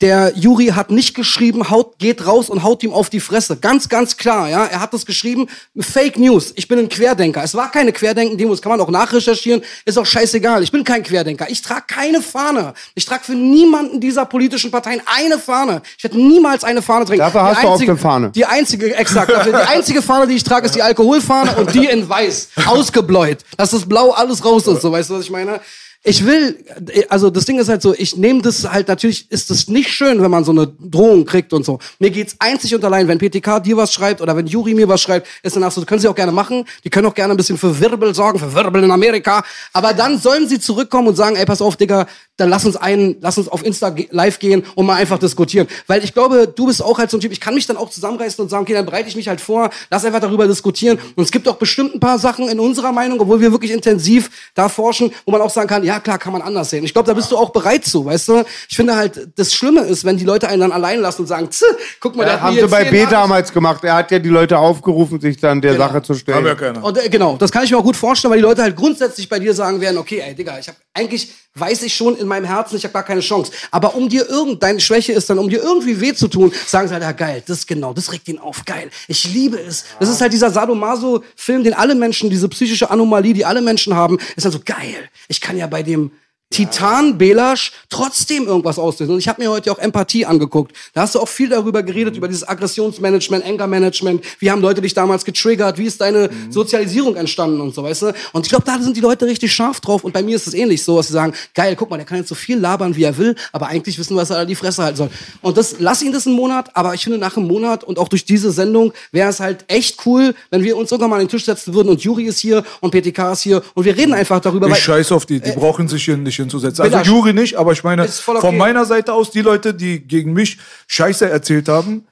[0.00, 3.56] der Juri hat nicht geschrieben, haut, geht raus und haut ihm auf die Fresse.
[3.56, 4.64] Ganz, ganz klar, ja.
[4.64, 6.52] Er hat das geschrieben, Fake News.
[6.56, 7.42] Ich bin ein Querdenker.
[7.42, 9.62] Es war keine Querdenken-Demo, das kann man auch nachrecherchieren.
[9.84, 10.62] Ist auch scheißegal.
[10.62, 11.48] Ich bin kein Querdenker.
[11.50, 12.74] Ich trage keine Fahne.
[12.94, 15.82] Ich trage für niemanden dieser politischen Parteien eine Fahne.
[15.96, 17.20] Ich werde niemals eine Fahne trinken.
[17.20, 18.30] Dafür hast Die du auch eine Fahne.
[18.30, 19.30] Die einzige, exakt.
[19.46, 22.48] Die einzige Fahne, die ich trage, ist die Alkoholfahne und die in weiß.
[22.66, 23.38] Ausgebläut.
[23.56, 24.82] Dass das Blau alles raus ist.
[24.82, 25.60] So, weißt du, was ich meine?
[26.04, 26.64] Ich will,
[27.10, 30.20] also das Ding ist halt so, ich nehme das halt, natürlich ist es nicht schön,
[30.20, 31.78] wenn man so eine Drohung kriegt und so.
[32.00, 35.00] Mir geht's einzig und allein, wenn PTK dir was schreibt oder wenn Juri mir was
[35.00, 36.64] schreibt, ist danach so, können sie auch gerne machen.
[36.82, 39.44] Die können auch gerne ein bisschen für Wirbel sorgen, für Wirbel in Amerika.
[39.72, 43.18] Aber dann sollen sie zurückkommen und sagen, ey, pass auf, Digga, dann lass uns einen,
[43.20, 45.68] lass uns auf Insta live gehen und mal einfach diskutieren.
[45.86, 47.90] Weil ich glaube, du bist auch halt so ein Typ, ich kann mich dann auch
[47.90, 50.98] zusammenreißen und sagen, okay, dann bereite ich mich halt vor, lass einfach darüber diskutieren.
[51.14, 54.50] Und es gibt auch bestimmt ein paar Sachen in unserer Meinung, obwohl wir wirklich intensiv
[54.54, 56.84] da forschen, wo man auch sagen kann, ja klar, kann man anders sehen.
[56.84, 58.44] Ich glaube, da bist du auch bereit zu, weißt du?
[58.68, 61.50] Ich finde halt, das Schlimme ist, wenn die Leute einen dann allein lassen und sagen,
[61.50, 61.64] "Tz,
[62.00, 63.84] guck mal, der Ja, haben sie bei B damals gemacht.
[63.84, 66.38] Er hat ja die Leute aufgerufen, sich dann der Sache zu stellen.
[66.38, 66.84] Haben ja keiner.
[66.84, 69.28] Und, äh, genau, das kann ich mir auch gut vorstellen, weil die Leute halt grundsätzlich
[69.28, 72.46] bei dir sagen werden, okay, ey, Digga, ich habe eigentlich weiß ich schon in meinem
[72.46, 73.52] Herzen, ich habe gar keine Chance.
[73.70, 76.88] Aber um dir irgend deine Schwäche ist dann, um dir irgendwie weh zu tun, sagen
[76.88, 78.90] sie halt, ja geil, das genau, das regt ihn auf, geil.
[79.06, 79.84] Ich liebe es.
[80.00, 84.18] Das ist halt dieser Sadomaso-Film, den alle Menschen, diese psychische Anomalie, die alle Menschen haben,
[84.34, 85.08] ist dann so geil.
[85.28, 86.10] Ich kann ja bei dem
[86.52, 89.14] Titan Belasch trotzdem irgendwas auslösen.
[89.14, 90.76] Und ich habe mir heute auch Empathie angeguckt.
[90.94, 94.24] Da hast du auch viel darüber geredet, über dieses Aggressionsmanagement, Anger-Management.
[94.38, 95.78] Wie haben Leute dich damals getriggert?
[95.78, 98.14] Wie ist deine Sozialisierung entstanden und so, weißt du?
[98.32, 100.04] Und ich glaube, da sind die Leute richtig scharf drauf.
[100.04, 102.18] Und bei mir ist es ähnlich so, dass sie sagen, geil, guck mal, der kann
[102.18, 104.54] jetzt so viel labern, wie er will, aber eigentlich wissen wir, was er an die
[104.54, 105.10] Fresse halten soll.
[105.40, 108.08] Und das, lass ihn das einen Monat, aber ich finde, nach einem Monat und auch
[108.08, 111.28] durch diese Sendung wäre es halt echt cool, wenn wir uns sogar mal an den
[111.28, 114.40] Tisch setzen würden und Juri ist hier und PTK ist hier und wir reden einfach
[114.40, 114.68] darüber.
[114.68, 116.82] Ich scheiß auf die, die brauchen sich hier nicht hinzusetzen.
[116.82, 116.98] Also.
[116.98, 118.40] Juri nicht, aber ich meine, okay.
[118.40, 122.06] von meiner Seite aus, die Leute, die gegen mich Scheiße erzählt haben,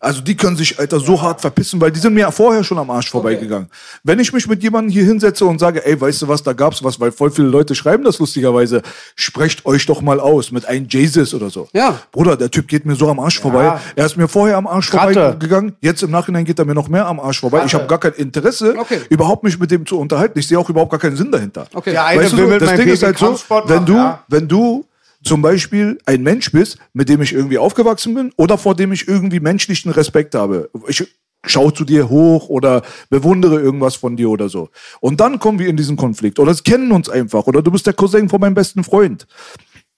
[0.00, 2.78] also die können sich, Alter, so hart verpissen, weil die sind mir ja vorher schon
[2.78, 3.68] am Arsch vorbeigegangen.
[4.04, 6.84] Wenn ich mich mit jemandem hier hinsetze und sage, ey, weißt du was, da gab's
[6.84, 8.82] was, weil voll viele Leute schreiben das lustigerweise,
[9.16, 11.68] sprecht euch doch mal aus mit einem Jesus oder so.
[11.72, 11.98] Ja.
[12.12, 13.78] Bruder, der Typ geht mir so am Arsch vorbei.
[13.96, 15.74] Er ist mir vorher am Arsch vorbeigegangen.
[15.80, 17.62] Jetzt im Nachhinein geht er mir noch mehr am Arsch vorbei.
[17.66, 19.00] Ich habe gar kein Interesse, Okay.
[19.10, 20.38] überhaupt mich mit dem zu unterhalten.
[20.38, 21.66] Ich sehe auch überhaupt gar keinen Sinn dahinter.
[21.74, 21.90] Okay.
[21.90, 23.36] Der eine Weißt du, will so, mit das Ding ist halt so,
[23.66, 24.22] wenn du, ja.
[24.28, 24.84] wenn du
[25.22, 29.08] zum Beispiel ein Mensch bist, mit dem ich irgendwie aufgewachsen bin oder vor dem ich
[29.08, 30.70] irgendwie menschlichen Respekt habe.
[30.86, 31.04] Ich
[31.44, 34.70] schaue zu dir hoch oder bewundere irgendwas von dir oder so.
[35.00, 37.86] Und dann kommen wir in diesen Konflikt oder es kennen uns einfach oder du bist
[37.86, 39.26] der Cousin von meinem besten Freund.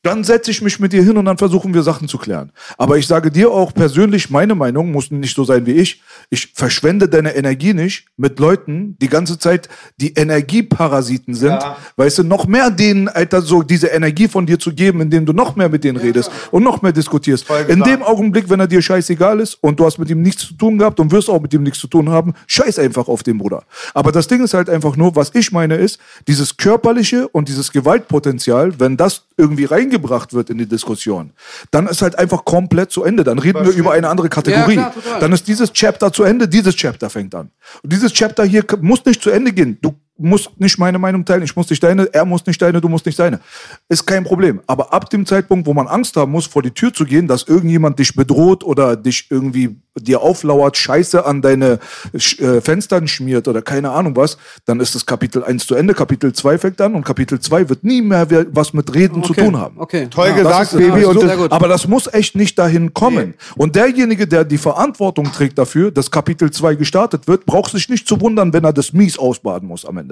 [0.03, 2.53] Dann setze ich mich mit dir hin und dann versuchen wir Sachen zu klären.
[2.78, 6.01] Aber ich sage dir auch persönlich, meine Meinung muss nicht so sein wie ich.
[6.30, 11.51] Ich verschwende deine Energie nicht mit Leuten, die ganze Zeit die Energieparasiten sind.
[11.51, 11.76] Ja.
[11.96, 15.34] Weißt du, noch mehr denen, Alter, so diese Energie von dir zu geben, indem du
[15.34, 17.46] noch mehr mit denen redest und noch mehr diskutierst.
[17.68, 20.55] In dem Augenblick, wenn er dir scheißegal ist und du hast mit ihm nichts zu
[20.55, 23.36] tun gehabt und wirst auch mit ihm nichts zu tun haben, scheiß einfach auf den
[23.36, 23.64] Bruder.
[23.92, 27.70] Aber das Ding ist halt einfach nur, was ich meine ist, dieses körperliche und dieses
[27.70, 31.32] Gewaltpotenzial, wenn das irgendwie reingebracht wird in die Diskussion,
[31.70, 33.24] dann ist halt einfach komplett zu Ende.
[33.24, 34.76] Dann reden wir über eine andere Kategorie.
[34.76, 37.51] Ja, klar, dann ist dieses Chapter zu Ende, dieses Chapter fängt an.
[37.82, 39.78] Und dieses Chapter hier muss nicht zu Ende gehen.
[39.81, 42.88] Du musst nicht meine Meinung teilen, ich muss nicht deine, er muss nicht deine, du
[42.88, 43.40] musst nicht seine.
[43.88, 44.60] Ist kein Problem.
[44.66, 47.44] Aber ab dem Zeitpunkt, wo man Angst haben muss, vor die Tür zu gehen, dass
[47.44, 51.78] irgendjemand dich bedroht oder dich irgendwie dir auflauert, Scheiße an deine
[52.12, 56.32] äh, Fenstern schmiert oder keine Ahnung was, dann ist das Kapitel 1 zu Ende, Kapitel
[56.32, 59.76] 2 fängt an und Kapitel 2 wird nie mehr was mit Reden zu tun haben.
[59.78, 60.06] Okay.
[60.09, 61.02] Toll Ja, gesagt, Baby.
[61.02, 63.34] ja, das, aber das muss echt nicht dahin kommen.
[63.56, 68.06] Und derjenige, der die Verantwortung trägt dafür, dass Kapitel 2 gestartet wird, braucht sich nicht
[68.06, 70.10] zu wundern, wenn er das mies ausbaden muss am Ende.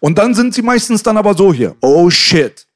[0.00, 1.76] Und dann sind sie meistens dann aber so hier.
[1.80, 2.66] Oh shit.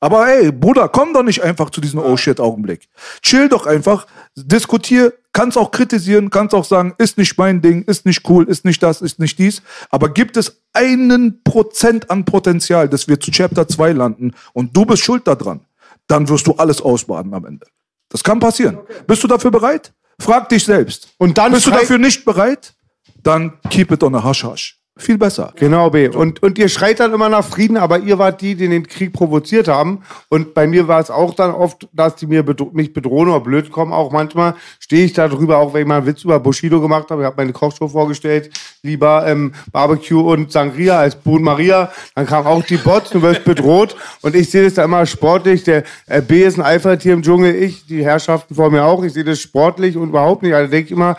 [0.00, 2.88] Aber ey, Bruder, komm doch nicht einfach zu diesem Oh shit Augenblick.
[3.22, 4.06] Chill doch einfach,
[4.36, 8.66] diskutier, kannst auch kritisieren, kannst auch sagen, ist nicht mein Ding, ist nicht cool, ist
[8.66, 9.62] nicht das, ist nicht dies.
[9.88, 14.84] Aber gibt es einen Prozent an Potenzial, dass wir zu Chapter 2 landen und du
[14.84, 15.64] bist schuld daran,
[16.06, 17.66] dann wirst du alles ausbaden am Ende.
[18.10, 18.78] Das kann passieren.
[19.06, 19.92] Bist du dafür bereit?
[20.20, 21.08] Frag dich selbst.
[21.18, 22.74] Und dann bist du dafür nicht bereit?
[23.22, 24.78] Dann keep it on a hush hush.
[24.96, 25.52] Viel besser.
[25.56, 26.06] Genau, B.
[26.06, 29.12] Und, und ihr schreit dann immer nach Frieden, aber ihr wart die, die den Krieg
[29.12, 30.02] provoziert haben.
[30.28, 33.40] Und bei mir war es auch dann oft, dass die mir bedro mich bedrohen oder
[33.40, 33.92] blöd kommen.
[33.92, 37.10] Auch manchmal stehe ich da drüber, auch wenn ich mal einen Witz über Bushido gemacht
[37.10, 37.22] habe.
[37.22, 38.50] Ich habe meine Kochshow vorgestellt,
[38.84, 41.90] lieber ähm, Barbecue und Sangria als Boon Maria.
[42.14, 43.96] Dann kam auch die Bots, du wirst bedroht.
[44.22, 45.64] Und ich sehe das da immer sportlich.
[45.64, 49.02] Der äh, B ist ein Alpha-Tier im Dschungel, ich, die Herrschaften vor mir auch.
[49.02, 50.54] Ich sehe das sportlich und überhaupt nicht.
[50.54, 51.16] Also denke ich immer,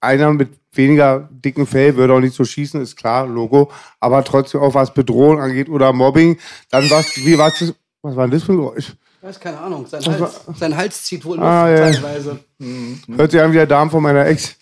[0.00, 3.70] einer mit weniger dicken Fell würde auch nicht so schießen, ist klar, Logo.
[4.00, 6.38] Aber trotzdem auch was Bedrohung angeht oder Mobbing,
[6.70, 8.92] dann was, wie was, das- was war denn das für ein Geräusch?
[9.20, 9.84] Ich weiß keine Ahnung.
[9.88, 11.90] Sein Hals, sein Hals zieht wohl Luft Ah, ja.
[11.90, 12.38] teilweise.
[13.16, 14.54] Hört sich an wie der Darm von meiner Ex.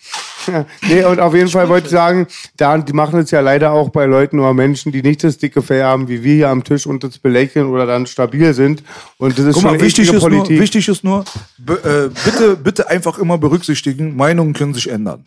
[0.87, 2.25] nee, und auf jeden Fall wollte ich sagen,
[2.55, 5.61] da, die machen es ja leider auch bei Leuten oder Menschen, die nicht das dicke
[5.61, 8.81] Fell haben, wie wir hier am Tisch und das belächeln oder dann stabil sind.
[9.17, 10.59] Und das ist Guck schon mal, wichtig ist, nur, Politik.
[10.59, 11.19] wichtig ist nur,
[11.67, 15.25] äh, bitte, bitte einfach immer berücksichtigen, Meinungen können sich ändern.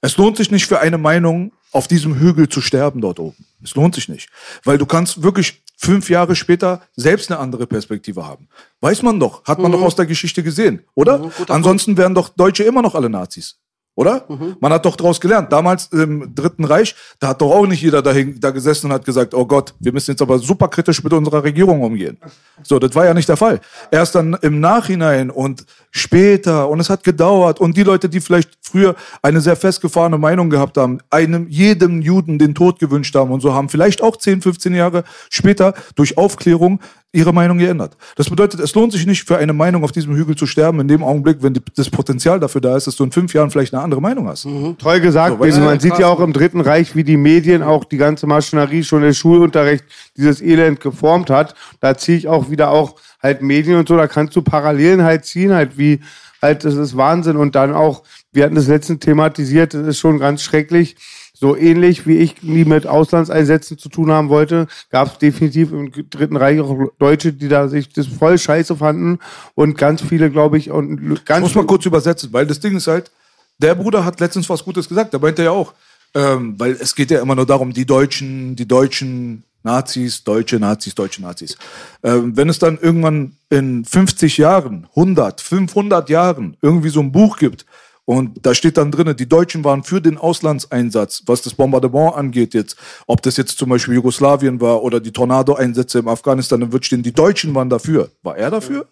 [0.00, 3.44] Es lohnt sich nicht für eine Meinung auf diesem Hügel zu sterben dort oben.
[3.62, 4.28] Es lohnt sich nicht.
[4.64, 8.48] Weil du kannst wirklich fünf Jahre später selbst eine andere Perspektive haben.
[8.80, 11.30] Weiß man doch, hat man doch aus der Geschichte gesehen, oder?
[11.48, 13.58] Ansonsten wären doch Deutsche immer noch alle Nazis.
[13.98, 14.26] Oder?
[14.60, 15.50] Man hat doch daraus gelernt.
[15.50, 19.04] Damals im Dritten Reich, da hat doch auch nicht jeder dahin, da gesessen und hat
[19.04, 22.16] gesagt, oh Gott, wir müssen jetzt aber super kritisch mit unserer Regierung umgehen.
[22.62, 23.60] So, das war ja nicht der Fall.
[23.90, 28.50] Erst dann im Nachhinein und später und es hat gedauert und die Leute, die vielleicht
[28.60, 33.40] früher eine sehr festgefahrene Meinung gehabt haben, einem jedem Juden den Tod gewünscht haben und
[33.40, 36.80] so haben vielleicht auch 10, 15 Jahre später durch Aufklärung
[37.10, 37.96] ihre Meinung geändert.
[38.16, 40.88] Das bedeutet, es lohnt sich nicht für eine Meinung auf diesem Hügel zu sterben, in
[40.88, 43.72] dem Augenblick, wenn die, das Potenzial dafür da ist, dass du in fünf Jahren vielleicht
[43.72, 44.46] eine andere Meinung hast.
[44.78, 47.84] Toll gesagt, So, du, man sieht ja auch im Dritten Reich, wie die Medien auch
[47.84, 49.84] die ganze Maschinerie schon im Schulunterricht
[50.18, 51.54] dieses Elend geformt hat.
[51.80, 55.24] Da ziehe ich auch wieder auch halt Medien und so, da kannst du Parallelen halt
[55.24, 56.00] ziehen, halt wie,
[56.42, 57.36] halt, das ist Wahnsinn.
[57.36, 58.02] Und dann auch,
[58.32, 60.96] wir hatten das letztens thematisiert, das ist schon ganz schrecklich.
[61.40, 65.92] So ähnlich wie ich nie mit Auslandseinsätzen zu tun haben wollte, gab es definitiv im
[65.92, 69.20] Dritten Reich auch Deutsche, die da sich das voll scheiße fanden
[69.54, 72.76] und ganz viele, glaube ich, und Ich ganz muss mal kurz übersetzen, weil das Ding
[72.76, 73.12] ist halt,
[73.58, 75.74] der Bruder hat letztens was Gutes gesagt, da meinte er ja auch,
[76.14, 80.96] ähm, weil es geht ja immer nur darum, die Deutschen, die Deutschen Nazis, deutsche Nazis,
[80.96, 81.56] deutsche Nazis.
[82.02, 87.38] Ähm, wenn es dann irgendwann in 50 Jahren, 100, 500 Jahren irgendwie so ein Buch
[87.38, 87.64] gibt
[88.08, 92.54] und da steht dann drin, die Deutschen waren für den Auslandseinsatz, was das Bombardement angeht
[92.54, 92.74] jetzt,
[93.06, 97.02] ob das jetzt zum Beispiel Jugoslawien war oder die Tornado-Einsätze im Afghanistan, dann wird stehen,
[97.02, 98.08] die Deutschen waren dafür.
[98.22, 98.86] War er dafür?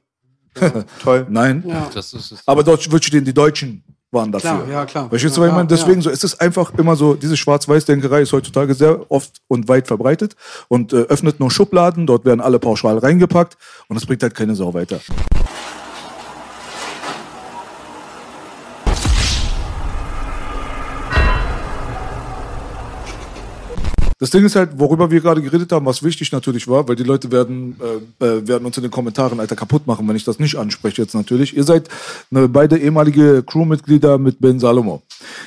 [1.03, 1.27] toll.
[1.31, 1.65] Nein.
[1.67, 1.89] Ja.
[1.95, 2.43] Das ist es.
[2.45, 4.51] Aber dort wird stehen, die Deutschen waren dafür.
[4.51, 5.09] Klar, ja, klar.
[5.09, 5.71] Verstehst du, Ja, was ich meine?
[5.71, 9.67] ja, Deswegen so, es ist einfach immer so, diese Schwarz-Weiß-Denkerei ist heutzutage sehr oft und
[9.67, 10.37] weit verbreitet
[10.69, 13.57] und äh, öffnet nur Schubladen, dort werden alle pauschal reingepackt
[13.89, 15.01] und es bringt halt keine Sau weiter.
[24.19, 27.03] Das Ding ist halt, worüber wir gerade geredet haben, was wichtig natürlich war, weil die
[27.03, 27.77] Leute werden,
[28.21, 31.03] äh, äh, werden uns in den Kommentaren alter kaputt machen, wenn ich das nicht anspreche
[31.03, 31.55] jetzt natürlich.
[31.55, 31.91] Ihr seid
[32.31, 35.03] ne, beide ehemalige Crewmitglieder mit Ben Salomo.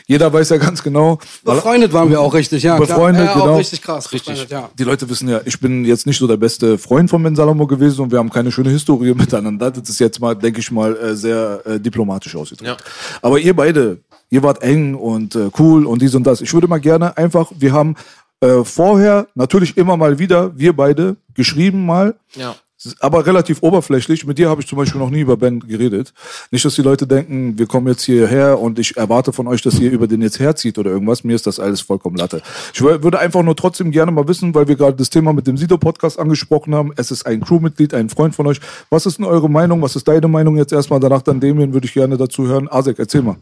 [0.05, 2.77] Jeder weiß ja ganz genau, Befreundet waren wir auch richtig, ja.
[2.77, 3.37] Befreundet, klar.
[3.37, 3.53] ja, genau.
[3.55, 4.11] Auch richtig krass.
[4.11, 4.47] Richtig.
[4.49, 4.69] Ja.
[4.77, 7.65] die Leute wissen ja, ich bin jetzt nicht so der beste Freund von Ben Salomo
[7.65, 9.71] gewesen und wir haben keine schöne Historie miteinander.
[9.71, 12.69] Das ist jetzt mal, denke ich mal, äh, sehr äh, diplomatisch ausgedrückt.
[12.69, 12.77] Ja.
[13.21, 16.41] Aber ihr beide, ihr wart eng und äh, cool und dies und das.
[16.41, 17.95] Ich würde mal gerne einfach, wir haben
[18.41, 22.55] äh, vorher natürlich immer mal wieder, wir beide, geschrieben mal, Ja.
[23.01, 24.25] aber relativ oberflächlich.
[24.25, 26.13] Mit dir habe ich zum Beispiel noch nie über Ben geredet.
[26.49, 29.77] Nicht, dass die Leute denken, wir kommen jetzt hierher und ich erwarte von euch, dass
[29.79, 31.25] ihr über den jetzt herzieht oder irgendwas.
[31.25, 32.41] Mir ist das alles vollkommen Latte.
[32.73, 35.45] Ich wür- würde einfach nur trotzdem gerne mal wissen, weil wir gerade das Thema mit
[35.45, 36.93] dem Sido-Podcast angesprochen haben.
[36.95, 38.61] Es ist ein Crewmitglied, ein Freund von euch.
[38.89, 39.81] Was ist denn eure Meinung?
[39.81, 41.01] Was ist deine Meinung jetzt erstmal?
[41.01, 42.69] Danach dann Damien würde ich gerne dazu hören.
[42.71, 43.35] Asek, erzähl mal.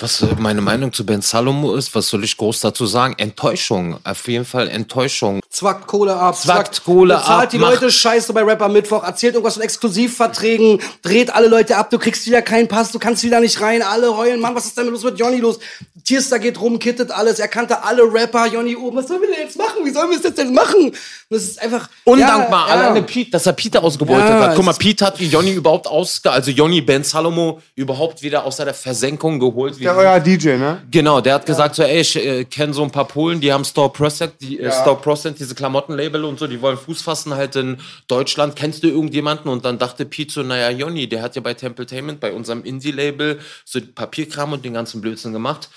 [0.00, 3.14] Was äh, meine Meinung zu Ben Salomo ist, was soll ich groß dazu sagen?
[3.18, 5.40] Enttäuschung, auf jeden Fall Enttäuschung.
[5.50, 9.34] zwackt Kohle ab, Zwackt Kohle bezahlt ab, die macht- Leute Scheiße bei Rapper Mittwoch, erzählt
[9.34, 13.40] irgendwas von Exklusivverträgen, dreht alle Leute ab, du kriegst wieder keinen Pass, du kannst wieder
[13.40, 15.58] nicht rein, alle heulen, Mann, was ist denn los mit Johnny los?
[16.04, 19.40] Tierstar geht rum, kittet alles, er kannte alle Rapper, Johnny oben, was sollen wir denn
[19.40, 19.84] jetzt machen?
[19.84, 20.92] Wie sollen wir es jetzt denn machen?
[21.28, 22.80] Das ist einfach Undankbar, ja, ja.
[22.80, 24.56] alleine Pete, dass er Pete ausgebeutet Ja, hat.
[24.56, 28.72] Guck mal, Pete hat Jonny überhaupt ausge, also Jonny Ben Salomo überhaupt wieder aus seiner
[28.74, 29.78] Versenkung geholt.
[29.78, 30.82] Wie Der euer DJ, ne?
[30.90, 33.64] Genau, der hat gesagt so, ey, ich äh, kenne so ein paar Polen, die haben
[33.64, 37.56] Store Procent, die äh, Store Procent, diese Klamottenlabel und so, die wollen Fuß fassen halt
[37.56, 38.56] in Deutschland.
[38.56, 39.50] Kennst du irgendjemanden?
[39.50, 43.40] Und dann dachte Pete so, naja, Jonny, der hat ja bei Templetainment, bei unserem Indie-Label,
[43.64, 45.68] so Papierkram und den ganzen Blödsinn gemacht.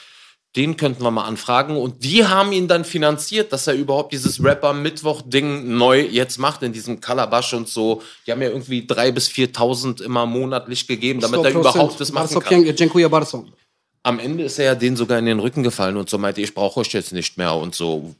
[0.55, 1.77] Den könnten wir mal anfragen.
[1.77, 6.71] Und die haben ihn dann finanziert, dass er überhaupt dieses Rapper-Mittwoch-Ding neu jetzt macht, in
[6.71, 8.03] diesem Kalabash und so.
[8.27, 12.39] Die haben ja irgendwie 3.000 bis 4.000 immer monatlich gegeben, damit er überhaupt das machen
[12.39, 12.75] kann.
[12.75, 13.45] Dziękuję bardzo.
[14.05, 16.53] Am Ende ist er ja denen sogar in den Rücken gefallen und so meinte, ich
[16.53, 18.13] brauche euch jetzt nicht mehr und so.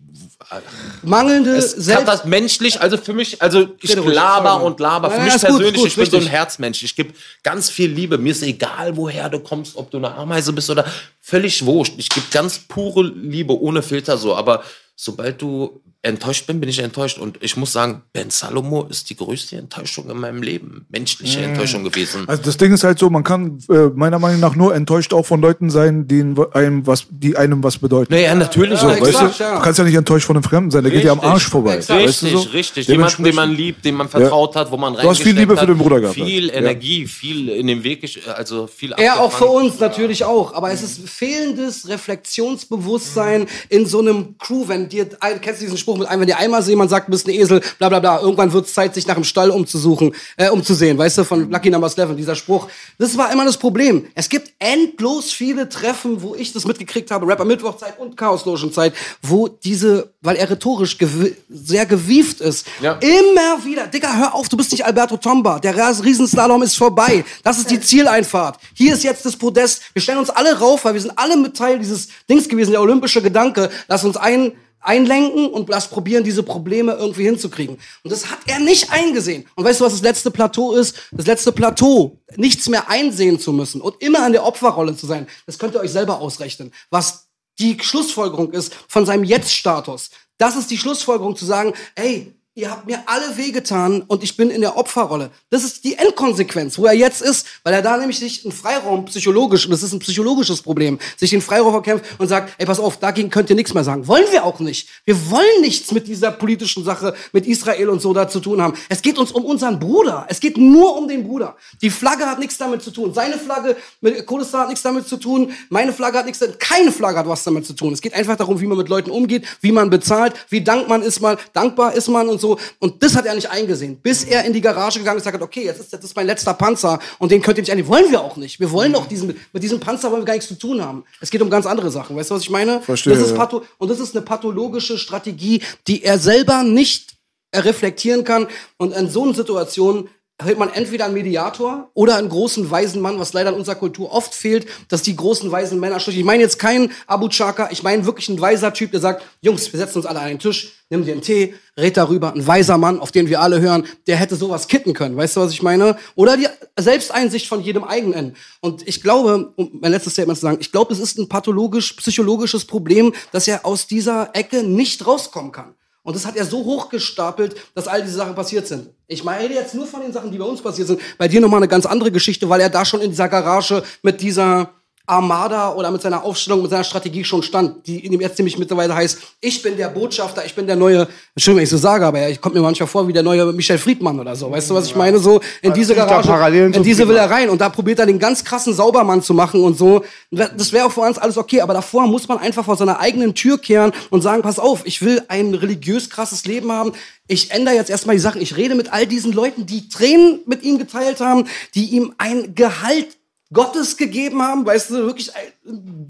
[1.01, 5.11] Mangelnde Es Selbst das menschlich, also für mich, also ich laber und laber.
[5.11, 6.31] Für Ja, mich persönlich, gut, ich bin so ein richtig.
[6.31, 6.83] Herzmensch.
[6.83, 8.17] Ich gebe ganz viel Liebe.
[8.17, 10.85] Mir ist egal, woher du kommst, ob du eine Ameise bist oder
[11.19, 11.95] völlig wurscht.
[11.97, 14.35] Ich gebe ganz pure Liebe, ohne Filter so.
[14.35, 14.63] Aber
[14.95, 17.17] sobald du enttäuscht bin, bin ich enttäuscht.
[17.17, 20.85] Und ich muss sagen, Ben Salomo ist die größte Enttäuschung in meinem Leben.
[20.89, 22.27] Menschliche Enttäuschung gewesen.
[22.27, 25.25] Also das Ding ist halt so, man kann äh, meiner Meinung nach nur enttäuscht auch
[25.25, 26.21] von Leuten sein, die
[26.51, 28.13] einem was, die einem was bedeuten.
[28.13, 28.81] Naja, natürlich.
[28.81, 29.43] So, Ja, weißt exakt, du?
[29.43, 29.55] ja.
[29.55, 31.77] du kannst ja nicht enttäuscht von einem Fremden sein, der geht dir am Arsch vorbei.
[31.77, 32.03] Exakt.
[32.03, 32.49] Weißt du Richtig, so?
[32.49, 32.87] richtig.
[32.89, 35.67] Jemanden, den man liebt, dem man vertraut hat, wo man Du hast viel Liebe für
[35.67, 36.53] den Bruder gehabt, Viel ja.
[36.55, 38.03] Energie, viel in den Weg,
[38.35, 43.99] also viel Er auch für uns natürlich auch, aber es ist fehlendes Reflexionsbewusstsein in so
[43.99, 46.69] einem Crew, wenn dir, ein- kennst du diesen Spruch mit einem, wenn dir einmal so
[46.69, 49.15] jemand sagt, du bist ein Esel, bla bla bla, irgendwann wird es Zeit, sich nach
[49.15, 52.67] dem Stall umzusuchen, äh, umzusehen, weißt du, von Lucky Number 11, dieser Spruch.
[52.97, 54.05] Das war immer das Problem.
[54.15, 58.43] Es gibt endlos viele Treffen, wo ich das mitgekriegt habe, Rapper Mittwochzeit und Chaos
[58.73, 62.93] Zeit, wo diese, weil er rhetorisch gewi sehr gewieft ist, Ja.
[63.01, 65.59] immer wieder, Digga, hör auf, du bist nicht Alberto Tomba.
[65.59, 67.23] Der Riesenslalom ist vorbei.
[67.43, 68.57] Das ist die Zieleinfahrt.
[68.73, 69.81] Hier ist jetzt das Podest.
[69.93, 72.81] Wir stellen uns alle rauf, weil wir sind alle mit Teil dieses Dings gewesen, der
[72.81, 73.69] olympische Gedanke.
[73.87, 74.53] Lass uns ein,
[74.83, 77.77] einlenken und lass probieren, diese Probleme irgendwie hinzukriegen.
[78.03, 79.45] Und das hat er nicht eingesehen.
[79.55, 80.95] Und weißt du, was das letzte Plateau ist?
[81.11, 85.27] Das letzte Plateau, nichts mehr einsehen zu müssen und immer in der Opferrolle zu sein,
[85.45, 86.71] das könnt ihr euch selber ausrechnen.
[86.89, 87.27] Was
[87.59, 90.09] die Schlussfolgerung ist von seinem Jetzt-Status.
[90.37, 94.51] Das ist die Schlussfolgerung zu sagen, ey, ihr habt mir alle wehgetan und ich bin
[94.51, 95.31] in der Opferrolle.
[95.49, 99.05] Das ist die Endkonsequenz, wo er jetzt ist, weil er da nämlich sich einen Freiraum
[99.05, 102.79] psychologisch, und das ist ein psychologisches Problem, sich den Freiraum verkämpft und sagt, ey, pass
[102.79, 104.07] auf, dagegen könnt ihr nichts mehr sagen.
[104.07, 104.87] Wollen wir auch nicht.
[105.03, 108.75] Wir wollen nichts mit dieser politischen Sache, mit Israel und so da zu tun haben.
[108.87, 110.27] Es geht uns um unseren Bruder.
[110.29, 111.55] Es geht nur um den Bruder.
[111.81, 113.15] Die Flagge hat nichts damit zu tun.
[113.15, 115.51] Seine Flagge mit Kurdistan hat nichts damit zu tun.
[115.69, 117.93] Meine Flagge hat nichts, keine Flagge hat was damit zu tun.
[117.93, 121.01] Es geht einfach darum, wie man mit Leuten umgeht, wie man bezahlt, wie dank man
[121.01, 122.59] ist man, dankbar ist man und so.
[122.77, 125.41] Und das hat er nicht eingesehen, bis er in die Garage gegangen ist und gesagt
[125.41, 127.89] hat, okay, jetzt ist das ist mein letzter Panzer und den könnt ihr nicht einnehmen.
[127.89, 128.59] Wollen wir auch nicht.
[128.59, 131.03] Wir wollen doch diesen, mit diesem Panzer wollen wir gar nichts zu tun haben.
[131.19, 132.15] Es geht um ganz andere Sachen.
[132.15, 132.81] Weißt du, was ich meine?
[132.81, 137.13] Verstehe, Das ist patho und das ist eine pathologische Strategie, die er selber nicht
[137.55, 138.47] reflektieren kann.
[138.77, 140.09] Und in so einer Situation
[140.41, 144.11] hält man entweder einen Mediator oder einen großen weisen Mann, was leider in unserer Kultur
[144.11, 146.17] oft fehlt, dass die großen weisen Männer schlicht.
[146.17, 149.71] Ich meine jetzt keinen Abu Chaka, ich meine wirklich einen weiser Typ, der sagt, Jungs,
[149.71, 152.77] wir setzen uns alle an einen Tisch, nimm dir einen Tee, red darüber, ein weiser
[152.77, 155.61] Mann, auf den wir alle hören, der hätte sowas kitten können, weißt du, was ich
[155.61, 155.97] meine?
[156.15, 156.47] Oder die
[156.77, 158.35] Selbsteinsicht von jedem eigenen.
[158.59, 162.65] Und ich glaube, um mein letztes Statement zu sagen, ich glaube, es ist ein pathologisch-psychologisches
[162.65, 165.75] Problem, dass er aus dieser Ecke nicht rauskommen kann.
[166.03, 168.89] Und das hat er so hochgestapelt, dass all diese Sachen passiert sind.
[169.07, 170.99] Ich meine jetzt nur von den Sachen, die bei uns passiert sind.
[171.17, 174.21] Bei dir nochmal eine ganz andere Geschichte, weil er da schon in dieser Garage mit
[174.21, 174.69] dieser
[175.05, 178.57] Armada oder mit seiner Aufstellung, mit seiner Strategie schon stand, die in ihm jetzt nämlich
[178.57, 182.05] mittlerweile heißt, ich bin der Botschafter, ich bin der neue, Entschuldigung, wenn ich so sage,
[182.05, 184.49] aber ich kommt mir manchmal vor wie der neue Michel Friedmann oder so.
[184.49, 185.19] Weißt du, was ich meine?
[185.19, 187.99] So in diese sieht da Garage, Parallelen in diese will er rein und da probiert
[187.99, 190.05] er den ganz krassen Saubermann zu machen und so.
[190.31, 193.35] Das wäre auch vor uns alles okay, aber davor muss man einfach vor seiner eigenen
[193.35, 196.93] Tür kehren und sagen, pass auf, ich will ein religiös krasses Leben haben.
[197.27, 198.41] Ich ändere jetzt erstmal die Sachen.
[198.41, 202.55] Ich rede mit all diesen Leuten, die Tränen mit ihm geteilt haben, die ihm ein
[202.55, 203.17] Gehalt
[203.53, 205.31] Gottes gegeben haben, weißt du, wirklich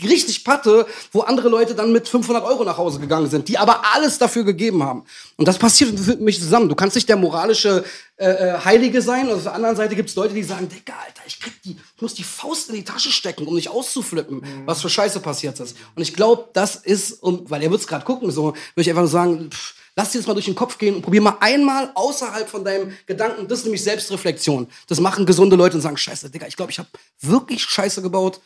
[0.04, 3.82] richtig Patte, wo andere Leute dann mit 500 Euro nach Hause gegangen sind, die aber
[3.94, 5.04] alles dafür gegeben haben.
[5.38, 6.70] Und das passiert für mich zusammen.
[6.70, 7.84] Du kannst nicht der moralische
[8.18, 10.94] äh, äh, Heilige sein und auf der anderen Seite gibt es Leute, die sagen, Digga,
[11.06, 14.44] Alter, ich krieg die, ich muss die Faust in die Tasche stecken, um nicht auszuflippen,
[14.66, 15.76] was für Scheiße passiert ist.
[15.96, 19.02] Und ich glaube, das ist, um, weil er wird's gerade gucken, so, würde ich einfach
[19.02, 21.92] nur sagen, pff, Lass dir das mal durch den Kopf gehen und probier mal einmal
[21.94, 24.68] außerhalb von deinem Gedanken, das ist nämlich Selbstreflexion.
[24.88, 26.90] Das machen gesunde Leute und sagen, scheiße, Digga, ich glaube, ich habe
[27.22, 28.42] wirklich Scheiße gebaut.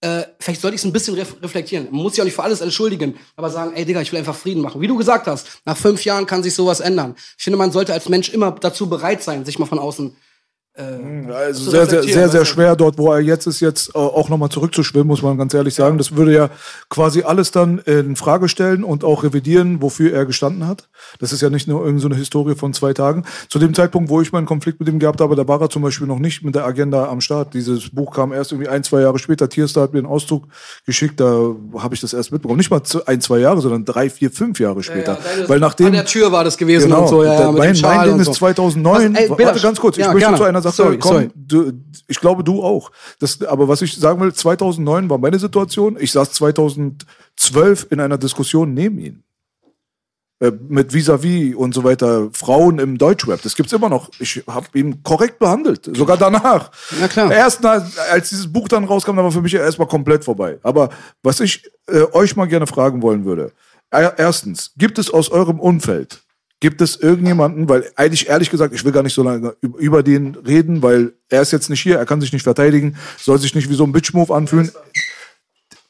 [0.00, 1.86] äh, vielleicht sollte ich es ein bisschen ref reflektieren.
[1.90, 4.36] Man muss sich auch nicht für alles entschuldigen, aber sagen, ey Digga, ich will einfach
[4.36, 4.80] Frieden machen.
[4.80, 7.16] Wie du gesagt hast, nach fünf Jahren kann sich sowas ändern.
[7.36, 10.16] Ich finde, man sollte als Mensch immer dazu bereit sein, sich mal von außen
[10.78, 12.44] Also zu sehr, sehr, sehr, sehr weißt du?
[12.44, 15.74] schwer dort, wo er jetzt ist, jetzt äh, auch nochmal zurückzuschwimmen, muss man ganz ehrlich
[15.74, 15.98] sagen.
[15.98, 16.50] Das würde ja
[16.88, 20.88] quasi alles dann in Frage stellen und auch revidieren, wofür er gestanden hat.
[21.18, 23.24] Das ist ja nicht nur irgendeine so eine Historie von zwei Tagen.
[23.48, 25.82] Zu dem Zeitpunkt, wo ich meinen Konflikt mit ihm gehabt habe, da war er zum
[25.82, 27.54] Beispiel noch nicht mit der Agenda am Start.
[27.54, 29.48] Dieses Buch kam erst irgendwie ein, zwei Jahre später.
[29.48, 30.44] Tierstar hat mir einen Auszug
[30.86, 32.58] geschickt, da habe ich das erst mitbekommen.
[32.58, 35.18] Nicht mal ein, zwei Jahre, sondern drei, vier, fünf Jahre später.
[35.36, 37.76] deine- Weil nachdem An der Tür war das gewesen Genau, und so, ja, ja, mein,
[37.80, 38.32] mein Ding und ist so.
[38.32, 39.14] 2009.
[39.14, 40.36] Was- ey, warte ganz kurz, ich Ja, möchte gerne.
[40.36, 41.30] zu einer Sache Sorry, kommen.
[41.30, 41.30] sorry.
[41.34, 41.72] Du,
[42.06, 42.90] ich glaube, du auch.
[43.18, 45.96] Das, aber was ich sagen will, 2009 war meine Situation.
[46.00, 49.22] Ich saß 2012 in einer Diskussion neben ihm.
[50.40, 53.42] Äh, Mit Vis-a-vis und so weiter, Frauen im Deutschrap.
[53.42, 54.08] Das gibt's immer noch.
[54.20, 56.70] Ich habe ihn korrekt behandelt, sogar danach.
[57.00, 57.32] Na klar.
[57.32, 60.58] Erst als dieses Buch dann rauskam, da war für mich erstmal komplett vorbei.
[60.62, 60.90] Aber
[61.24, 63.52] was ich äh, euch mal gerne fragen wollen würde.
[63.90, 66.22] Er- Erstens, gibt es aus eurem Umfeld,
[66.60, 70.02] gibt es irgendjemanden, weil eigentlich ehrlich gesagt, ich will gar nicht so lange üb- über
[70.02, 73.54] den reden, weil er ist jetzt nicht hier, er kann sich nicht verteidigen, soll sich
[73.54, 74.70] nicht wie so ein Bitch-Move anfühlen.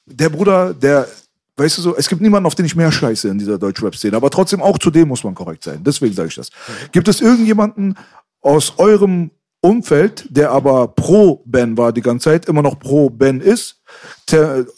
[0.06, 1.08] Der Bruder, der,
[1.56, 4.30] weißt du so, es gibt niemanden, auf den ich mehr scheiße in dieser Deutschrap-Szene, aber
[4.30, 5.82] trotzdem auch zu dem muss man korrekt sein.
[5.82, 6.50] Deswegen sage ich das.
[6.92, 7.96] Gibt es irgendjemanden
[8.40, 9.30] aus eurem
[9.60, 13.77] Umfeld, der aber pro Ben war die ganze Zeit, immer noch pro Ben ist?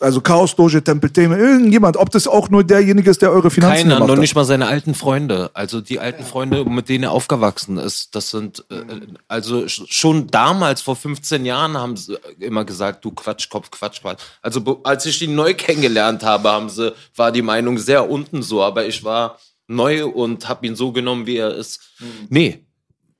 [0.00, 3.76] Also Chaos Doge, Tempel Theme, irgendjemand, ob das auch nur derjenige ist, der eure Finanzen
[3.82, 5.50] Keiner, gemacht noch nicht mal seine alten Freunde.
[5.54, 8.82] Also die alten Freunde, mit denen er aufgewachsen ist, das sind, äh,
[9.28, 14.20] also sch- schon damals, vor 15 Jahren, haben sie immer gesagt, du Quatschkopf, Quatsch, Quatsch.
[14.42, 18.62] Also als ich ihn neu kennengelernt habe, haben sie, war die Meinung sehr unten so,
[18.62, 21.80] aber ich war neu und habe ihn so genommen, wie er ist.
[22.28, 22.64] Nee,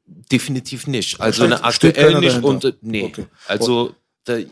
[0.07, 1.21] definitiv nicht.
[1.21, 2.49] Also Steht- eine aktuell nicht dahinter.
[2.49, 3.05] und äh, nee.
[3.05, 3.27] Okay.
[3.47, 3.95] Also da,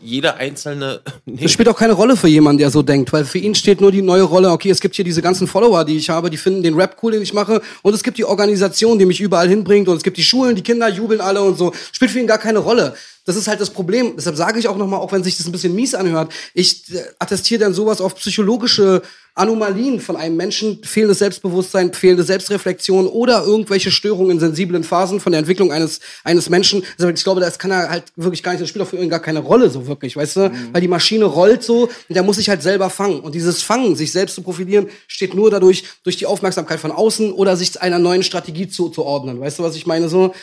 [0.01, 1.01] jeder einzelne.
[1.25, 1.43] Nee.
[1.43, 3.91] Das spielt auch keine Rolle für jemanden, der so denkt, weil für ihn steht nur
[3.91, 6.63] die neue Rolle, okay, es gibt hier diese ganzen Follower, die ich habe, die finden
[6.63, 9.87] den Rap cool, den ich mache, und es gibt die Organisation, die mich überall hinbringt,
[9.87, 11.71] und es gibt die Schulen, die Kinder jubeln alle und so.
[11.91, 12.95] Spielt für ihn gar keine Rolle.
[13.29, 14.13] Das ist halt das Problem.
[14.17, 17.03] Deshalb sage ich auch nochmal, auch wenn sich das ein bisschen mies anhört, ich äh,
[17.19, 19.03] attestiere dann sowas auf psychologische
[19.35, 25.31] Anomalien von einem Menschen, fehlendes Selbstbewusstsein, fehlende Selbstreflexion oder irgendwelche Störungen in sensiblen Phasen von
[25.31, 26.83] der Entwicklung eines, eines Menschen.
[26.97, 29.11] Also ich glaube, das kann er halt wirklich gar nicht, das spielt auch für ihn
[29.11, 30.51] gar keine Rolle so wirklich, weißt du?
[30.71, 33.19] Weil die Maschine rollt so und der muss sich halt selber fangen.
[33.19, 37.31] Und dieses Fangen, sich selbst zu profilieren, steht nur dadurch, durch die Aufmerksamkeit von außen
[37.31, 39.39] oder sich einer neuen Strategie zuzuordnen.
[39.39, 40.09] Weißt du, was ich meine?
[40.09, 40.33] So,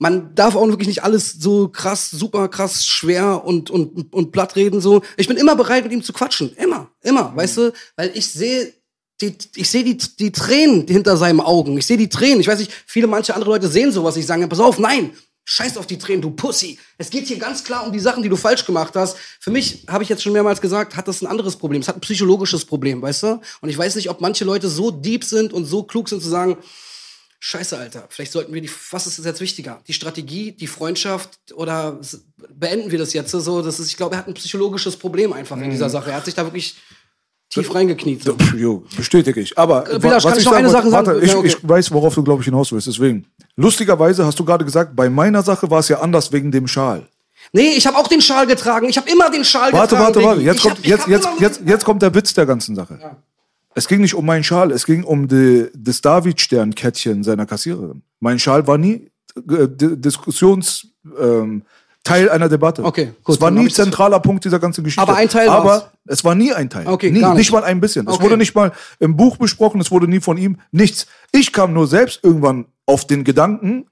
[0.00, 4.56] man darf auch wirklich nicht alles so krass, super krass schwer und, und, und platt
[4.56, 4.80] reden.
[4.80, 5.02] So.
[5.18, 6.54] Ich bin immer bereit, mit ihm zu quatschen.
[6.56, 7.72] Immer, immer, weißt du?
[7.96, 8.72] Weil ich sehe
[9.20, 11.76] die, ich sehe die, die Tränen hinter seinen Augen.
[11.76, 12.40] Ich sehe die Tränen.
[12.40, 14.16] Ich weiß nicht, viele manche andere Leute sehen sowas.
[14.16, 15.12] Ich sage, pass auf, nein,
[15.44, 16.78] scheiß auf die Tränen, du Pussy.
[16.96, 19.18] Es geht hier ganz klar um die Sachen, die du falsch gemacht hast.
[19.38, 21.82] Für mich, habe ich jetzt schon mehrmals gesagt, hat das ein anderes Problem.
[21.82, 23.40] Es hat ein psychologisches Problem, weißt du?
[23.60, 26.30] Und ich weiß nicht, ob manche Leute so deep sind und so klug sind zu
[26.30, 26.56] sagen,
[27.42, 28.04] Scheiße, Alter.
[28.10, 29.80] Vielleicht sollten wir die, was ist jetzt wichtiger?
[29.88, 31.98] Die Strategie, die Freundschaft oder
[32.54, 33.62] beenden wir das jetzt so?
[33.62, 36.10] Das ist, ich glaube, er hat ein psychologisches Problem einfach in dieser Sache.
[36.10, 36.76] Er hat sich da wirklich
[37.48, 38.22] tief reingekniet.
[38.24, 38.36] So.
[38.54, 39.56] Jo, bestätige ich.
[39.58, 41.06] Aber Äh, Belasch, kann ich noch sagen eine Sache sagen?
[41.06, 41.46] Warte, ich, Ja, okay.
[41.48, 42.86] ich weiß, worauf du, glaube ich, hinaus willst.
[42.86, 43.26] Deswegen.
[43.56, 47.08] Lustigerweise hast du gerade gesagt, bei meiner Sache war es ja anders wegen dem Schal.
[47.52, 48.88] Nee, ich habe auch den Schal getragen.
[48.90, 50.14] Ich habe immer den Schal Warte, getragen.
[50.16, 50.38] warte, warte.
[50.40, 50.50] Diggi.
[50.50, 53.16] Jetzt kommt, hab- jetzt, jetzt, jetzt, jetzt kommt der Witz der ganzen Sache.
[53.74, 58.02] Es ging nicht um meinen Schal, es ging um die, das David-Stern-Kettchen seiner Kassiererin.
[58.18, 60.88] Mein Schal war nie äh, Diskussions,
[61.18, 61.62] ähm,
[62.02, 62.82] Teil einer Debatte.
[62.82, 65.02] Okay, gut, Es war nie zentraler Punkt dieser ganzen Geschichte.
[65.02, 65.84] Aber ein Teil Aber war's.
[66.06, 66.86] es war nie ein Teil.
[66.86, 67.38] Okay, nie, gar nicht.
[67.40, 68.08] nicht mal ein bisschen.
[68.08, 68.24] Es Okay.
[68.24, 71.06] wurde nicht mal im Buch besprochen, es wurde nie von ihm, nichts.
[71.30, 73.86] Ich kam nur selbst irgendwann auf den Gedanken,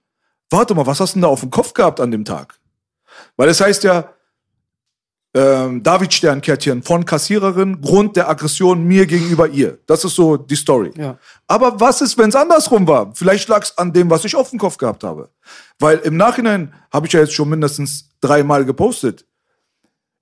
[0.51, 2.59] warte mal, was hast du denn da auf dem Kopf gehabt an dem Tag?
[3.37, 4.11] Weil es heißt ja,
[5.39, 9.79] ähm, David-Sternkettchen von Kassiererin, Grund der Aggression mir gegenüber ihr.
[9.87, 10.91] Das ist so die Story.
[10.97, 11.17] Ja.
[11.47, 13.13] Aber was ist, wenn es andersrum war?
[13.15, 15.29] Vielleicht lag es an dem, was ich auf dem Kopf gehabt habe.
[15.79, 19.25] Weil im Nachhinein habe ich ja jetzt schon mindestens dreimal gepostet.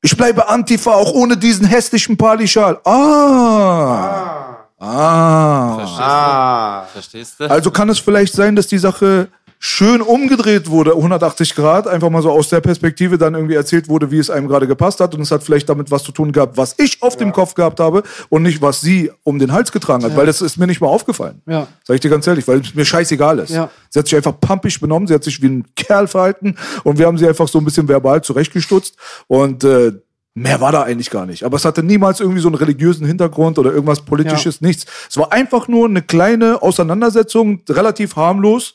[0.03, 2.79] Ich bleibe Antifa auch ohne diesen hässlichen Pali-Schal.
[2.85, 4.57] Ah.
[4.79, 5.77] Ah.
[5.79, 6.81] Verstehst Ah.
[6.85, 6.93] du?
[6.93, 7.51] Verstehst du?
[7.51, 12.23] Also kann es vielleicht sein, dass die Sache schön umgedreht wurde, 180 Grad, einfach mal
[12.23, 15.23] so aus der Perspektive dann irgendwie erzählt wurde, wie es einem gerade gepasst hat und
[15.23, 18.03] es hat vielleicht damit was zu tun gehabt, was ich auf dem Kopf gehabt habe
[18.29, 20.89] und nicht, was sie um den Hals getragen hat, weil das ist mir nicht mal
[20.89, 21.41] aufgefallen.
[21.47, 21.67] Ja.
[21.85, 23.51] Sag ich dir ganz ehrlich, weil es mir scheißegal ist.
[23.51, 23.71] Ja.
[23.91, 27.07] Sie hat sich einfach pampig benommen, sie hat sich wie ein Kerl verhalten und wir
[27.07, 28.97] haben sie einfach so ein bisschen verbal zurechtgestutzt
[29.27, 29.93] und äh,
[30.39, 31.45] Mehr war da eigentlich gar nicht.
[31.45, 34.85] Aber es hatte niemals irgendwie so einen religiösen Hintergrund oder irgendwas Politisches, nichts.
[35.09, 38.75] Es war einfach nur eine kleine Auseinandersetzung, relativ harmlos,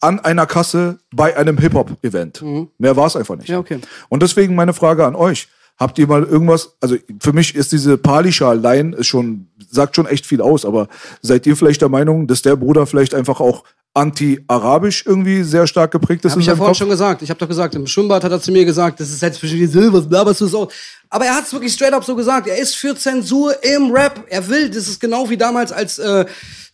[0.00, 2.42] an einer Kasse bei einem Hip-Hop-Event.
[2.78, 3.50] Mehr war es einfach nicht.
[3.50, 3.52] Mhm.
[3.52, 3.78] Ja, okay.
[4.08, 5.48] Und deswegen meine Frage an euch.
[5.78, 10.40] Habt ihr mal irgendwas, also für mich ist diese Palischa-Line schon, sagt schon echt viel
[10.40, 10.88] aus, aber
[11.20, 13.64] seid ihr vielleicht der Meinung, dass der Bruder vielleicht einfach auch
[13.94, 16.78] anti-arabisch irgendwie sehr stark geprägt ist Hab in ich ja vorhin Kopf?
[16.78, 17.22] schon gesagt.
[17.22, 19.58] Ich habe doch gesagt, im Schwimmbad hat er zu mir gesagt, das ist jetzt zwischen
[19.58, 20.72] die Silber, blaberst du es aus.
[21.10, 22.46] Aber er hat es wirklich straight up so gesagt.
[22.46, 24.24] Er ist für Zensur im Rap.
[24.30, 26.24] Er will, das ist genau wie damals, als äh,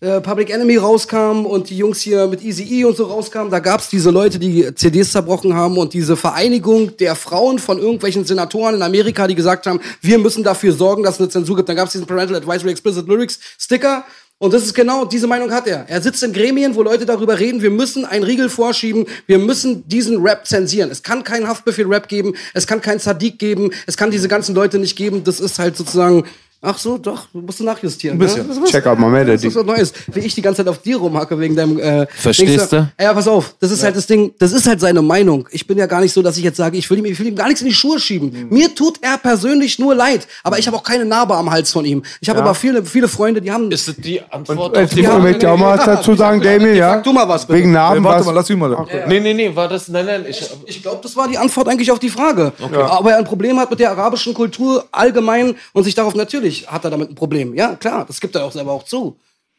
[0.01, 3.51] äh, Public Enemy rauskam und die Jungs hier mit Easy E und so rauskamen.
[3.51, 8.24] Da gab's diese Leute, die CDs zerbrochen haben und diese Vereinigung der Frauen von irgendwelchen
[8.24, 11.69] Senatoren in Amerika, die gesagt haben, wir müssen dafür sorgen, dass es eine Zensur gibt.
[11.69, 14.05] Dann gab's diesen Parental Advisory Explicit Lyrics Sticker.
[14.40, 15.89] Und das ist genau, diese Meinung hat er.
[15.89, 19.86] Er sitzt in Gremien, wo Leute darüber reden, wir müssen einen Riegel vorschieben, wir müssen
[19.89, 20.93] diesen Rap zensieren.
[20.93, 24.78] Es kann keinen Haftbefehl-Rap geben, es kann keinen Sadiq geben, es kann diese ganzen Leute
[24.78, 25.24] nicht geben.
[25.24, 26.24] Das ist halt sozusagen,
[26.60, 28.16] ach so, doch, du musst du nachjustieren.
[28.16, 28.43] Ein bisschen.
[28.43, 28.48] Ne?
[28.48, 29.32] Das ist was- Check out my melody.
[29.32, 29.93] Das ist was Neues.
[30.12, 32.89] Wie ich die ganze Zeit auf dir rumhacke wegen deinem, äh, Verstehst du?
[33.01, 35.48] Ja, pass auf, das ist halt das Ding, das ist halt seine Meinung.
[35.52, 37.26] Ich bin ja gar nicht so, dass ich jetzt sage, ich will ihm, ich will
[37.28, 38.48] ihm gar nichts in die Schuhe schieben.
[38.51, 41.85] Mir tut er persönlich nur leid, aber ich habe auch keine Narbe am Hals von
[41.85, 42.02] ihm.
[42.20, 43.70] Ich habe aber viele, viele Freunde, die haben...
[43.70, 45.22] Ist das die Antwort Äh, auf die ich Frage?
[45.22, 46.94] möchte auch mal was dazu sagen, Damien, ja?
[46.94, 47.59] Sag du mal was, bitte.
[47.59, 48.86] Wegen Ey, Namen, warte was, mal, lass ihn mal.
[49.06, 51.90] Nee, nee, nee, war das, nein, nein, ich, Ich glaube, das war die Antwort eigentlich
[51.90, 52.52] auf die Frage.
[52.72, 56.84] Aber er ein Problem hat mit der arabischen Kultur allgemein und sich darauf natürlich hat
[56.84, 57.54] er damit ein Problem.
[57.54, 59.18] Ja, klar, das gibt er auch selber auch zu.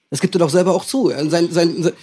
[0.09, 1.09] Das gibt er doch selber auch zu.
[1.09, 1.93] Sein, sein, sein,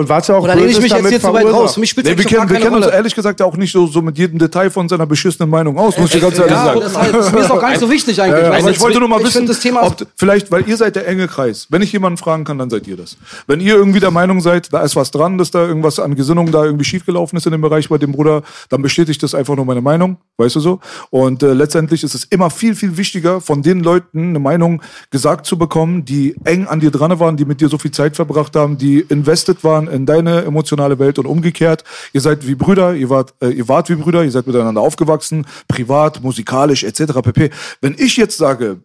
[0.00, 1.74] und was er auch oder lehne ich mich jetzt hier zu weit raus?
[1.74, 4.00] Für mich spielt Nee, wir kennen, wir kennen uns ehrlich gesagt auch nicht so, so
[4.00, 6.80] mit jedem Detail von seiner beschissenen Meinung aus, muss ich ganz ehrlich Ja, sagen.
[6.80, 8.42] das, das mir ist auch gar nicht so wichtig eigentlich.
[8.42, 10.96] Ja, ja, aber ich wollte nur mal wissen, das Thema ob, vielleicht, weil ihr seid
[10.96, 11.66] der enge Kreis.
[11.68, 13.18] Wenn ich jemanden fragen kann, dann seid ihr das.
[13.46, 16.50] Wenn ihr irgendwie der Meinung seid, da ist was dran, dass da irgendwas an Gesinnung
[16.50, 19.66] da irgendwie schiefgelaufen ist in dem Bereich bei dem Bruder, dann bestätigt das einfach nur
[19.66, 20.80] meine Meinung, weißt du so?
[21.10, 25.44] Und äh, letztendlich ist es immer viel, viel wichtiger, von den Leuten eine Meinung gesagt
[25.44, 28.56] zu bekommen, die eng an dir dran waren, die mit dir so viel Zeit verbracht
[28.56, 31.84] haben, die invested waren in deine emotionale Welt und umgekehrt.
[32.12, 35.46] Ihr seid wie Brüder, ihr wart, äh, ihr wart wie Brüder, ihr seid miteinander aufgewachsen,
[35.68, 37.20] privat, musikalisch etc.
[37.22, 37.50] pp.
[37.80, 38.80] Wenn ich jetzt sage,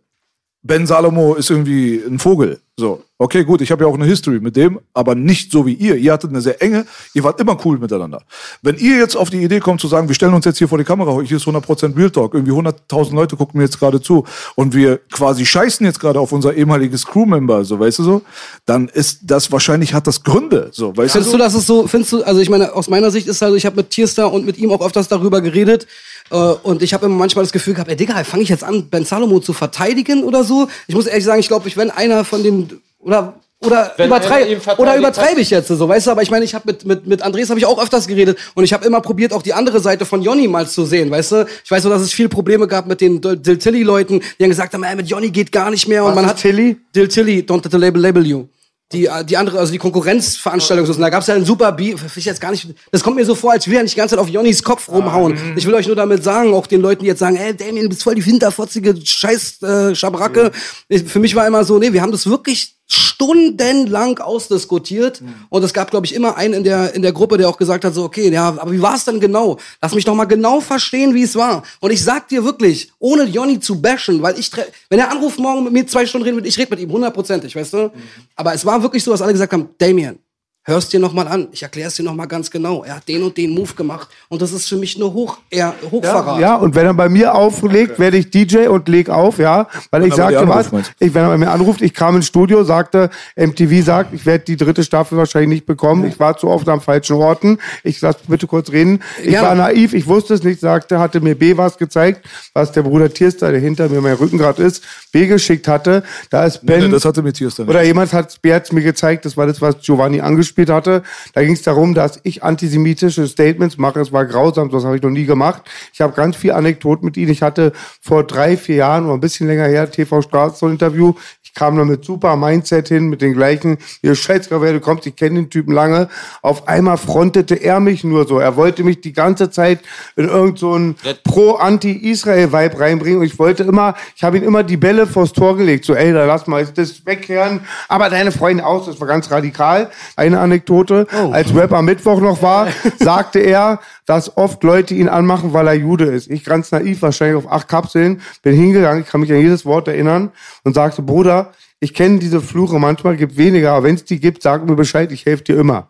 [0.65, 2.59] Ben Salomo ist irgendwie ein Vogel.
[2.75, 5.75] So, okay, gut, ich habe ja auch eine History mit dem, aber nicht so wie
[5.75, 5.95] ihr.
[5.95, 8.23] Ihr hattet eine sehr enge, ihr wart immer cool miteinander.
[8.63, 10.79] Wenn ihr jetzt auf die Idee kommt zu sagen, wir stellen uns jetzt hier vor
[10.79, 14.25] die Kamera, hier ist 100% Real Talk, irgendwie 100.000 Leute gucken mir jetzt gerade zu
[14.55, 18.21] und wir quasi scheißen jetzt gerade auf unser ehemaliges Crewmember, so, weißt du so,
[18.65, 21.43] dann ist das wahrscheinlich, hat das Gründe, so, weißt Findest du du, so?
[21.43, 23.75] dass es so, findest du, also ich meine, aus meiner Sicht ist also, ich habe
[23.75, 25.85] mit Tierstar und mit ihm auch öfters darüber geredet
[26.29, 29.05] und ich habe immer manchmal das Gefühl gehabt, ey Digga, fange ich jetzt an, Ben
[29.05, 30.67] Salomo zu verteidigen oder so?
[30.87, 34.97] Ich muss ehrlich sagen, ich glaube, ich wenn einer von den, oder oder verteidigt oder
[34.97, 37.49] übertreibe ich jetzt so, weißt du, aber ich meine, ich habe mit mit mit Andres
[37.49, 40.21] habe ich auch öfters geredet und ich habe immer probiert auch die andere Seite von
[40.21, 41.45] Jonny mal zu sehen, weißt du?
[41.63, 44.49] Ich weiß nur, dass es viel Probleme gab mit den Dil Tilly Leuten, die dann
[44.49, 46.77] gesagt haben, ey, mit Jonny geht gar nicht mehr und Was man ist hat Tilly?
[46.93, 48.45] Dil Tilly, don't let the label label you.
[48.91, 52.39] Die, äh, die andere, also die Konkurrenzveranstaltung, da gab's ja einen super will ich jetzt
[52.39, 54.29] gar nicht, das kommt mir so vor, als will er nicht die ganze Zeit auf
[54.29, 55.55] Jonnys Kopf rumhauen.
[55.55, 57.89] Ich will euch nur damit sagen, auch den Leuten, die jetzt sagen, ey, Damien, du
[57.89, 60.51] bist voll die hinterfotzige Scheiß äh, Schabracke.
[60.87, 65.73] Ich, für mich war immer so, nee, wir haben das wirklich stundenlang ausdiskutiert und es
[65.73, 68.03] gab, glaube ich, immer einen in der, in der Gruppe, der auch gesagt hat, so,
[68.03, 69.57] okay, ja, aber wie war es denn genau?
[69.81, 71.63] Lass mich doch mal genau verstehen, wie es war.
[71.79, 74.51] Und ich sag dir wirklich, ohne Jonny zu bashen, weil ich,
[74.89, 77.55] wenn er anruft morgen mit mir zwei Stunden reden wird, ich rede mit ihm hundertprozentig,
[77.55, 77.91] weißt du?
[78.35, 80.19] Aber es war wirklich so, dass alle gesagt haben, Damien,
[80.65, 82.83] hörst dir noch mal an, ich erkläre es dir noch mal ganz genau.
[82.83, 85.75] Er hat den und den Move gemacht und das ist für mich nur Hoch, eher
[85.91, 86.39] Hochverrat.
[86.39, 89.67] Ja, und wenn er bei mir auflegt, werde ich DJ und leg auf, ja.
[89.91, 90.71] Weil ich bei dir sagte, was?
[90.99, 94.43] Ich, wenn er bei mir anruft, ich kam ins Studio, sagte, MTV sagt, ich werde
[94.43, 96.05] die dritte Staffel wahrscheinlich nicht bekommen.
[96.05, 97.59] Ich war zu oft am falschen Orten.
[97.83, 99.03] Ich lass bitte kurz reden.
[99.21, 99.47] Ich Gerne.
[99.47, 103.13] war naiv, ich wusste es nicht, sagte, hatte mir B was gezeigt, was der Bruder
[103.13, 106.03] Tierster, der hinter mir mein Rückengrad ist, B geschickt hatte.
[106.31, 106.85] Da ist Ben.
[106.85, 107.75] Nee, das hatte mit Tierstar nicht.
[107.75, 110.21] Oder jemand hat es mir gezeigt, das war das, was Giovanni
[110.55, 111.03] angespielt hatte.
[111.33, 113.99] Da ging es darum, dass ich antisemitische Statements mache.
[113.99, 115.63] Es war grausam, das habe ich noch nie gemacht.
[115.93, 117.29] Ich habe ganz viel Anekdoten mit ihm.
[117.29, 121.13] Ich hatte vor drei, vier Jahren oder ein bisschen länger her TV Straße-Interview.
[121.43, 125.35] Ich kam da mit super Mindset hin, mit den gleichen, ihr du kommst, ich kenne
[125.35, 126.09] den Typen lange.
[126.41, 128.39] Auf einmal frontete er mich nur so.
[128.39, 129.79] Er wollte mich die ganze Zeit
[130.15, 130.77] in irgend so
[131.23, 133.19] Pro-Anti-Israel-Vibe reinbringen.
[133.19, 135.85] Und ich wollte immer, ich habe ihm immer die Bälle vors Tor gelegt.
[135.85, 137.61] So, ey, da lass mal das wegkehren.
[137.87, 139.89] Aber deine Freunde aus, das war ganz radikal.
[140.15, 141.07] Eine Anekdote.
[141.31, 142.67] Als Rap am Mittwoch noch war,
[142.99, 146.29] sagte er, dass oft Leute ihn anmachen, weil er Jude ist.
[146.29, 149.87] Ich ganz naiv, wahrscheinlich auf acht Kapseln, bin hingegangen, ich kann mich an jedes Wort
[149.87, 150.31] erinnern
[150.63, 154.41] und sagte, Bruder, ich kenne diese Fluche manchmal, gibt weniger, aber wenn es die gibt,
[154.41, 155.87] sag mir Bescheid, ich helfe dir immer.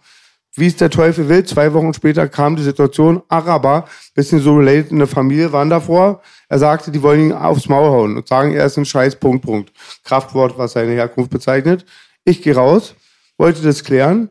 [0.58, 4.92] Wie es der Teufel will, zwei Wochen später kam die Situation, Araber, bisschen so related
[4.92, 6.22] in der Familie, waren davor.
[6.48, 9.46] Er sagte, die wollen ihn aufs Maul hauen und sagen, er ist ein Scheiß, Punkt,
[9.46, 9.74] Punkt.
[10.06, 11.86] Kraftwort, was seine Herkunft bezeichnet.
[12.24, 12.96] Ich gehe raus,
[13.38, 14.30] wollte das klären.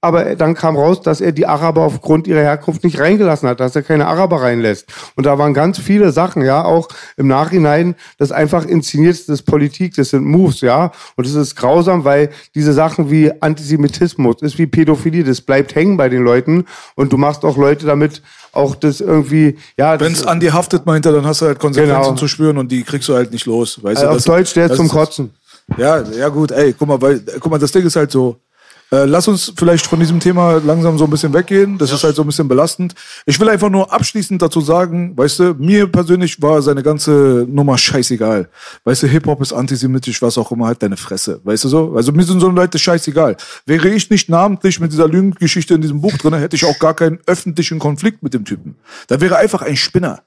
[0.00, 3.74] Aber dann kam raus, dass er die Araber aufgrund ihrer Herkunft nicht reingelassen hat, dass
[3.74, 4.86] er keine Araber reinlässt.
[5.16, 9.42] Und da waren ganz viele Sachen, ja, auch im Nachhinein, das einfach inszeniert, das ist
[9.42, 10.92] Politik, das sind Moves, ja.
[11.16, 15.96] Und das ist grausam, weil diese Sachen wie Antisemitismus, ist wie Pädophilie, das bleibt hängen
[15.96, 16.66] bei den Leuten.
[16.94, 18.22] Und du machst auch Leute damit
[18.52, 19.98] auch das irgendwie, ja.
[19.98, 22.14] Wenn es an dir haftet, meint er, dann hast du halt Konsequenzen Genau.
[22.14, 23.82] zu spüren und die kriegst du halt nicht los.
[23.82, 25.30] Weißt äh, du, auf das- Deutsch, der ist zum Kotzen.
[25.76, 28.36] Ja, ja gut, ey, guck mal, weil, guck mal, das Ding ist halt so.
[28.90, 31.76] Äh, lass uns vielleicht von diesem Thema langsam so ein bisschen weggehen.
[31.76, 32.94] Das ist halt so ein bisschen belastend.
[33.26, 37.76] Ich will einfach nur abschließend dazu sagen, weißt du, mir persönlich war seine ganze Nummer
[37.76, 38.48] scheißegal.
[38.84, 41.40] Weißt du, Hip-Hop ist antisemitisch, was auch immer, halt deine Fresse.
[41.44, 41.94] Weißt du so?
[41.94, 43.36] Also mir sind so Leute scheißegal.
[43.66, 46.94] Wäre ich nicht namentlich mit dieser Lügengeschichte in diesem Buch drin, hätte ich auch gar
[46.94, 48.76] keinen öffentlichen Konflikt mit dem Typen.
[49.08, 50.22] Da wäre einfach ein Spinner.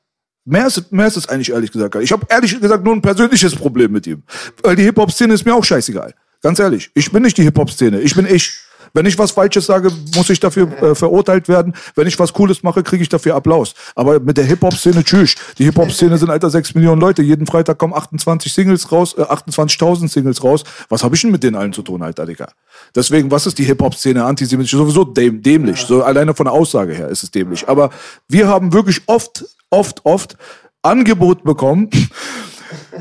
[0.46, 1.92] Mehr ist, mehr ist es eigentlich ehrlich gesagt.
[1.92, 2.10] gar nicht.
[2.10, 4.24] Ich habe ehrlich gesagt nur ein persönliches Problem mit ihm.
[4.62, 6.14] Weil die Hip-Hop-Szene ist mir auch scheißegal.
[6.42, 6.92] Ganz ehrlich.
[6.94, 8.00] Ich bin nicht die Hip-Hop-Szene.
[8.02, 8.52] Ich bin ich.
[8.94, 11.74] Wenn ich was Falsches sage, muss ich dafür äh, verurteilt werden.
[11.96, 13.74] Wenn ich was Cooles mache, kriege ich dafür Applaus.
[13.96, 15.36] Aber mit der Hip-Hop-Szene, tschüss.
[15.58, 17.22] Die Hip-Hop-Szene sind alter 6 Millionen Leute.
[17.22, 20.64] Jeden Freitag kommen 28 Singles raus, äh, 28.000 Singles raus.
[20.90, 22.50] Was habe ich denn mit denen allen zu tun, Alter, Digga?
[22.94, 24.72] Deswegen, was ist die Hip-Hop-Szene antisemitisch?
[24.72, 25.80] Sowieso däm dämlich.
[25.82, 27.70] So alleine von der Aussage her ist es dämlich.
[27.70, 27.92] Aber
[28.28, 30.36] wir haben wirklich oft, oft, oft
[30.82, 31.90] Angebot bekommen.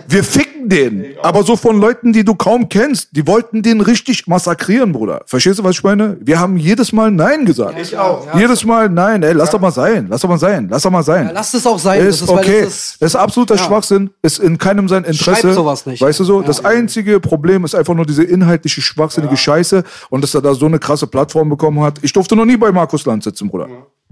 [0.09, 1.05] Wir ficken den.
[1.22, 3.09] Aber so von Leuten, die du kaum kennst.
[3.12, 5.22] Die wollten den richtig massakrieren, Bruder.
[5.27, 6.16] Verstehst du, was ich meine?
[6.20, 7.78] Wir haben jedes Mal Nein gesagt.
[7.81, 8.27] Ich auch.
[8.35, 9.22] Jedes Mal Nein.
[9.22, 10.06] Ey, lass doch mal sein.
[10.09, 10.68] Lass doch mal sein.
[10.70, 11.27] Lass doch mal sein.
[11.27, 12.01] Ja, lasst es auch sein.
[12.01, 12.60] Ist, Das ist, okay.
[12.64, 13.62] das ist- Das ist absoluter Ja.
[13.62, 14.10] Schwachsinn.
[14.22, 15.40] Ist in keinem sein Interesse.
[15.40, 16.01] Schreibt sowas nicht.
[16.02, 16.40] Weißt du so?
[16.40, 16.47] Ja.
[16.47, 20.66] Das einzige Problem ist einfach nur diese inhaltliche, schwachsinnige Scheiße und dass er da so
[20.66, 21.98] eine krasse Plattform bekommen hat.
[22.02, 23.68] Ich durfte noch nie bei Markus Land sitzen, Bruder.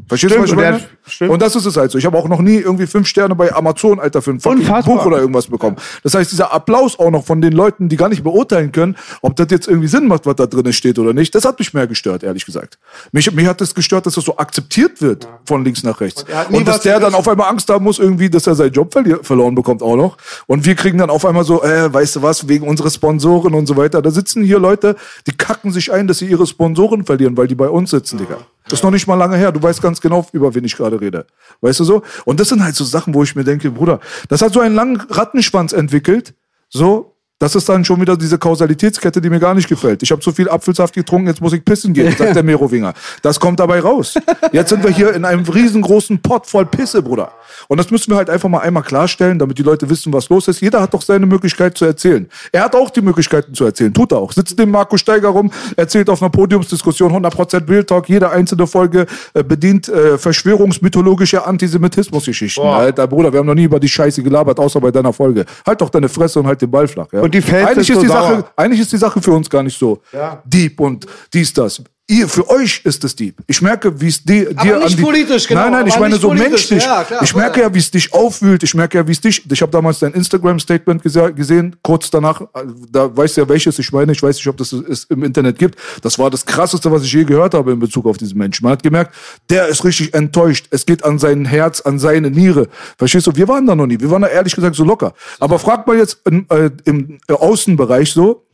[0.07, 1.33] Verstehst du, was ich und meine?
[1.33, 1.99] Und das ist es halt so.
[1.99, 4.97] Ich habe auch noch nie irgendwie fünf Sterne bei Amazon, Alter, für ein fucking Unfassbar.
[4.97, 5.77] Buch oder irgendwas bekommen.
[6.03, 9.35] Das heißt, dieser Applaus auch noch von den Leuten, die gar nicht beurteilen können, ob
[9.37, 11.87] das jetzt irgendwie Sinn macht, was da drin steht oder nicht, das hat mich mehr
[11.87, 12.79] gestört, ehrlich gesagt.
[13.13, 16.25] Mich, mich hat es das gestört, dass das so akzeptiert wird von links nach rechts.
[16.51, 18.95] nie Und dass der dann auf einmal Angst haben muss, irgendwie, dass er seinen Job
[18.95, 20.17] verli- verloren bekommt auch noch.
[20.47, 23.67] Und wir kriegen dann auf einmal so, äh, weißt du was, wegen unserer Sponsoren und
[23.67, 24.01] so weiter.
[24.01, 24.95] Da sitzen hier Leute,
[25.27, 28.37] die kacken sich ein, dass sie ihre Sponsoren verlieren, weil die bei uns sitzen, Digga.
[28.69, 29.51] Das ist noch nicht mal lange her.
[29.51, 31.27] Du weißt ganz genau, über wen ich gerade rede.
[31.61, 32.03] Weißt du so?
[32.25, 34.75] Und das sind halt so Sachen, wo ich mir denke, Bruder, das hat so einen
[34.75, 36.35] langen Rattenschwanz entwickelt.
[36.69, 40.03] So, das ist dann schon wieder diese Kausalitätskette, die mir gar nicht gefällt.
[40.03, 42.95] Ich habe zu viel Apfelsaft getrunken, jetzt muss ich pissen gehen, sagt der Merowinger.
[43.23, 44.19] Das kommt dabei raus.
[44.53, 47.33] Jetzt sind wir hier in einem riesengroßen Pott voll Pisse, Bruder.
[47.69, 50.49] Und das müssen wir halt einfach mal einmal klarstellen, damit die Leute wissen, was los
[50.49, 50.61] ist.
[50.61, 52.29] Jeder hat doch seine Möglichkeit zu erzählen.
[52.51, 54.33] Er hat auch die Möglichkeiten zu erzählen, tut er auch.
[54.33, 59.07] Sitzt dem Marco Steiger rum, erzählt auf einer Podiumsdiskussion 100% Bild Talk, jede einzelne Folge
[59.35, 62.65] äh, bedient äh, verschwörungsmythologische Antisemitismusgeschichten.
[62.65, 65.45] Alter Bruder, wir haben noch nie über die Scheiße gelabert, außer bei deiner Folge.
[65.67, 67.07] Halt doch deine Fresse und halt den Ball flach.
[67.13, 67.28] Ja?
[67.29, 69.63] Und die Fans eigentlich ist so die Sache, eigentlich ist die Sache für uns gar
[69.63, 70.01] nicht so
[70.45, 71.83] deep und dies, das.
[72.11, 73.37] Ihr, für euch ist es deep.
[73.47, 75.03] Ich merke, wie es di- dir Aber an nicht die...
[75.03, 76.83] politisch, genau, Nein, nein, ich meine so menschlich.
[76.83, 78.63] Ja, klar, ich merke ja, wie es dich aufwühlt.
[78.63, 79.43] Ich merke ja, wie es dich...
[79.51, 82.41] Ich habe damals dein Instagram-Statement gese gesehen, kurz danach.
[82.41, 82.47] äh,
[82.91, 84.13] Da weißt du ja, welches ich meine.
[84.13, 85.79] Ich weiß nicht, ob das es im Internet gibt.
[86.01, 88.65] Das war das Krasseste, was ich je gehört habe in Bezug auf diesen Menschen.
[88.65, 89.15] Man hat gemerkt,
[89.51, 90.67] der ist richtig enttäuscht.
[90.71, 92.69] Es geht an sein Herz, an seine Niere.
[92.97, 93.37] Verstehst du?
[93.37, 94.01] Wir waren da noch nie.
[94.01, 95.13] Wir waren da ehrlich gesagt so locker.
[95.41, 98.47] Aber frag mal jetzt in, äh, im äh, Außenbereich so,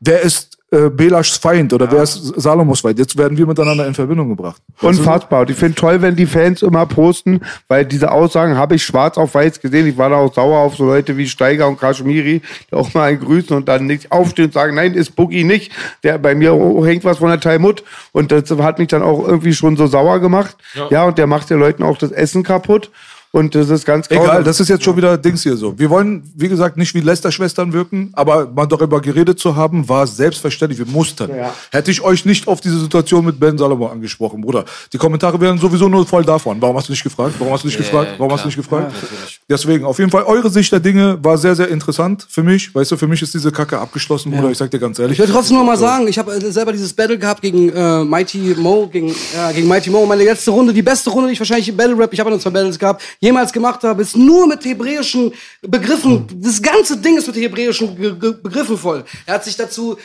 [0.00, 2.98] wer ist äh, Belaschs Feind oder wer ist Salomos Feind?
[2.98, 4.62] Jetzt werden wir miteinander in Verbindung gebracht.
[4.80, 5.42] Unfassbar.
[5.42, 9.18] Und ich finde toll, wenn die Fans immer posten, weil diese Aussagen habe ich schwarz
[9.18, 9.86] auf weiß gesehen.
[9.86, 12.40] Ich war da auch sauer auf so Leute wie Steiger und Kashmiri,
[12.70, 15.72] die auch mal einen grüßen und dann nicht aufstehen und sagen, nein, ist Boogie nicht.
[16.02, 16.52] Der bei mir
[16.84, 17.84] hängt was von der Talmud.
[18.12, 20.56] Und das hat mich dann auch irgendwie schon so sauer gemacht.
[20.90, 22.90] Ja, und der macht den Leuten auch das Essen kaputt.
[23.34, 24.44] Und das ist ganz Egal, grausam.
[24.44, 25.78] das ist jetzt schon wieder Dings hier so.
[25.78, 30.06] Wir wollen, wie gesagt, nicht wie Lester-Schwestern wirken, aber mal darüber geredet zu haben, war
[30.06, 30.78] selbstverständlich.
[30.78, 31.34] Wir mussten.
[31.34, 31.54] Ja.
[31.70, 34.66] Hätte ich euch nicht auf diese Situation mit Ben Salomon angesprochen, Bruder.
[34.92, 36.60] Die Kommentare wären sowieso nur voll davon.
[36.60, 37.34] Warum hast du nicht gefragt?
[37.38, 38.10] Warum hast du nicht gefragt?
[38.18, 38.92] Warum hast du nicht gefragt?
[39.48, 42.74] Deswegen, auf jeden Fall, eure Sicht der Dinge war sehr, sehr interessant für mich.
[42.74, 44.50] Weißt du, für mich ist diese Kacke abgeschlossen, Bruder.
[44.50, 45.18] Ich sag dir ganz ehrlich.
[45.18, 48.04] Ich will trotzdem noch mal sagen, ich habe äh, selber dieses Battle gehabt gegen äh,
[48.04, 50.04] Mighty Mo, gegen, äh, gegen Mighty Mo.
[50.04, 52.36] Meine letzte Runde, die beste Runde, die ich wahrscheinlich im Battle Rap, ich habe ja
[52.36, 55.32] nur zwei Battles gehabt, jemals gemacht habe, ist nur mit hebräischen
[55.62, 56.26] Begriffen.
[56.34, 57.94] Das ganze Ding ist mit hebräischen
[58.42, 59.04] Begriffen voll.
[59.24, 59.96] Er hat sich dazu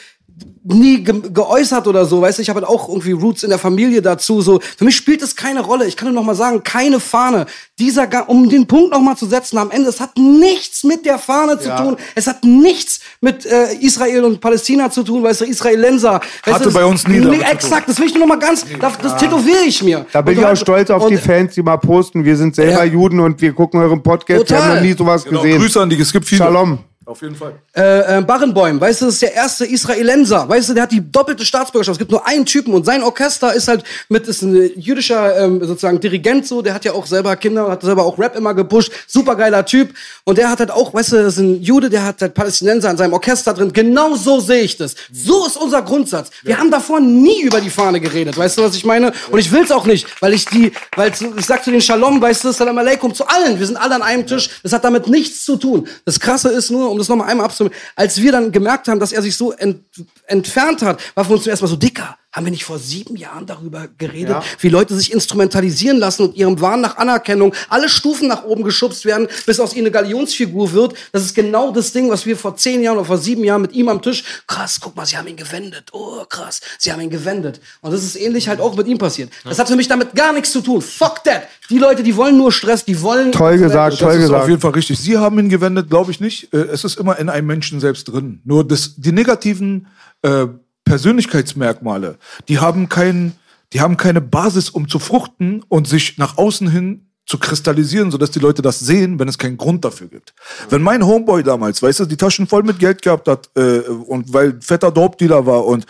[0.70, 3.58] nie ge geäußert oder so, weißt du, ich habe halt auch irgendwie Roots in der
[3.60, 4.60] Familie dazu, so.
[4.78, 5.88] Für mich spielt es keine Rolle.
[5.88, 7.46] Ich kann nur noch mal sagen, keine Fahne.
[7.80, 11.06] Dieser, Ga- um den Punkt noch mal zu setzen am Ende, es hat nichts mit
[11.06, 11.96] der Fahne zu tun.
[12.16, 16.20] Es hat nichts mit äh, Israel und Palästina zu tun, weißt du, Israelenser.
[16.44, 18.40] Weißt Hatte du, bei uns nie damit Nee, exakt, das will ich nur noch mal
[18.40, 20.06] ganz, das, das tätowiere ich mir.
[20.12, 22.26] Da bin Und ich auch stolz auf die Fans, die mal posten.
[22.26, 22.92] Wir sind selber Ja.
[22.92, 24.40] Juden und wir gucken euren Podcast.
[24.42, 24.64] Wir Total.
[24.64, 25.62] haben noch nie sowas Genau, gesehen.
[25.62, 26.44] Grüße an die, es gibt viele.
[26.44, 26.80] Shalom.
[27.08, 27.54] Auf jeden Fall.
[27.74, 31.10] Äh, äh, Barenboim, weißt du, das ist der erste Israelenser, weißt du, der hat die
[31.10, 31.96] doppelte Staatsbürgerschaft.
[31.96, 35.64] Es gibt nur einen Typen und sein Orchester ist halt mit, ist ein jüdischer ähm,
[35.64, 38.92] sozusagen Dirigent so, der hat ja auch selber Kinder, hat selber auch Rap immer gepusht,
[39.08, 39.94] supergeiler Typ.
[40.26, 42.92] Und der hat halt auch, weißt du, das ist ein Jude, der hat halt Palästinenser
[42.92, 43.72] in seinem Orchester drin.
[43.72, 44.96] Genau so sehe ich das.
[45.10, 46.30] So ist unser Grundsatz.
[46.44, 49.14] Wir haben davor nie über die Fahne geredet, weißt du, was ich meine?
[49.32, 52.44] Und ich will's auch nicht, weil ich die, weil ich sag zu den Shalom, weißt
[52.44, 53.58] du, Salam Aleikum, zu allen.
[53.58, 54.50] Wir sind alle an einem Tisch.
[54.62, 55.88] Das hat damit nichts zu tun.
[56.04, 59.12] Das Krasse ist nur, um das nochmal einmal abzunehmen, als wir dann gemerkt haben, dass
[59.12, 59.84] er sich so ent,
[60.26, 62.18] entfernt hat, war für uns zuerst mal so dicker.
[62.38, 64.44] Haben wir nicht vor sieben Jahren darüber geredet, Ja.
[64.60, 69.06] wie Leute sich instrumentalisieren lassen und ihrem Wahn nach Anerkennung alle Stufen nach oben geschubst
[69.06, 70.94] werden, bis aus ihnen eine Galionsfigur wird?
[71.12, 73.72] Das ist genau das Ding, was wir vor zehn Jahren oder vor sieben Jahren mit
[73.74, 75.86] ihm am Tisch, krass, guck mal, sie haben ihn gewendet.
[75.94, 77.60] Oh, krass, sie haben ihn gewendet.
[77.82, 79.32] Und das ist ähnlich halt auch mit ihm passiert.
[79.44, 80.80] Das hat für mich damit gar nichts zu tun.
[80.84, 81.42] Fuck that.
[81.72, 83.32] Die Leute, die wollen nur Stress, die wollen...
[83.32, 84.44] Toll gesagt, Das toll ist gesagt.
[84.44, 85.00] auf jeden Fall richtig.
[85.00, 86.54] Sie haben ihn gewendet, glaube ich nicht.
[86.54, 88.42] Äh, Es ist immer in einem Menschen selbst drin.
[88.46, 89.88] Nur das, die negativen
[90.22, 90.46] äh,
[90.88, 93.34] Persönlichkeitsmerkmale, die haben keinen,
[93.74, 98.32] die haben keine Basis, um zu fruchten und sich nach außen hin zu kristallisieren, sodass
[98.32, 100.34] die Leute das sehen, wenn es keinen Grund dafür gibt.
[100.70, 104.34] Wenn mein Homeboy damals, weißt du, die Taschen voll mit Geld gehabt hat äh, und
[104.34, 105.86] weil fetter Dope-Dealer war und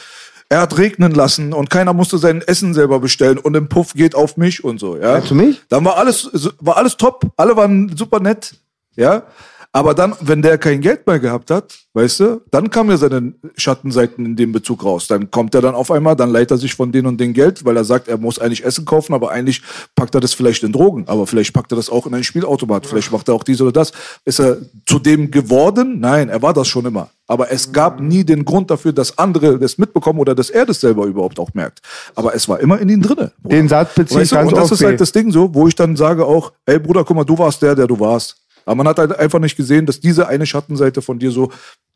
[0.49, 4.15] er hat regnen lassen und keiner musste sein Essen selber bestellen und im Puff geht
[4.15, 5.13] auf mich und so, ja.
[5.13, 5.61] Meinst du mich?
[5.69, 6.29] Dann war alles,
[6.59, 8.55] war alles top, alle waren super nett,
[8.95, 9.23] ja.
[9.71, 13.33] Aber dann, wenn der kein Geld mehr gehabt hat, weißt du, dann kamen ja seine
[13.57, 15.07] Schattenseiten in dem Bezug raus.
[15.07, 17.65] Dann kommt er dann auf einmal, dann leiht er sich von denen und den Geld,
[17.65, 19.61] weil er sagt, er muss eigentlich Essen kaufen, aber eigentlich
[19.95, 22.85] packt er das vielleicht in Drogen, aber vielleicht packt er das auch in ein Spielautomat,
[22.87, 23.91] vielleicht macht er auch dies oder das.
[24.25, 25.99] Ist er zu dem geworden?
[25.99, 27.09] Nein, er war das schon immer.
[27.27, 30.79] Aber es gab nie den Grund dafür, dass andere das mitbekommen oder dass er das
[30.79, 31.81] selber überhaupt auch merkt.
[32.15, 33.33] Aber es war immer in ihm drinne.
[33.41, 33.55] Bruder.
[33.55, 35.53] Den Satz beziehe ich Weißt du, ganz und das oft ist halt das Ding so,
[35.53, 38.37] wo ich dann sage auch, ey Bruder, guck mal, du warst der, der du warst.
[38.67, 41.51] Aber man hat halt einfach nicht gesehen, dass diese eine Schattenseite von dir so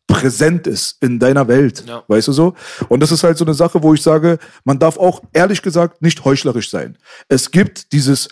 [0.08, 1.84] präsent ist in deiner Welt.
[1.86, 2.04] Ja.
[2.08, 2.56] Weißt du so?
[2.88, 6.02] Und das ist halt so eine Sache, wo ich sage, man darf auch ehrlich gesagt
[6.02, 6.98] nicht heuchlerisch sein.
[7.28, 8.30] Es gibt dieses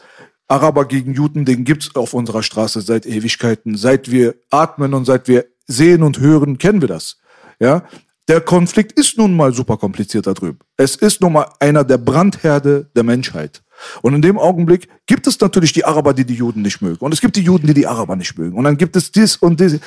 [0.47, 3.75] Araber gegen Juden, den gibt's auf unserer Straße seit Ewigkeiten.
[3.75, 7.17] Seit wir atmen und seit wir sehen und hören, kennen wir das.
[7.59, 7.83] Ja?
[8.29, 10.59] Der Konflikt ist nun mal super kompliziert da drüben.
[10.77, 13.61] Es ist nun mal einer der Brandherde der Menschheit.
[14.01, 17.03] Und in dem Augenblick gibt es natürlich die Araber, die die Juden nicht mögen.
[17.03, 18.57] Und es gibt die Juden, die die Araber nicht mögen.
[18.57, 19.79] Und dann gibt es dies und dies.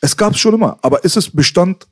[0.00, 0.78] Es gab es schon immer.
[0.82, 1.86] Aber ist es Bestand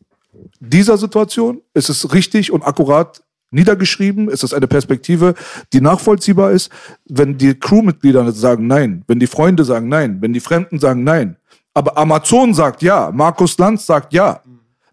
[0.60, 1.60] dieser Situation?
[1.74, 4.28] Ist es richtig und akkurat niedergeschrieben?
[4.28, 5.34] Ist es eine Perspektive,
[5.72, 6.70] die nachvollziehbar ist?
[7.04, 11.36] Wenn die Crewmitglieder sagen nein, wenn die Freunde sagen nein, wenn die Fremden sagen nein,
[11.74, 14.40] aber Amazon sagt ja, Markus Lanz sagt ja,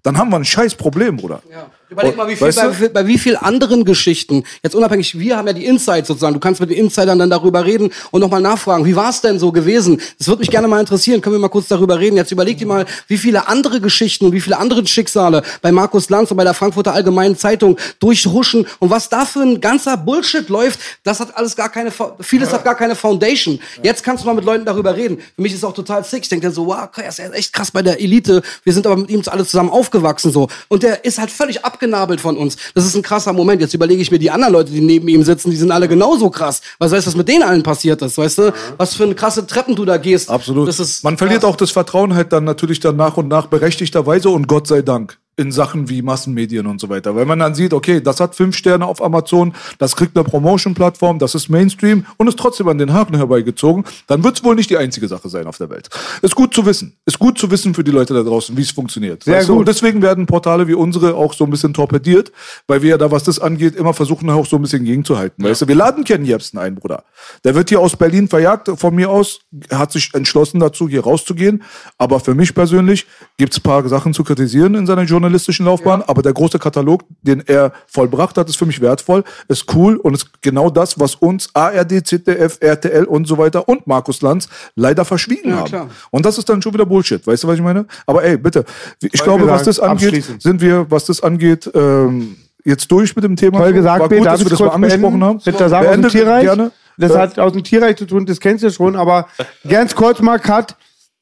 [0.03, 1.41] dann haben wir ein scheiß Problem, Bruder.
[1.51, 1.69] Ja.
[1.89, 2.71] Überleg mal, wie viel, Weißt bei, du?
[2.71, 6.35] wie viel- bei wie viel anderen Geschichten, jetzt unabhängig, wir haben ja die Insights sozusagen,
[6.35, 9.39] du kannst mit den Insidern dann darüber reden und nochmal nachfragen, wie war es denn
[9.39, 9.99] so gewesen?
[10.19, 12.15] Das würde mich gerne mal interessieren, können wir mal kurz darüber reden.
[12.17, 16.09] Jetzt überleg dir mal, wie viele andere Geschichten und wie viele andere Schicksale bei Markus
[16.09, 20.47] Lanz und bei der Frankfurter Allgemeinen Zeitung durchruschen und was da für ein ganzer Bullshit
[20.49, 23.59] läuft, das hat alles gar keine, vieles hat gar keine Foundation.
[23.81, 25.17] Jetzt kannst du mal mit Leuten darüber reden.
[25.35, 26.21] Für mich ist es auch total sick.
[26.23, 28.41] Ich denke dann so, wow, er ist echt krass bei der Elite.
[28.63, 30.47] Wir sind aber mit ihm alle zusammen aufgewachsen so.
[30.67, 32.57] Und der ist halt völlig abgenabelt von uns.
[32.75, 33.61] Das ist ein krasser Moment.
[33.61, 36.29] Jetzt überlege ich mir die anderen Leute, die neben ihm sitzen, die sind alle genauso
[36.29, 36.61] krass.
[36.77, 38.53] Was heißt, was mit denen allen passiert ist, weißt du?
[38.77, 40.29] Was für eine krasse Treppen du da gehst.
[40.29, 40.67] Absolut.
[41.03, 41.49] Man verliert krass.
[41.49, 45.17] auch das Vertrauen halt dann natürlich dann nach und nach berechtigterweise und Gott sei Dank
[45.39, 47.15] in Sachen wie Massenmedien und so weiter.
[47.15, 51.17] Weil man dann sieht, okay, das hat fünf Sterne auf Amazon, das kriegt eine Promotion-Plattform,
[51.17, 54.69] das ist Mainstream und ist trotzdem an den Haken herbeigezogen, dann wird es wohl nicht
[54.69, 55.89] die einzige Sache sein auf der Welt.
[56.21, 56.97] Ist gut zu wissen.
[57.05, 59.23] Ist gut zu wissen für die Leute da draußen, wie es funktioniert.
[59.23, 59.53] Sehr Weißt du?
[59.53, 59.59] gut.
[59.59, 62.31] Und deswegen werden Portale wie unsere auch so ein bisschen torpediert,
[62.67, 65.43] weil wir ja da, was das angeht, immer versuchen auch so ein bisschen gegenzuhalten.
[65.43, 67.03] Weißt du, wir laden Ken Jebsen ein, Bruder.
[67.45, 69.39] Der wird hier aus Berlin verjagt, von mir aus,
[69.71, 71.63] hat sich entschlossen dazu, hier rauszugehen.
[71.97, 73.07] Aber für mich persönlich
[73.37, 76.03] gibt's ein paar Sachen zu kritisieren in seiner journalistischen Laufbahn.
[76.05, 80.13] Aber der große Katalog, den er vollbracht hat, ist für mich wertvoll, ist cool und
[80.15, 85.05] ist genau das, was uns ARD, ZDF, RTL und so weiter und Markus Lanz leider
[85.05, 85.65] verschwiegen Ja, haben.
[85.65, 85.89] klar.
[86.11, 87.25] Und das ist dann schon wieder Bullshit.
[87.25, 87.85] Weißt du, was ich meine?
[88.05, 88.65] Aber ey, bitte.
[89.01, 92.35] Ich glaube, was das angeht, sind wir, was das angeht, ähm,
[92.65, 93.59] jetzt durch mit dem Thema.
[93.59, 95.23] Toll gesagt, War gut, dass wir das mal angesprochen beenden?
[95.23, 95.37] haben.
[95.37, 96.43] Aus dem Beendet Tierreich?
[96.43, 96.71] Gerne.
[96.97, 97.19] Das Ja.
[97.19, 99.27] hat aus dem Tierreich zu tun, das kennst du schon, aber
[99.67, 100.75] ganz kurz mal Cut.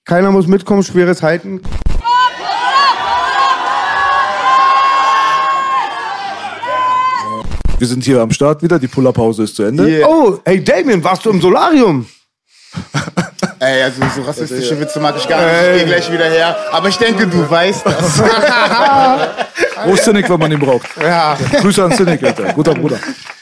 [0.06, 1.62] Keiner muss mitkommen, schweres Halten.
[7.78, 10.04] Wir sind hier am Start wieder, die Puller-Pause ist zu Ende.
[10.08, 12.08] Oh, hey Damien, warst du im Solarium?
[13.60, 15.76] Ey, also so rassistische Witze mag ich gar nicht.
[15.76, 16.56] Ich geh gleich wieder her.
[16.72, 18.20] Aber ich denke, du weißt das.
[19.86, 20.88] Wo ist Cynic, wenn man ihn braucht?
[21.02, 21.38] Ja.
[21.62, 22.54] Grüße an Cynic, Alter.
[22.54, 23.00] Guter Bruder.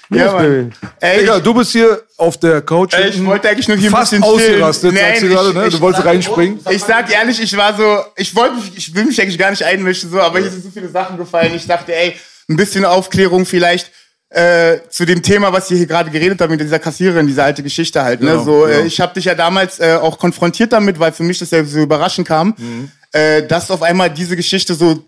[0.10, 0.74] Ja, Mann.
[1.00, 2.94] Ey, Digga, du bist hier auf der Couch.
[2.94, 4.62] Ey, ich wollte eigentlich nur hier ein fast bisschen chillen.
[4.64, 5.62] ausgerastet, Nein, sagst du gerade, ich- ne?
[5.70, 6.60] Du ich- wolltest reinspringen.
[6.70, 9.64] Ich sag ehrlich, ich war so, ich wollte mich, ich will mich eigentlich gar nicht
[9.64, 11.54] einmischen, so, aber hier sind so viele Sachen gefallen.
[11.56, 12.16] Ich dachte, ey,
[12.48, 13.92] ein bisschen Aufklärung vielleicht
[14.30, 17.64] äh, zu dem Thema, was ihr hier gerade geredet habt mit dieser Kassiererin, diese alte
[17.64, 18.22] Geschichte halt.
[18.22, 18.32] Ne?
[18.32, 18.86] Genau, so, äh, genau.
[18.86, 21.80] ich habe dich ja damals äh, auch konfrontiert damit, weil für mich das ja so
[21.80, 22.92] überraschend kam, Mhm.
[23.12, 25.04] äh, dass auf einmal diese Geschichte so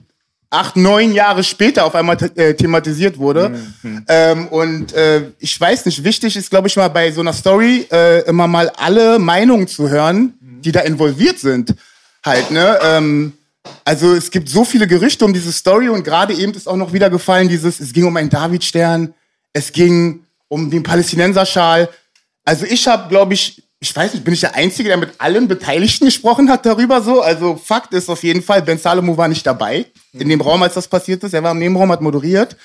[0.49, 3.49] acht, neun Jahre später auf einmal äh, thematisiert wurde.
[3.81, 4.05] Mhm.
[4.07, 7.85] Ähm, und äh, ich weiß nicht, wichtig ist, glaube ich, mal bei so einer Story
[7.91, 11.75] äh, immer mal alle Meinungen zu hören, die da involviert sind.
[12.25, 12.79] Halt, ne?
[12.83, 13.33] Ähm,
[13.85, 16.93] also es gibt so viele Gerüchte um diese Story und gerade eben ist auch noch
[16.93, 19.13] wieder gefallen, dieses, es ging um einen Davidstern,
[19.53, 21.89] es ging um den Palästinenserschal.
[22.45, 25.47] Also ich habe, glaube ich, ich weiß nicht, bin ich der Einzige, der mit allen
[25.47, 27.21] Beteiligten gesprochen hat darüber so?
[27.21, 30.73] Also Fakt ist auf jeden Fall, Ben Salomo war nicht dabei in dem Raum, als
[30.73, 31.33] das passiert ist.
[31.33, 32.57] Er war im Nebenraum, hat moderiert.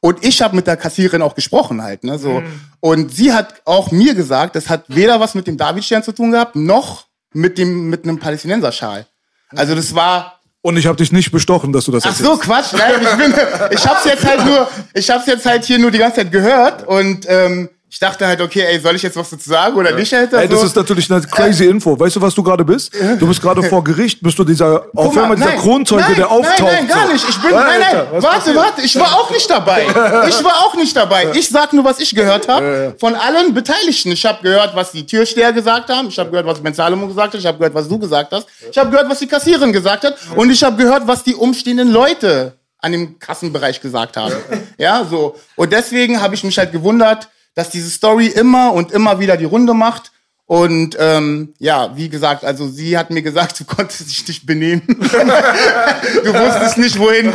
[0.00, 2.42] Und ich habe mit der Kassiererin auch gesprochen halt, ne, so.
[2.80, 6.32] Und sie hat auch mir gesagt, das hat weder was mit dem Davidstern zu tun
[6.32, 9.06] gehabt, noch mit dem, mit einem Palästinenserschal.
[9.50, 10.33] Also das war,
[10.64, 12.72] Und ich habe dich nicht bestochen, dass du das Ach so, Quatsch.
[12.72, 13.34] Nein, ich bin,
[13.70, 16.88] ich hab's jetzt halt nur, ich hab's jetzt halt hier nur die ganze Zeit gehört
[16.88, 20.12] und ähm, ich dachte halt, okay, ey, soll ich jetzt was dazu sagen oder nicht,
[20.12, 20.40] Alter?
[20.40, 20.66] Ey, das so?
[20.66, 21.96] ist natürlich eine crazy Info.
[21.96, 22.92] Weißt du, was du gerade bist?
[23.20, 26.02] Du bist gerade vor Gericht, bist du dieser, auf Guck mal, einmal dieser nein, Kronzeuge,
[26.02, 26.58] nein, der auftaucht.
[26.58, 27.28] Nein, nein, gar nicht.
[27.28, 28.56] Ich bin, nein, nein, Alter, was warte, passiert?
[28.56, 29.86] warte, ich war auch nicht dabei.
[30.28, 31.28] Ich war auch nicht dabei.
[31.34, 34.10] Ich sag nur, was ich gehört habe von allen Beteiligten.
[34.10, 36.08] Ich habe gehört, was die Türsteher gesagt haben.
[36.08, 37.40] Ich habe gehört, was Ben Salomo gesagt hat.
[37.40, 38.48] Ich habe gehört, was du gesagt hast.
[38.72, 40.16] Ich habe gehört, was die Kassiererin gesagt hat.
[40.34, 44.34] Und ich habe gehört, was die umstehenden Leute an dem Kassenbereich gesagt haben.
[44.78, 45.36] Ja, so.
[45.54, 49.44] Und deswegen habe ich mich halt gewundert, dass diese Story immer und immer wieder die
[49.44, 50.12] Runde macht.
[50.46, 54.82] Und ähm, ja, wie gesagt, also sie hat mir gesagt, du konntest dich nicht benehmen.
[54.88, 57.32] du wusstest nicht, wohin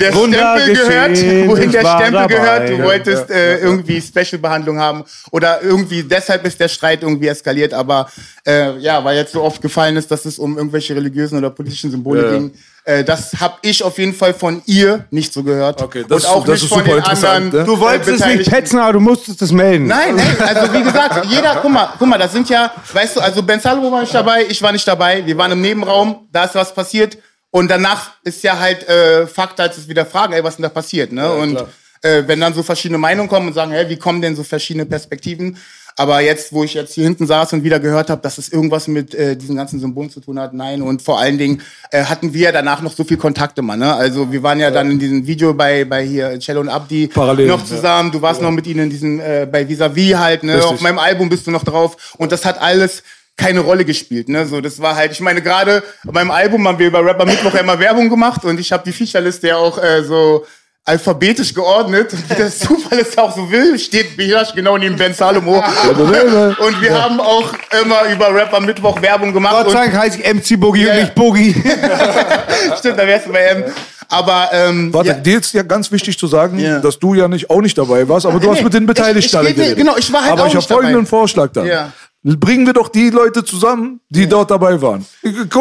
[0.00, 1.16] der Wunder Stempel gehört,
[1.48, 2.26] wohin der Stempel dabei.
[2.34, 2.68] gehört.
[2.68, 7.72] Du Ja, wolltest äh, irgendwie Special-Behandlung haben oder irgendwie deshalb ist der Streit irgendwie eskaliert.
[7.74, 8.08] Aber
[8.46, 11.90] äh, ja, weil jetzt so oft gefallen ist, dass es um irgendwelche religiösen oder politischen
[11.90, 12.30] Symbole Ja.
[12.32, 12.52] ging.
[12.84, 15.82] Äh, das habe ich auf jeden Fall von ihr nicht so gehört.
[15.82, 17.60] Okay, das- Und auch das nicht ist von super den interessant, anderen.
[17.60, 17.64] ne?
[17.64, 19.88] Du wolltest es nicht petzen, aber du musstest es melden.
[19.88, 23.20] Nein, nein, also wie gesagt, jeder, guck mal, guck mal, das sind ja, weißt du,
[23.20, 26.44] also Ben Salomo war nicht dabei, ich war nicht dabei, wir waren im Nebenraum, da
[26.44, 27.18] ist was passiert
[27.56, 30.68] und danach ist ja halt äh, Fakt, als es wieder fragen, ey, was denn da
[30.68, 31.32] passiert, ne?
[31.32, 31.56] und
[32.02, 34.84] äh, wenn dann so verschiedene Meinungen kommen und sagen, hey, wie kommen denn so verschiedene
[34.84, 35.56] Perspektiven?
[35.98, 38.86] Aber jetzt, wo ich jetzt hier hinten saß und wieder gehört habe, dass es irgendwas
[38.86, 40.82] mit äh, diesen ganzen Symbolen zu tun hat, nein.
[40.82, 43.78] Und vor allen Dingen äh, hatten wir ja danach noch so viel Kontakte, Mann.
[43.78, 43.94] Ne?
[43.94, 47.46] Also wir waren ja dann in diesem Video bei, bei hier Cello und Abdi Parallel,
[47.46, 47.64] noch ja.
[47.64, 48.12] zusammen.
[48.12, 50.56] Du warst noch mit ihnen in diesem äh, bei Vis-a-vis halt, ne?
[50.56, 50.70] Richtig.
[50.70, 52.14] Auf meinem Album bist du noch drauf.
[52.18, 53.02] Und das hat alles
[53.36, 54.46] keine Rolle gespielt, ne?
[54.46, 57.60] So, das war halt, ich meine, gerade beim Album haben wir über Rapper Mittwoch ja
[57.60, 60.46] immer Werbung gemacht und ich habe die Featureliste ja auch äh, so
[60.86, 62.12] alphabetisch geordnet.
[62.12, 65.56] Und wie das Zufall es auch so will, steht Birasch genau neben Ben Salomo.
[65.88, 67.52] und wir haben auch
[67.82, 69.64] immer über Rapper Mittwoch Werbung gemacht.
[69.64, 71.54] Gott sei Dank heiße ich MC Boogie Ja, und nicht Boogie.
[72.78, 73.64] Stimmt, da wärst du bei M.
[74.08, 75.14] Aber ähm, Warte, ja.
[75.14, 76.78] dir ist ja ganz wichtig zu sagen, Ja.
[76.78, 79.18] dass du ja nicht, auch nicht dabei warst, aber du Nee, hast mit den Beteiligten
[79.18, 79.76] ich- ich geredet.
[79.76, 80.82] genau, ich war halt Aber auch ich habe nicht dabei.
[80.82, 81.66] folgenden Vorschlag dann.
[81.66, 81.92] Ja.
[82.34, 85.06] Bringen wir doch die Leute zusammen, die dort dabei waren.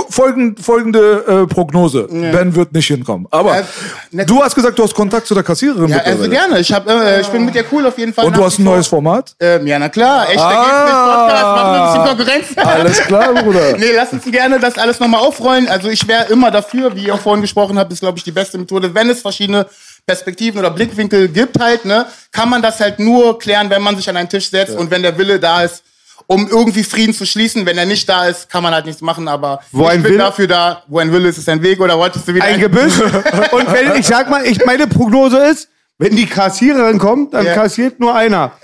[0.10, 2.08] Folgend, folgende äh, Prognose.
[2.10, 3.28] Ben wird nicht hinkommen.
[3.30, 6.60] Aber Äh, du hast gesagt, du hast Kontakt zu der Kassiererin ja, also gerne.
[6.60, 8.26] Ich, hab, äh, ich bin mit der cool auf jeden Fall.
[8.26, 9.36] Und du hast ein neues Format?
[9.40, 10.28] Ähm, ja, na klar.
[10.28, 11.28] Echt, Ah.
[11.28, 12.68] Podcast, machen wir ein bisschen Konkurrenz.
[12.68, 13.74] Alles klar, Bruder.
[13.78, 15.68] nee, lass uns gerne das alles nochmal aufrollen.
[15.68, 18.32] Also ich wäre immer dafür, wie ihr auch vorhin gesprochen habt, ist, glaube ich, die
[18.32, 18.92] beste Methode.
[18.96, 19.68] Wenn es verschiedene
[20.08, 24.10] Perspektiven oder Blickwinkel gibt halt, ne, kann man das halt nur klären, wenn man sich
[24.10, 25.84] an einen Tisch setzt und wenn der Wille da ist,
[26.28, 27.66] um irgendwie Frieden zu schließen.
[27.66, 30.14] Wenn er nicht da ist, kann man halt nichts machen, aber Wo ich ein bin
[30.14, 32.60] Wille- dafür da, wo ein Wille ist, ist ein Weg oder wolltest du wieder Ein
[32.60, 33.00] Gebüsch.
[33.52, 37.54] Und wenn, ich sag mal, ich, meine Prognose ist, wenn die Kassiererin kommt, dann Ja.
[37.54, 38.52] kassiert nur einer.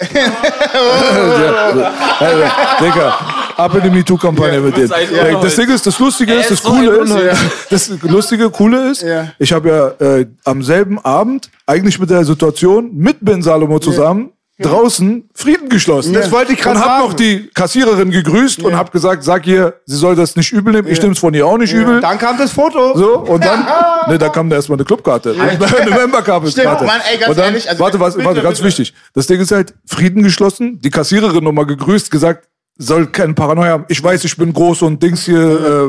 [2.20, 2.44] Also,
[2.84, 3.18] Digga,
[3.58, 4.90] ab in die MeToo-Kampagne mit denen.
[5.42, 7.08] das Ding ist, das Lustige ist, das Coole ein
[7.72, 9.06] ist, das Lustige, Coole ist,
[9.40, 14.32] ich habe ja äh, am selben Abend eigentlich mit der Situation mit Ben Salomo zusammen
[14.62, 16.14] draußen Frieden geschlossen.
[16.14, 17.04] Das wollte ich grad Und hab sagen.
[17.10, 20.88] noch die Kassiererin gegrüßt und hab gesagt, sag ihr, sie soll das nicht übel nehmen.
[20.88, 22.02] Ich nehme es von ihr auch nicht übel.
[22.02, 22.98] Dann kam das Foto.
[22.98, 23.66] So, und dann,
[24.08, 25.36] ne, da kam da erstmal eine Clubkarte.
[25.40, 26.50] Eine Memberkarte.
[26.52, 28.68] Stimmt, Mann, ey, ganz dann, ehrlich, also- warte, warte, Bitte, warte, ganz bitte.
[28.68, 28.94] wichtig.
[29.14, 32.48] Das Ding ist halt, Frieden geschlossen, die Kassiererin nochmal gegrüßt, gesagt,
[32.78, 33.86] soll keine Paranoia haben.
[33.90, 35.38] Ich weiß, ich bin groß und Dings hier,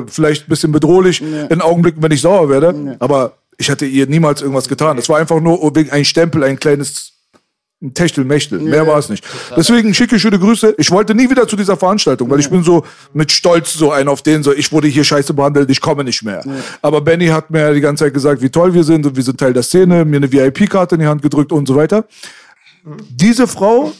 [0.06, 2.96] äh, vielleicht ein bisschen bedrohlich in Augenblicken, wenn ich sauer werde.
[2.98, 4.98] Aber ich hatte ihr niemals irgendwas getan.
[4.98, 7.12] Es war einfach nur wegen ein Stempel, ein kleines
[7.82, 8.60] ein Techtelmechtel.
[8.60, 9.24] Mehr war es nicht.
[9.56, 10.74] Deswegen schicke ich schöne Grüße.
[10.78, 14.08] Ich wollte nie wieder zu dieser Veranstaltung, weil ich bin so mit Stolz so ein
[14.08, 16.42] auf den so, ich wurde hier scheiße behandelt, ich komme nicht mehr.
[16.80, 19.38] Aber Benny hat mir die ganze Zeit gesagt, wie toll wir sind und wir sind
[19.38, 22.04] Teil der Szene, mir eine VIP-Karte in die Hand gedrückt und so weiter.
[23.10, 23.92] diese Frau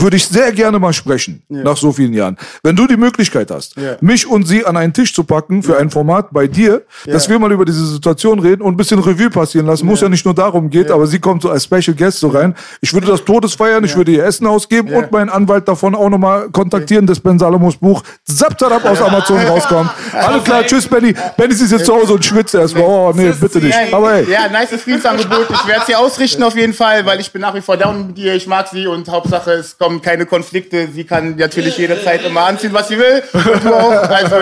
[0.00, 2.36] würde ich sehr gerne mal sprechen, nach so vielen Jahren.
[2.62, 3.96] Wenn du die Möglichkeit hast, Ja.
[4.00, 7.38] mich und sie an einen Tisch zu packen für ein Format bei dir, dass wir
[7.38, 10.34] mal über diese Situation reden und ein bisschen Revue passieren lassen, muss ja nicht nur
[10.34, 12.54] darum geht, aber sie kommt so als Special Guest so rein.
[12.80, 16.08] Ich würde das Todes feiern, ich würde ihr Essen ausgeben und meinen Anwalt davon auch
[16.08, 19.90] nochmal kontaktieren, dass Ben Salomos Buch Zapzarab aus Amazon rauskommt.
[20.12, 21.14] Alles klar, tschüss Benny.
[21.36, 22.84] Benny ist jetzt zu Hause und schwitzt erstmal.
[22.84, 23.74] Oh, nee, bitte nicht.
[23.90, 24.26] Ja, Aber hey.
[24.30, 25.46] ja, nice Friedensangebot.
[25.50, 28.08] Ich werde es hier ausrichten auf jeden Fall, weil ich bin nach wie vor down
[28.08, 28.34] mit ihr.
[28.34, 30.86] Ich mag sie und Hauptsache es kommen keine Konflikte.
[30.92, 33.22] Sie kann natürlich jederzeit immer anziehen, was sie will.
[33.32, 33.90] Und du auch.
[34.10, 34.34] Also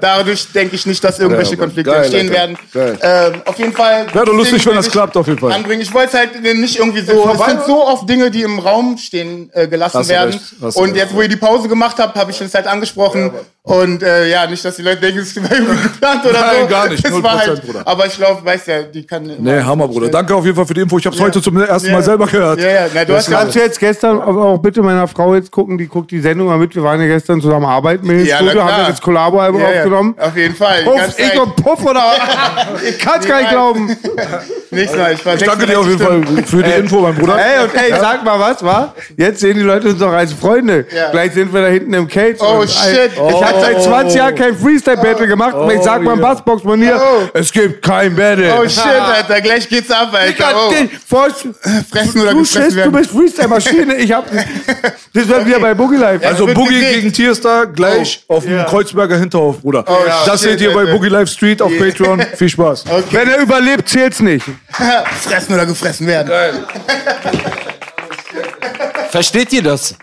[0.00, 1.58] dadurch denke ich nicht, dass irgendwelche Ja.
[1.58, 2.56] Konflikte Geil, entstehen werden.
[2.74, 4.06] Ähm, auf jeden Fall.
[4.12, 5.50] Wäre doch lustig, wenn das klappt, auf jeden Fall.
[5.50, 5.82] Anbringen.
[5.82, 7.28] Ich wollte es halt nicht irgendwie so.
[7.28, 10.38] Es sind so oft Dinge, die im Raum stehen äh, gelassen werden.
[10.74, 13.32] Und jetzt, wo ihr die Pause gemacht habt, habe ich es halt angesprochen.
[13.66, 16.66] Und äh, ja, nicht, dass die Leute denken, es war irgendwie geplant oder Nein, so.
[16.68, 17.02] gar nicht.
[17.02, 17.82] Es 0%, war halt, Bruder.
[17.86, 19.22] aber ich glaube, weißt ja, die kann.
[19.38, 20.08] Nee, Hammer, Bruder.
[20.10, 20.98] Danke auf jeden Fall für die Info.
[20.98, 22.02] Ich habe es heute zum ersten Mal Ja.
[22.02, 22.60] selber gehört.
[22.60, 25.78] Ja, ja, na, du hast Kannst du jetzt gestern auch bitte meiner Frau jetzt gucken,
[25.78, 26.74] die guckt die Sendung mal mit.
[26.74, 28.80] Wir waren ja gestern zusammen arbeiten mit dem Ja, Studio, haben klar.
[28.82, 30.14] ja das Collabo-Album Ja, ja, aufgenommen.
[30.20, 30.82] Auf jeden Fall.
[30.84, 32.12] Puff, ich und Puff oder?
[32.86, 33.86] ich kann's gar nicht glauben.
[34.72, 35.12] Nichts mehr.
[35.12, 37.38] Ich, war Ich danke dir auf jeden 66 Fall für die Info, mein Bruder.
[37.38, 38.92] Ey, und ey, sag mal was, wa?
[39.16, 40.84] Jetzt sehen die Leute uns doch als Freunde.
[40.94, 41.10] Ja.
[41.12, 42.38] Gleich sind wir da hinten im Cage.
[42.40, 43.12] Oh, shit.
[43.54, 46.28] Hab seit 20 Jahren kein Freestyle-Battle gemacht, aber ich sag mal im yeah.
[46.34, 47.22] Bassbox-Manier, Oh.
[47.34, 48.52] es gibt kein Battle.
[48.58, 50.42] Oh shit, Alter, gleich geht's ab, Ich Alter.
[50.42, 50.70] kann Oh.
[50.70, 51.28] dich vor-
[51.90, 52.92] Fressen oder Du gefressen Schiss, du werden.
[52.92, 53.94] bist Freestyle-Maschine.
[53.96, 54.26] Ich hab,
[55.12, 56.24] das wird wieder bei Boogie Live.
[56.24, 56.94] Also wird Boogie gekriegt.
[56.94, 59.84] gegen Tierstar gleich auf dem Kreuzberger Hinterhof, Bruder.
[59.88, 60.24] ja.
[60.26, 60.84] Das seht ihr bei.
[60.86, 62.22] Boogie Live Street auf Patreon.
[62.36, 62.84] Viel Spaß.
[63.10, 64.44] Wenn er überlebt, zählt's nicht.
[65.22, 66.30] Fressen oder gefressen werden.
[69.14, 69.94] Versteht ihr das?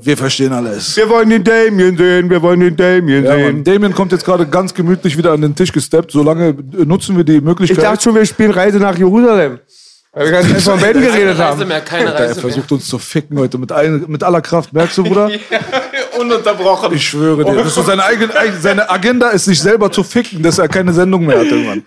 [0.00, 0.96] Wir verstehen alles.
[0.96, 3.40] Wir wollen den Damien sehen, wir wollen den Damien Ja, Mann.
[3.40, 3.64] sehen.
[3.64, 6.12] Damien kommt jetzt gerade ganz gemütlich wieder an den Tisch gesteppt.
[6.12, 6.54] Solange
[6.84, 7.82] nutzen wir die Ich Möglichkeit.
[7.84, 9.58] dachte schon, wir spielen Reise nach Jerusalem.
[10.14, 11.68] Weil wir ganz viel von Ben geredet Reise haben.
[11.68, 12.40] mehr, keine er Reise mehr.
[12.42, 14.72] versucht uns zu ficken heute mit, ein, mit aller Kraft.
[14.72, 15.28] Merkst du, Bruder?
[16.20, 16.94] Ununterbrochen.
[16.94, 17.54] Ich schwöre dir.
[17.56, 20.92] Das ist so seine, eigene, seine Agenda ist, sich selber zu ficken, dass er keine
[20.92, 21.82] Sendung mehr hat irgendwann.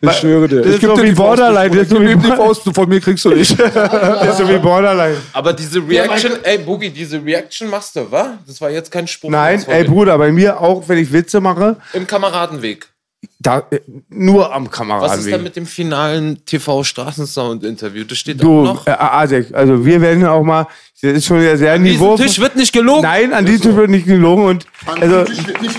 [0.00, 0.58] Ich schwöre dir.
[0.58, 1.82] Das ich ist geb so dir wie die Borderline, Bruder.
[1.82, 3.58] das ist so Ich wie geb ihm die Faust, von mir kriegst du nicht.
[3.72, 5.16] Das ist so wie Borderline.
[5.32, 8.38] Aber diese Reaction, ey Boogie, diese Reaction machst du, wa?
[8.46, 9.30] Das war jetzt kein Spruch.
[9.30, 9.84] Nein, ey.
[9.84, 12.91] Bruder, bei mir auch, wenn ich Witze mache, Im Kameradenweg.
[13.38, 18.04] Da, äh, nur am Was ist denn mit dem finalen TV-Straßensound-Interview?
[18.04, 18.86] Das steht da Du, noch.
[18.86, 20.66] äh, Asek, also wir werden ja auch mal,
[21.00, 22.16] das ist schon sehr, sehr Diesen Niveau.
[22.16, 23.02] Tisch wird nicht gelogen.
[23.02, 24.66] Nein, an diesem Tisch wird nicht gelogen und
[25.00, 25.24] also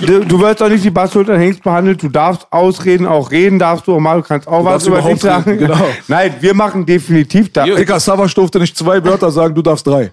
[0.06, 3.88] du, du wirst doch nicht die Bassschultern Hengst behandelt, du darfst ausreden, auch reden darfst
[3.88, 5.58] du auch mal, du kannst auch was darfst über dich sagen.
[5.58, 5.88] genau.
[6.08, 7.66] Nein, wir machen definitiv da.
[7.66, 10.12] Dicker, Savas durfte nicht zwei Wörter sagen, du darfst drei.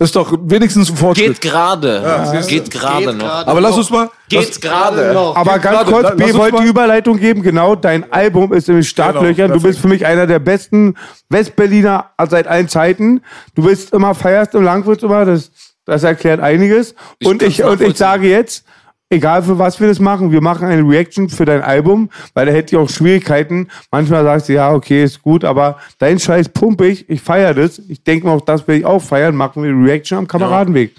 [0.00, 1.42] Ist doch wenigstens ein Fortschritt.
[1.42, 2.42] Geht gerade.
[2.48, 3.46] geht gerade noch.
[3.46, 4.08] Aber lass uns mal.
[4.30, 5.14] Geht gerade.
[5.14, 7.42] Aber ganz gerade, kurz, B wollte die Überleitung geben.
[7.42, 9.48] Genau, dein Album ist in den Startlöchern.
[9.48, 10.94] Genau, du bist für mich einer der besten
[11.28, 13.20] Westberliner seit allen Zeiten.
[13.54, 15.26] Du bist immer, feierst im Langwitz immer.
[15.26, 15.50] Das,
[15.84, 16.94] das erklärt einiges.
[17.18, 18.64] Ich und, ich, und ich sage jetzt,
[19.10, 22.52] egal für was wir das machen, wir machen eine Reaction für dein Album, weil da
[22.52, 23.68] hätte ich auch Schwierigkeiten.
[23.90, 27.80] Manchmal sagst du, ja, okay, ist gut, aber dein Scheiß pump ich, ich feiere das.
[27.88, 29.34] Ich denke mal, auch das will ich auch feiern.
[29.34, 30.94] Machen wir die Reaction am Kameradenweg.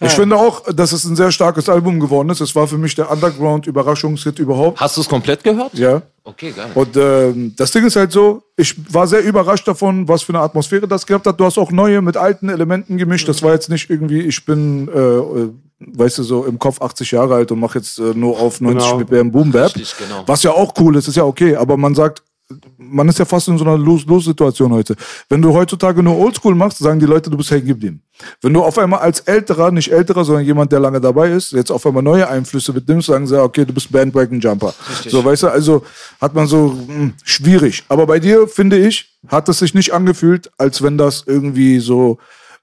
[0.00, 2.40] Ich finde auch, dass es ein sehr starkes Album geworden ist.
[2.40, 4.80] Es war für mich der Underground-Überraschungshit überhaupt.
[4.80, 5.74] Hast du es komplett gehört?
[5.74, 6.02] Ja.
[6.24, 6.70] Okay, geil.
[6.74, 10.40] Und ähm, das Ding ist halt so, ich war sehr überrascht davon, was für eine
[10.40, 11.38] Atmosphäre das gehabt hat.
[11.38, 13.28] Du hast auch neue mit alten Elementen gemischt.
[13.28, 15.50] Das war jetzt nicht irgendwie, ich bin, äh, äh,
[15.94, 18.90] weißt du, so im Kopf 80 Jahre alt und mache jetzt äh, nur auf 90
[18.90, 19.04] Genau.
[19.04, 19.74] BPM Boom Bap.
[19.74, 20.22] Richtig, genau.
[20.26, 21.56] Was ja auch cool ist, ist ja okay.
[21.56, 22.22] Aber man sagt,
[22.76, 24.94] man ist ja fast in so einer Los-Los-Situation heute.
[25.30, 28.02] Wenn du heutzutage nur Oldschool machst, sagen die Leute, du bist hängen geblieben.
[28.42, 31.70] Wenn du auf einmal als Älterer, nicht Älterer, sondern jemand, der lange dabei ist, jetzt
[31.70, 34.74] auf einmal neue Einflüsse mitnimmst, sagen sie, okay, du bist Bandwagon-Jumper.
[35.08, 35.82] So, weißt du, also
[36.20, 37.84] hat man so, mh, schwierig.
[37.88, 42.18] Aber bei dir, finde ich, hat es sich nicht angefühlt, als wenn das irgendwie so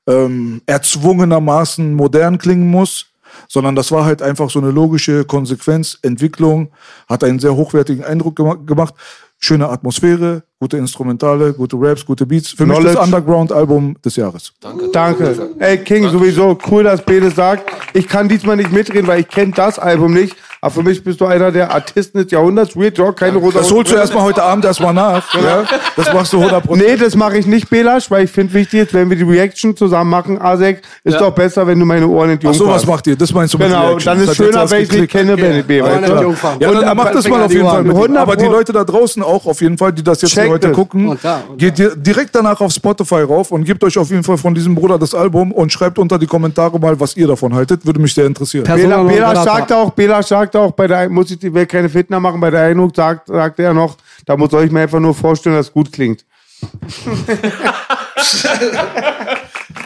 [0.09, 3.05] ähm, erzwungenermaßen modern klingen muss,
[3.47, 6.71] sondern das war halt einfach so eine logische Konsequenz, Entwicklung,
[7.07, 8.95] hat einen sehr hochwertigen Eindruck gema gemacht.
[9.41, 12.49] Schöne Atmosphäre, gute Instrumentale, gute Raps, gute Beats.
[12.49, 13.03] Für mich das Knowledge.
[13.05, 14.51] Underground-Album des Jahres.
[14.91, 15.53] Danke.
[15.59, 17.71] Ey, King, sowieso cool, dass Bede sagt.
[17.93, 20.35] Ich kann diesmal nicht mitreden, weil ich kenne das Album nicht.
[20.61, 22.75] Aber für mich bist du einer der Artisten des Jahrhunderts.
[22.75, 25.33] Real Talk, keine rosa Das holst du erstmal heute Abend erstmal nach.
[25.35, 25.63] Ja?
[25.95, 26.75] Das machst du 100%.
[26.75, 29.75] Nee, das mache ich nicht, Belasch, weil ich finde wichtig ist, wenn wir die Reaction
[29.77, 32.85] zusammen machen, Asek, ist doch besser, wenn du meine Ohren in die Ach so, was
[32.85, 33.15] macht ihr?
[33.15, 34.05] Das meinst du mit Genau, Reaction?
[34.13, 35.77] dann ist jetzt schöner, wenn ich nicht kenne, Ben, B.
[35.77, 37.95] Ja, dann macht das mal auf jeden Fall mit.
[37.95, 38.49] 100 Aber die.
[38.49, 40.75] Leute da draußen auch auf jeden Fall, die das jetzt heute es.
[40.75, 41.17] gucken,
[41.57, 44.73] geht dir direkt danach auf Spotify rauf und gebt euch auf jeden Fall von diesem
[44.75, 47.85] Bruder das Album und schreibt unter die Kommentare mal, was ihr davon haltet.
[47.85, 48.65] Würde mich sehr interessieren.
[48.65, 52.19] Bela, Bela sagt auch, Bela sagt auch, bei der, muss ich die Welt keine Fitner
[52.19, 55.55] machen, bei der Eindruck sagt, sagt er noch, da muss ich mir einfach nur vorstellen,
[55.55, 56.25] dass es gut klingt.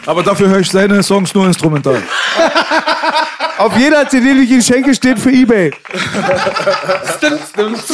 [0.06, 2.02] Aber dafür höre ich seine Songs nur instrumental.
[3.58, 5.70] Auf jeder CD, die ich Ihnen schenke, steht für Ebay.
[7.16, 7.84] Stimmt, stimmt.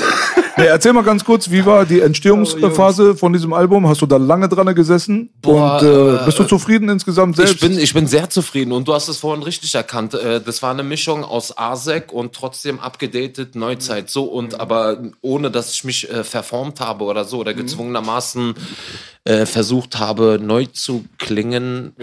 [0.57, 3.87] Nee, erzähl mal ganz kurz, wie war die Entstehungsphase von diesem Album?
[3.89, 5.31] Hast du da lange dran gesessen?
[5.43, 7.55] Boah, und äh, äh, bist du zufrieden insgesamt selbst?
[7.55, 10.15] Ich bin, ich bin sehr zufrieden und du hast es vorhin richtig erkannt.
[10.15, 14.11] Äh, Das war eine Mischung aus ASEC und trotzdem abgedatet Neuzeit.
[14.11, 18.55] So und aber ohne dass ich mich äh, verformt habe oder so oder gezwungenermaßen
[19.25, 21.95] äh, versucht habe, neu zu klingen,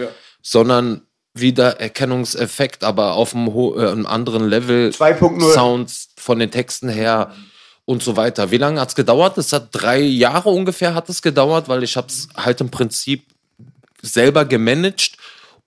[0.42, 1.02] sondern
[1.40, 4.90] wieder Erkennungseffekt, aber auf einem, äh, einem anderen Level.
[4.90, 5.52] 2.0.
[5.52, 7.32] Sounds von den Texten her
[7.84, 8.50] und so weiter.
[8.50, 9.38] Wie lange hat's gedauert?
[9.38, 13.24] Es hat drei Jahre ungefähr hat es gedauert, weil ich habe es halt im Prinzip
[14.02, 15.17] selber gemanagt.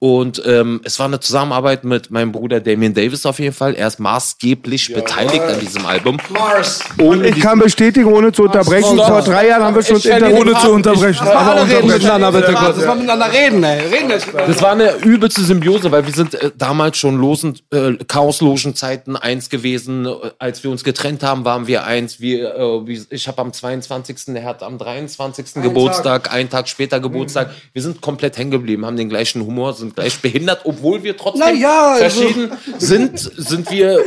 [0.04, 3.76] Und ähm, es war eine Zusammenarbeit mit meinem Bruder Damien Davis auf jeden Fall.
[3.76, 6.18] Er ist maßgeblich beteiligt an diesem Album.
[6.30, 6.80] Mars.
[6.98, 9.08] Und ich kann bestätigen, ohne zu unterbrechen, Stopp.
[9.08, 10.38] vor drei Jahren haben wir schon Ich Interview.
[10.38, 11.28] Ohne zu unterbrechen.
[11.28, 11.94] Aber alle reden unterbrechen.
[12.00, 12.78] miteinander, bitte kurz.
[12.78, 13.80] Das war miteinander reden, ey.
[13.90, 14.10] Reden.
[14.48, 19.52] Das war eine übelste Symbiose, weil wir sind äh, damals schon losen, äh, Chaoslogenzeiten eins
[19.52, 20.08] gewesen.
[20.08, 22.20] Äh, Als wir uns getrennt haben, waren wir eins.
[22.20, 25.62] Wir, äh, ich habe am 22., er hat am 23.
[25.62, 27.52] Geburtstag, einen Tag später Geburtstag.
[27.74, 31.60] Wir sind komplett hängen geblieben, haben den gleichen Humor, sind gleich behindert, obwohl wir trotzdem
[31.60, 34.00] ja, also- verschieden sind, sind wir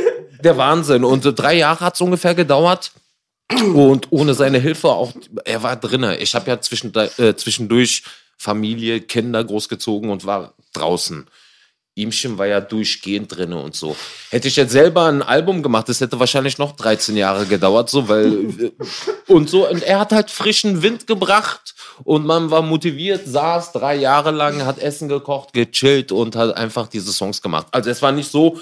[0.43, 1.03] der Wahnsinn.
[1.03, 2.91] Und drei Jahre hat es ungefähr gedauert.
[3.73, 5.13] Und ohne seine Hilfe auch,
[5.43, 6.17] er war drinne.
[6.17, 8.03] Ich habe ja äh, zwischendurch
[8.37, 11.27] Familie, Kinder großgezogen und war draußen.
[11.93, 13.95] Ihmchen war ja durchgehend drinne und so.
[14.29, 18.09] Hätte ich jetzt selber ein Album gemacht, das hätte wahrscheinlich noch 13 Jahre gedauert, so,
[18.09, 18.71] weil, äh,
[19.27, 19.69] und so.
[19.69, 24.65] Und er hat halt frischen Wind gebracht und man war motiviert, saß drei Jahre lang,
[24.65, 27.67] hat Essen gekocht, gechillt und hat einfach diese Songs gemacht.
[27.71, 28.57] Also es war nicht so,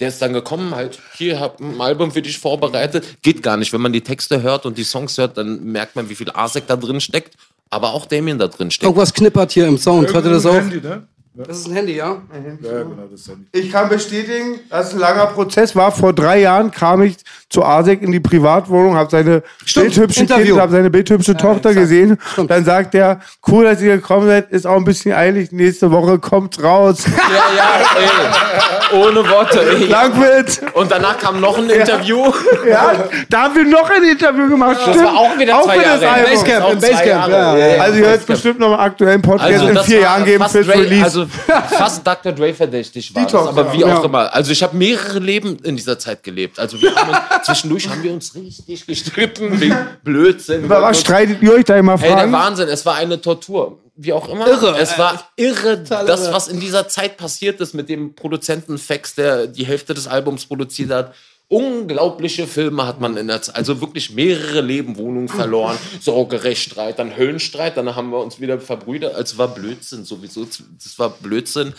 [0.00, 3.22] der ist dann gekommen, halt, hier, hab ein Album für dich vorbereitet.
[3.22, 3.72] Geht gar nicht.
[3.72, 6.66] Wenn man die Texte hört und die Songs hört, dann merkt man, wie viel Asek
[6.66, 7.36] da drin steckt,
[7.70, 8.84] aber auch Damien da drin steckt.
[8.84, 10.12] Irgendwas knippert hier im Sound.
[10.12, 10.54] Hört ihr das auch?
[10.54, 11.06] Handy, ne?
[11.34, 12.18] Das ist ein Handy, ja?
[12.30, 13.46] Ja, genau, das Handy.
[13.52, 15.90] Ich kann bestätigen, dass es ein langer Prozess war.
[15.90, 17.16] Vor drei Jahren kam ich
[17.48, 20.44] zu Asek in die Privatwohnung, habe seine Stimmt, bildhübsche Interview.
[20.44, 21.88] Kind, habe seine bildhübsche Tochter exakt.
[21.88, 22.18] gesehen.
[22.32, 22.50] Stimmt.
[22.50, 25.52] Dann sagt er, cool, dass ihr gekommen seid, ist auch ein bisschen eilig.
[25.52, 27.04] Nächste Woche kommt raus.
[27.32, 29.00] Ja, ja, ey.
[29.00, 29.86] Ohne Worte, ey.
[29.86, 30.60] Langwitz.
[30.74, 32.30] Und danach kam noch ein Interview.
[32.68, 32.92] Ja,
[33.30, 34.76] da haben wir noch ein Interview gemacht.
[34.84, 36.14] Das war auch wieder zwei für das Jahre.
[36.14, 36.30] Album.
[36.32, 37.82] Basecamp, Auch im Basecamp, ja, ja.
[37.82, 41.04] Also ihr hört bestimmt noch einen aktuellen Podcast in das vier Jahren geben fürs Release.
[41.04, 42.32] Also fast Dr.
[42.32, 43.98] Dre verdächtig war das, aber wie ja.
[43.98, 44.32] auch immer.
[44.34, 46.58] Also ich habe mehrere Leben in dieser Zeit gelebt.
[46.58, 50.64] Also wir haben uns, zwischendurch haben wir uns richtig gestritten wegen Blödsinn.
[50.64, 52.32] Über was streitet ihr euch da immer Hey, der fragen?
[52.32, 53.78] Wahnsinn, es war eine Tortur.
[53.94, 54.46] Wie auch immer.
[54.46, 56.32] Irre, Es war irre, total das, irre.
[56.32, 60.46] was in dieser Zeit passiert ist mit dem Produzenten Fex, der die Hälfte des Albums
[60.46, 61.14] produziert hat.
[61.52, 67.14] Unglaubliche Filme hat man in der Zeit, also wirklich mehrere Leben, Wohnungen verloren, Sorgerechtsstreit, dann
[67.14, 69.14] Höhenstreit, dann haben wir uns wieder verbrüdert.
[69.14, 71.74] Also war Blödsinn sowieso, das war Blödsinn.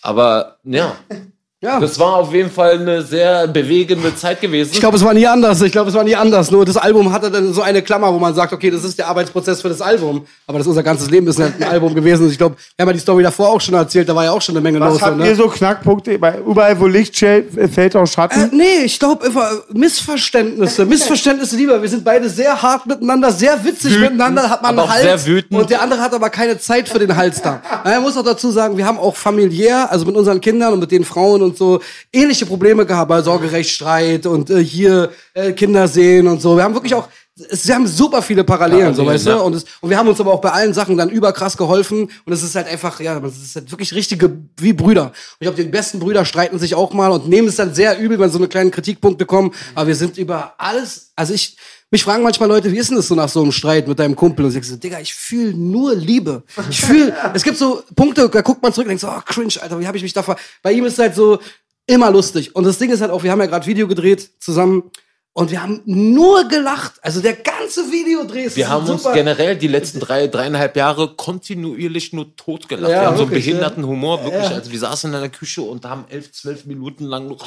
[0.00, 0.96] Aber ja,
[1.60, 1.80] Ja.
[1.80, 4.70] das war auf jeden Fall eine sehr bewegende Zeit gewesen.
[4.74, 5.60] Ich glaube, es war nie anders.
[5.60, 6.52] Ich glaube, es war nie anders.
[6.52, 9.08] Nur das Album hatte dann so eine Klammer, wo man sagt, okay, das ist der
[9.08, 10.24] Arbeitsprozess für das Album.
[10.46, 12.30] Aber das unser ganzes Leben ist ein Album gewesen.
[12.30, 14.08] Ich glaube, wir haben ja die Story davor auch schon erzählt.
[14.08, 15.02] Da war ja auch schon eine Menge Was los.
[15.02, 15.34] habt so, ihr ne?
[15.34, 16.12] so Knackpunkte?
[16.12, 18.40] Überall, wo Licht schält, fällt auch Schatten.
[18.40, 19.28] Äh, nee, ich glaube,
[19.72, 20.84] Missverständnisse.
[20.86, 21.82] Missverständnisse lieber.
[21.82, 25.24] Wir sind beide sehr hart miteinander, sehr witzig miteinander, hat man aber einen auch Hals.
[25.24, 25.60] sehr wütend.
[25.60, 27.60] Und der andere hat aber keine Zeit für den Hals da.
[27.84, 30.92] Man muss auch dazu sagen, wir haben auch familiär, also mit unseren Kindern und mit
[30.92, 31.80] den Frauen und so,
[32.12, 36.56] ähnliche Probleme gehabt bei Sorgerechtsstreit und äh, hier äh, Kinder sehen und so.
[36.56, 37.08] Wir haben wirklich auch
[37.38, 39.30] wir haben super viele Parallelen, so Parallelen, weißt du?
[39.30, 39.36] ja.
[39.36, 42.10] Und, es, und wir haben uns aber auch bei allen Sachen dann überkrass geholfen.
[42.24, 45.06] Und es ist halt einfach, ja, es ist halt wirklich richtige, wie Brüder.
[45.06, 47.98] Und ich glaube, die besten Brüder streiten sich auch mal und nehmen es dann sehr
[47.98, 49.52] übel, wenn sie so eine kleinen Kritikpunkte bekommen.
[49.74, 51.56] Aber wir sind über alles, also ich,
[51.90, 54.14] mich fragen manchmal Leute, wie ist denn das so nach so einem Streit mit deinem
[54.14, 54.44] Kumpel?
[54.44, 56.42] Und ich so, Digga, ich fühle nur Liebe.
[56.68, 59.54] Ich fühle, es gibt so Punkte, da guckt man zurück und denkt so, oh, cringe,
[59.60, 60.36] Alter, wie habe ich mich da ver...
[60.62, 61.38] Bei ihm ist es halt so
[61.86, 62.54] immer lustig.
[62.54, 64.90] Und das Ding ist halt auch, wir haben ja gerade Video gedreht zusammen
[65.38, 66.94] und wir haben nur gelacht.
[67.00, 69.14] Also der ganze Videodreh ist Wir haben uns super.
[69.14, 72.90] generell die letzten drei, dreieinhalb Jahre kontinuierlich nur totgelacht.
[72.90, 74.50] Ja, wir haben so einen wirklich, behinderten Humor, wirklich.
[74.50, 77.38] Also wir saßen in der Küche und haben elf, zwölf Minuten lang nur.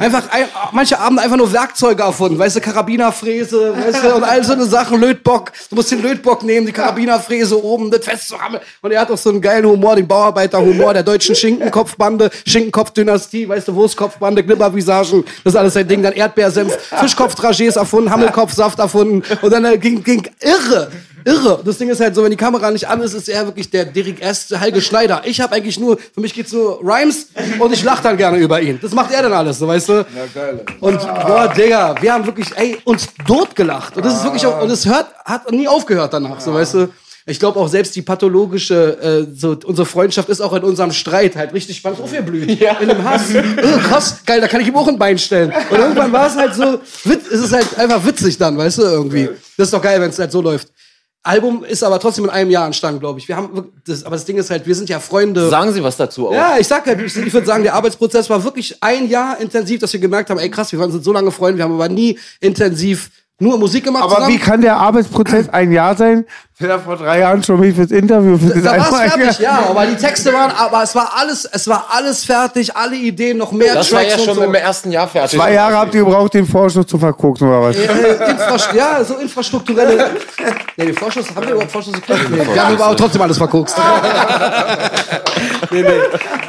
[0.00, 4.42] Einfach ein, manche Abende einfach nur Werkzeuge erfunden, weißt du, Karabinerfräse, weißt du, und all
[4.42, 5.52] so eine Sachen, Lötbock.
[5.70, 8.60] Du musst den Lötbock nehmen, die Karabinerfräse oben, das festzuhammeln.
[8.80, 13.68] Und er hat auch so einen geilen Humor, den Bauarbeiterhumor der deutschen Schinkenkopfbande, Schinkenkopfdynastie, weißt
[13.68, 16.02] du, Wurstkopfbande, Glibbervisagen, das ist alles sein Ding.
[16.02, 19.22] Dann Erdbeersenf, Fischkopfdragés erfunden, Hammelkopfsaft erfunden.
[19.42, 20.90] Und dann äh, ging, ging irre.
[21.24, 21.60] Irre.
[21.64, 23.84] Das Ding ist halt so, wenn die Kamera nicht an ist, ist er wirklich der
[23.84, 24.48] Derek S.
[24.50, 25.22] Helge Schneider.
[25.24, 27.28] Ich habe eigentlich nur, für mich geht's nur Rhymes
[27.58, 28.78] und ich lache dann gerne über ihn.
[28.82, 29.92] Das macht er dann alles, so weißt du?
[29.92, 30.04] Ja,
[30.34, 30.64] geil.
[30.80, 33.96] Und boah, Digga, wir haben wirklich, ey, uns totgelacht.
[33.96, 36.88] Und das ist wirklich auch, und es hört, hat nie aufgehört danach, so weißt du?
[37.26, 41.36] Ich glaube auch selbst die pathologische, äh, so, unsere Freundschaft ist auch in unserem Streit
[41.36, 42.48] halt richtig spannend aufgeblüht.
[42.48, 43.22] In dem Hass.
[43.34, 45.52] Oh, krass, geil, da kann ich ihm auch ein Bein stellen.
[45.70, 48.82] Und irgendwann war es halt so, witz, es ist halt einfach witzig dann, weißt du,
[48.82, 49.28] irgendwie.
[49.56, 50.68] Das ist doch geil, wenn es halt so läuft.
[51.24, 53.28] Album ist aber trotzdem in einem Jahr entstanden, glaube ich.
[53.28, 55.48] Wir haben, das, aber das Ding ist halt, wir sind ja Freunde.
[55.48, 56.34] Sagen Sie was dazu auch.
[56.34, 59.78] Ja, ich sag halt, ich ich würde sagen, der Arbeitsprozess war wirklich ein Jahr intensiv,
[59.80, 61.88] dass wir gemerkt haben, ey krass, wir waren sind so lange Freunde, wir haben aber
[61.88, 63.10] nie intensiv
[63.42, 64.32] nur Musik gemacht Aber zusammen.
[64.34, 66.24] wie kann der Arbeitsprozess ein Jahr sein,
[66.58, 69.38] wenn er vor drei Jahren schon mich fürs Interview für das da war's einmal- fertig,
[69.40, 73.38] ja, aber die Texte waren, aber es war alles, es war alles fertig, alle Ideen,
[73.38, 74.42] noch mehr Das war ja Tracks schon so.
[74.42, 75.36] im ersten Jahr fertig.
[75.38, 77.76] Zwei Jahre habt ihr gebraucht, den Vorschuss zu vergucken, oder was?
[77.76, 80.10] Äh, Infra ja, so infrastrukturelle.
[80.76, 82.30] Nee, den Vorschuss, haben wir überhaupt Vorschuss gekriegt?
[82.30, 83.74] Nee, wir haben aber trotzdem alles verguckt.
[85.70, 85.88] nee, nee.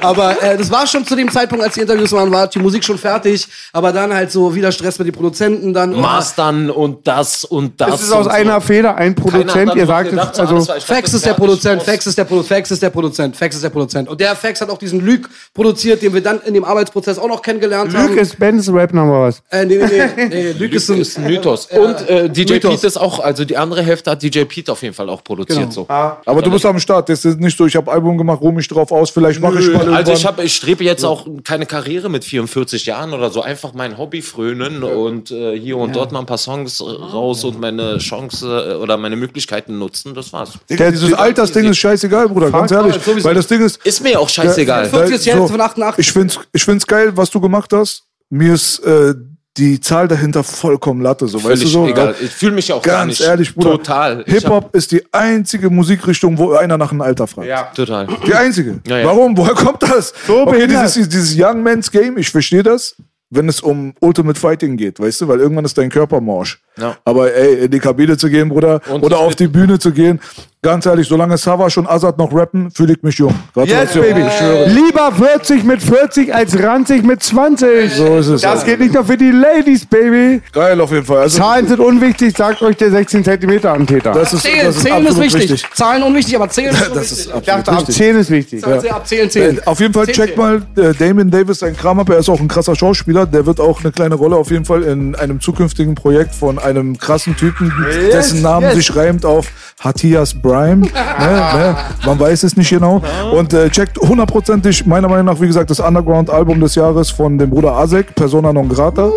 [0.02, 2.84] Aber äh, das war schon zu dem Zeitpunkt, als die Interviews waren, war die Musik
[2.84, 3.48] schon fertig.
[3.74, 5.91] Aber dann halt so wieder Stress mit den Produzenten, dann.
[5.99, 7.89] Mastern und das und das.
[7.89, 8.68] Das ist aus und einer so.
[8.68, 11.84] Feder ein Produzent, ihr sagt gedacht, es, so, also Fax ist der Produzent.
[11.84, 14.10] Fax ist der Produzent, Fax ist der Produzent, Fax ist der Produzent.
[14.10, 17.27] Und der Fax hat auch diesen Lüg produziert, den wir dann in dem Arbeitsprozess auch
[17.27, 18.10] noch kennengelernt haben.
[18.10, 19.41] Luke ist Ben's Rap-Nummer was.
[19.49, 19.85] Äh, nee, nee,
[20.15, 20.27] nee.
[20.27, 21.68] nee Lüg ist ein, ist ein Mythos.
[21.68, 22.72] Und äh, DJ Mythos.
[22.72, 25.60] Pete ist auch, also die andere Hälfte hat DJ Pete auf jeden Fall auch produziert.
[25.60, 25.72] Genau.
[25.72, 25.85] So.
[25.89, 27.10] Aber du bist am Start.
[27.10, 29.68] Das ist nicht so, ich habe Album gemacht, ruh mich drauf aus, vielleicht mache ich
[29.68, 29.95] mal irgendwann.
[29.95, 33.73] Also ich, hab, ich strebe jetzt auch keine Karriere mit 44 Jahren oder so, einfach
[33.73, 37.59] mein Hobby frönen und äh, hier und dort mal ein paar Songs äh, raus und
[37.59, 40.53] meine Chance äh, oder meine Möglichkeiten nutzen, das war's.
[40.69, 42.95] Digga, dieses Altersding ist scheißegal, Bruder, ganz ehrlich.
[43.23, 44.85] Weil das Ding ist, Ist mir auch scheißegal.
[44.89, 46.05] 40 ist jetzt von 88.
[46.07, 48.03] Ich find's, ich find's geil, was du gemacht hast.
[48.29, 49.13] Mir ist äh,
[49.57, 51.87] die Zahl dahinter vollkommen Latte, so weißt du so.
[51.87, 52.15] egal.
[52.19, 53.27] Ich fühle mich auch gar Ganz nicht.
[53.27, 53.71] ehrlich, Bruder.
[53.71, 54.23] Total.
[54.25, 57.51] Ich Hip-Hop ist die einzige Musikrichtung, wo einer nach einem Alter fragt.
[57.51, 58.07] hab- Total.
[58.25, 58.79] Die einzige.
[58.87, 59.05] Ja, ja.
[59.05, 59.37] Warum?
[59.37, 60.11] Woher kommt das?
[60.25, 62.95] So okay, dieses, dieses Young Man's Game, ich verstehe das,
[63.35, 66.61] wenn es um Ultimate Fighting geht, weißt du, weil irgendwann ist dein Körper morsch.
[66.77, 66.97] Ja.
[67.05, 70.19] Aber ey, in die Kabine zu gehen, Bruder, Und oder auf die Bühne zu gehen,
[70.64, 73.35] ganz ehrlich, solange Savas und Azad noch rappen, fühle ich mich jung.
[73.56, 74.22] Yes, baby.
[74.22, 74.68] Ich schwöre.
[74.69, 77.94] Lieber 40 mit 40 als ranzig mit 20.
[77.94, 78.41] So ist es.
[78.41, 80.41] Das geht nicht nur für die Ladies, Baby.
[80.52, 81.19] Geil auf jeden Fall.
[81.19, 84.11] Also, Zahlen sind unwichtig, sagt euch der 16 cm Antäter.
[84.14, 85.52] das ist, Zählen, das ist zählen ist absolut wichtig.
[85.52, 85.69] wichtig.
[85.76, 87.11] Zahlen unwichtig, aber zählen ist Das wichtig.
[87.11, 87.95] ist ich dachte, ab wichtig.
[87.95, 88.61] 10 ist wichtig.
[88.61, 89.57] Zahlen, ab zählen, zählen.
[89.57, 92.10] Äh, Auf jeden Fall Zählen, check mal äh, Damon Davis, ein Kram ab.
[92.10, 93.26] Er ist auch ein krasser Schauspieler.
[93.26, 96.98] Der wird auch eine kleine Rolle auf jeden Fall in einem zukünftigen Projekt von einem
[96.98, 97.73] krassen Typen,
[98.11, 98.76] dessen Namen yes.
[98.76, 99.48] sich reimt auf
[99.80, 100.81] Hatthias Brime.
[100.81, 101.75] ne, ne?
[102.05, 103.01] Man weiß es nicht genau.
[103.34, 107.49] Und äh, checkt hundertprozentig, meiner Meinung nach, wie gesagt, das Underground-Album des Jahres von dem
[107.49, 109.09] Bruder Asek, Persona non grata.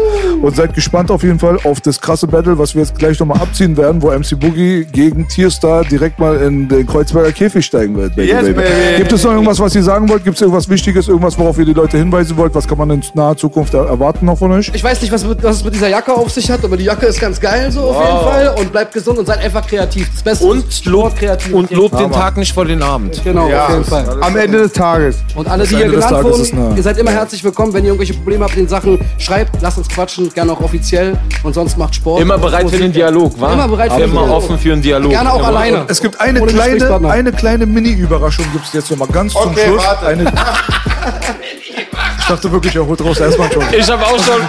[0.42, 3.40] Und seid gespannt auf jeden Fall auf das krasse Battle, was wir jetzt gleich nochmal
[3.40, 8.14] abziehen werden, wo MC Boogie gegen Tierstar direkt mal in den Kreuzberger Käfig steigen wird.
[8.16, 8.54] Baby, Yes, baby.
[8.54, 8.96] baby.
[8.98, 10.24] Gibt es noch irgendwas, was ihr sagen wollt?
[10.24, 12.54] Gibt es irgendwas Wichtiges, irgendwas, worauf ihr die Leute hinweisen wollt?
[12.54, 14.70] Was kann man in naher Zukunft er- erwarten noch von euch?
[14.74, 16.84] Ich weiß nicht, was, mit, was es mit dieser Jacke auf sich hat, aber die
[16.84, 18.54] Jacke ist ganz geil so auf jeden Fall.
[18.60, 20.10] Und bleibt gesund und seid einfach kreativ.
[20.12, 21.52] Das Beste Und Sport, kreativ.
[21.54, 23.20] und lob den Tag nicht vor den Abend.
[23.24, 24.16] Genau, auf jeden Fall.
[24.20, 25.16] Am Ende des Tages.
[25.34, 27.72] Und alle, die hier genannt wurden, ihr seid immer herzlich willkommen.
[27.72, 31.18] Wenn ihr irgendwelche Probleme habt mit den Sachen, schreibt, lasst uns quatschen, gerne auch offiziell.
[31.42, 32.20] Und sonst macht Sport.
[32.22, 33.52] Immer bereit für den Dialog, wa?
[33.52, 34.36] Immer bereit für den Immer Dialog.
[34.44, 35.10] offen für den Dialog.
[35.10, 35.84] Gerne auch Immer- alleine.
[35.88, 39.66] Es gibt eine kleine, eine kleine Mini-Überraschung, gibt es jetzt noch mal ganz zum Okay,
[39.66, 39.84] Schluss.
[39.84, 40.06] warte.
[40.06, 40.24] Eine
[42.18, 43.62] ich dachte wirklich, er holt raus erstmal schon.
[43.76, 44.40] Ich habe auch schon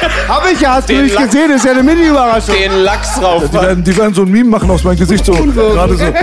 [0.28, 2.54] Hab ich ja, hast du Den nicht Lachs- gesehen, ist ja eine Mini-Überraschung.
[2.54, 3.44] den Lachs drauf.
[3.48, 6.04] Die werden, die werden so ein Meme machen aus meinem Gesicht, so gerade so.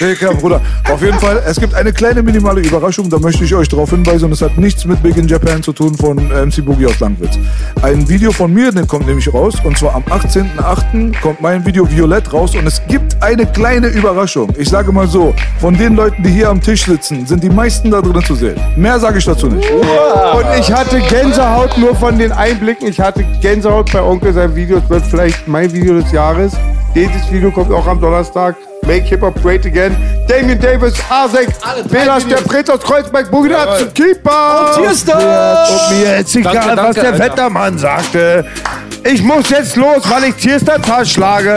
[0.00, 0.60] Digga, Bruder.
[0.90, 4.26] Auf jeden Fall, es gibt eine kleine minimale Überraschung, da möchte ich euch darauf hinweisen
[4.26, 6.98] und es hat nichts mit Big in Japan zu tun von äh, MC Boogie aus
[7.00, 7.38] Langwitz.
[7.82, 11.20] Ein Video von mir, den kommt nämlich raus und zwar am 18.08.
[11.20, 14.52] kommt mein Video Violett raus und es gibt eine kleine Überraschung.
[14.56, 17.90] Ich sage mal so, von den Leuten, die hier am Tisch sitzen, sind die meisten
[17.90, 18.60] da drin zu sehen.
[18.76, 19.70] Mehr sage ich dazu nicht.
[19.70, 22.88] Und ich hatte Gänsehaut nur von den Einblicken.
[22.88, 24.78] Ich hatte Gänsehaut bei Onkel sein Video.
[24.78, 26.52] Es wird vielleicht mein Video des Jahres.
[26.94, 28.56] Dieses Video kommt auch am Donnerstag.
[28.86, 29.96] Make Hip Hop Great Again.
[30.28, 32.36] Damien Davis, Asek, Alle drei Bela der.
[32.38, 34.72] Prinz aus Kreuzberg, Boogie zum Keeper.
[34.76, 35.70] Hier ist das!
[35.70, 37.18] Und mir ist egal, Danke, danke, was der Alter.
[37.24, 38.44] Wettermann sagte.
[39.04, 41.54] Ich muss jetzt los, weil ich Tierstar schlage.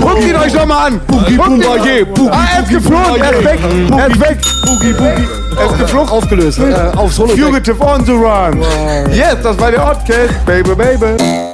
[0.00, 1.00] Guckt ihn euch nochmal an.
[1.06, 2.06] Boogie Bombardier.
[2.30, 3.22] Ah, er ist geflogen.
[3.22, 3.58] Er ist weg.
[3.96, 4.38] Er ist weg.
[4.66, 5.28] Boogie Boogie.
[5.58, 6.08] Er ist geflogen.
[6.10, 6.58] Aufgelöst.
[6.58, 7.36] Äh, auf Solo.
[7.36, 8.62] Fugitive on the run.
[9.12, 10.44] Yes, das war der Oddcast.
[10.44, 11.53] Baby, baby.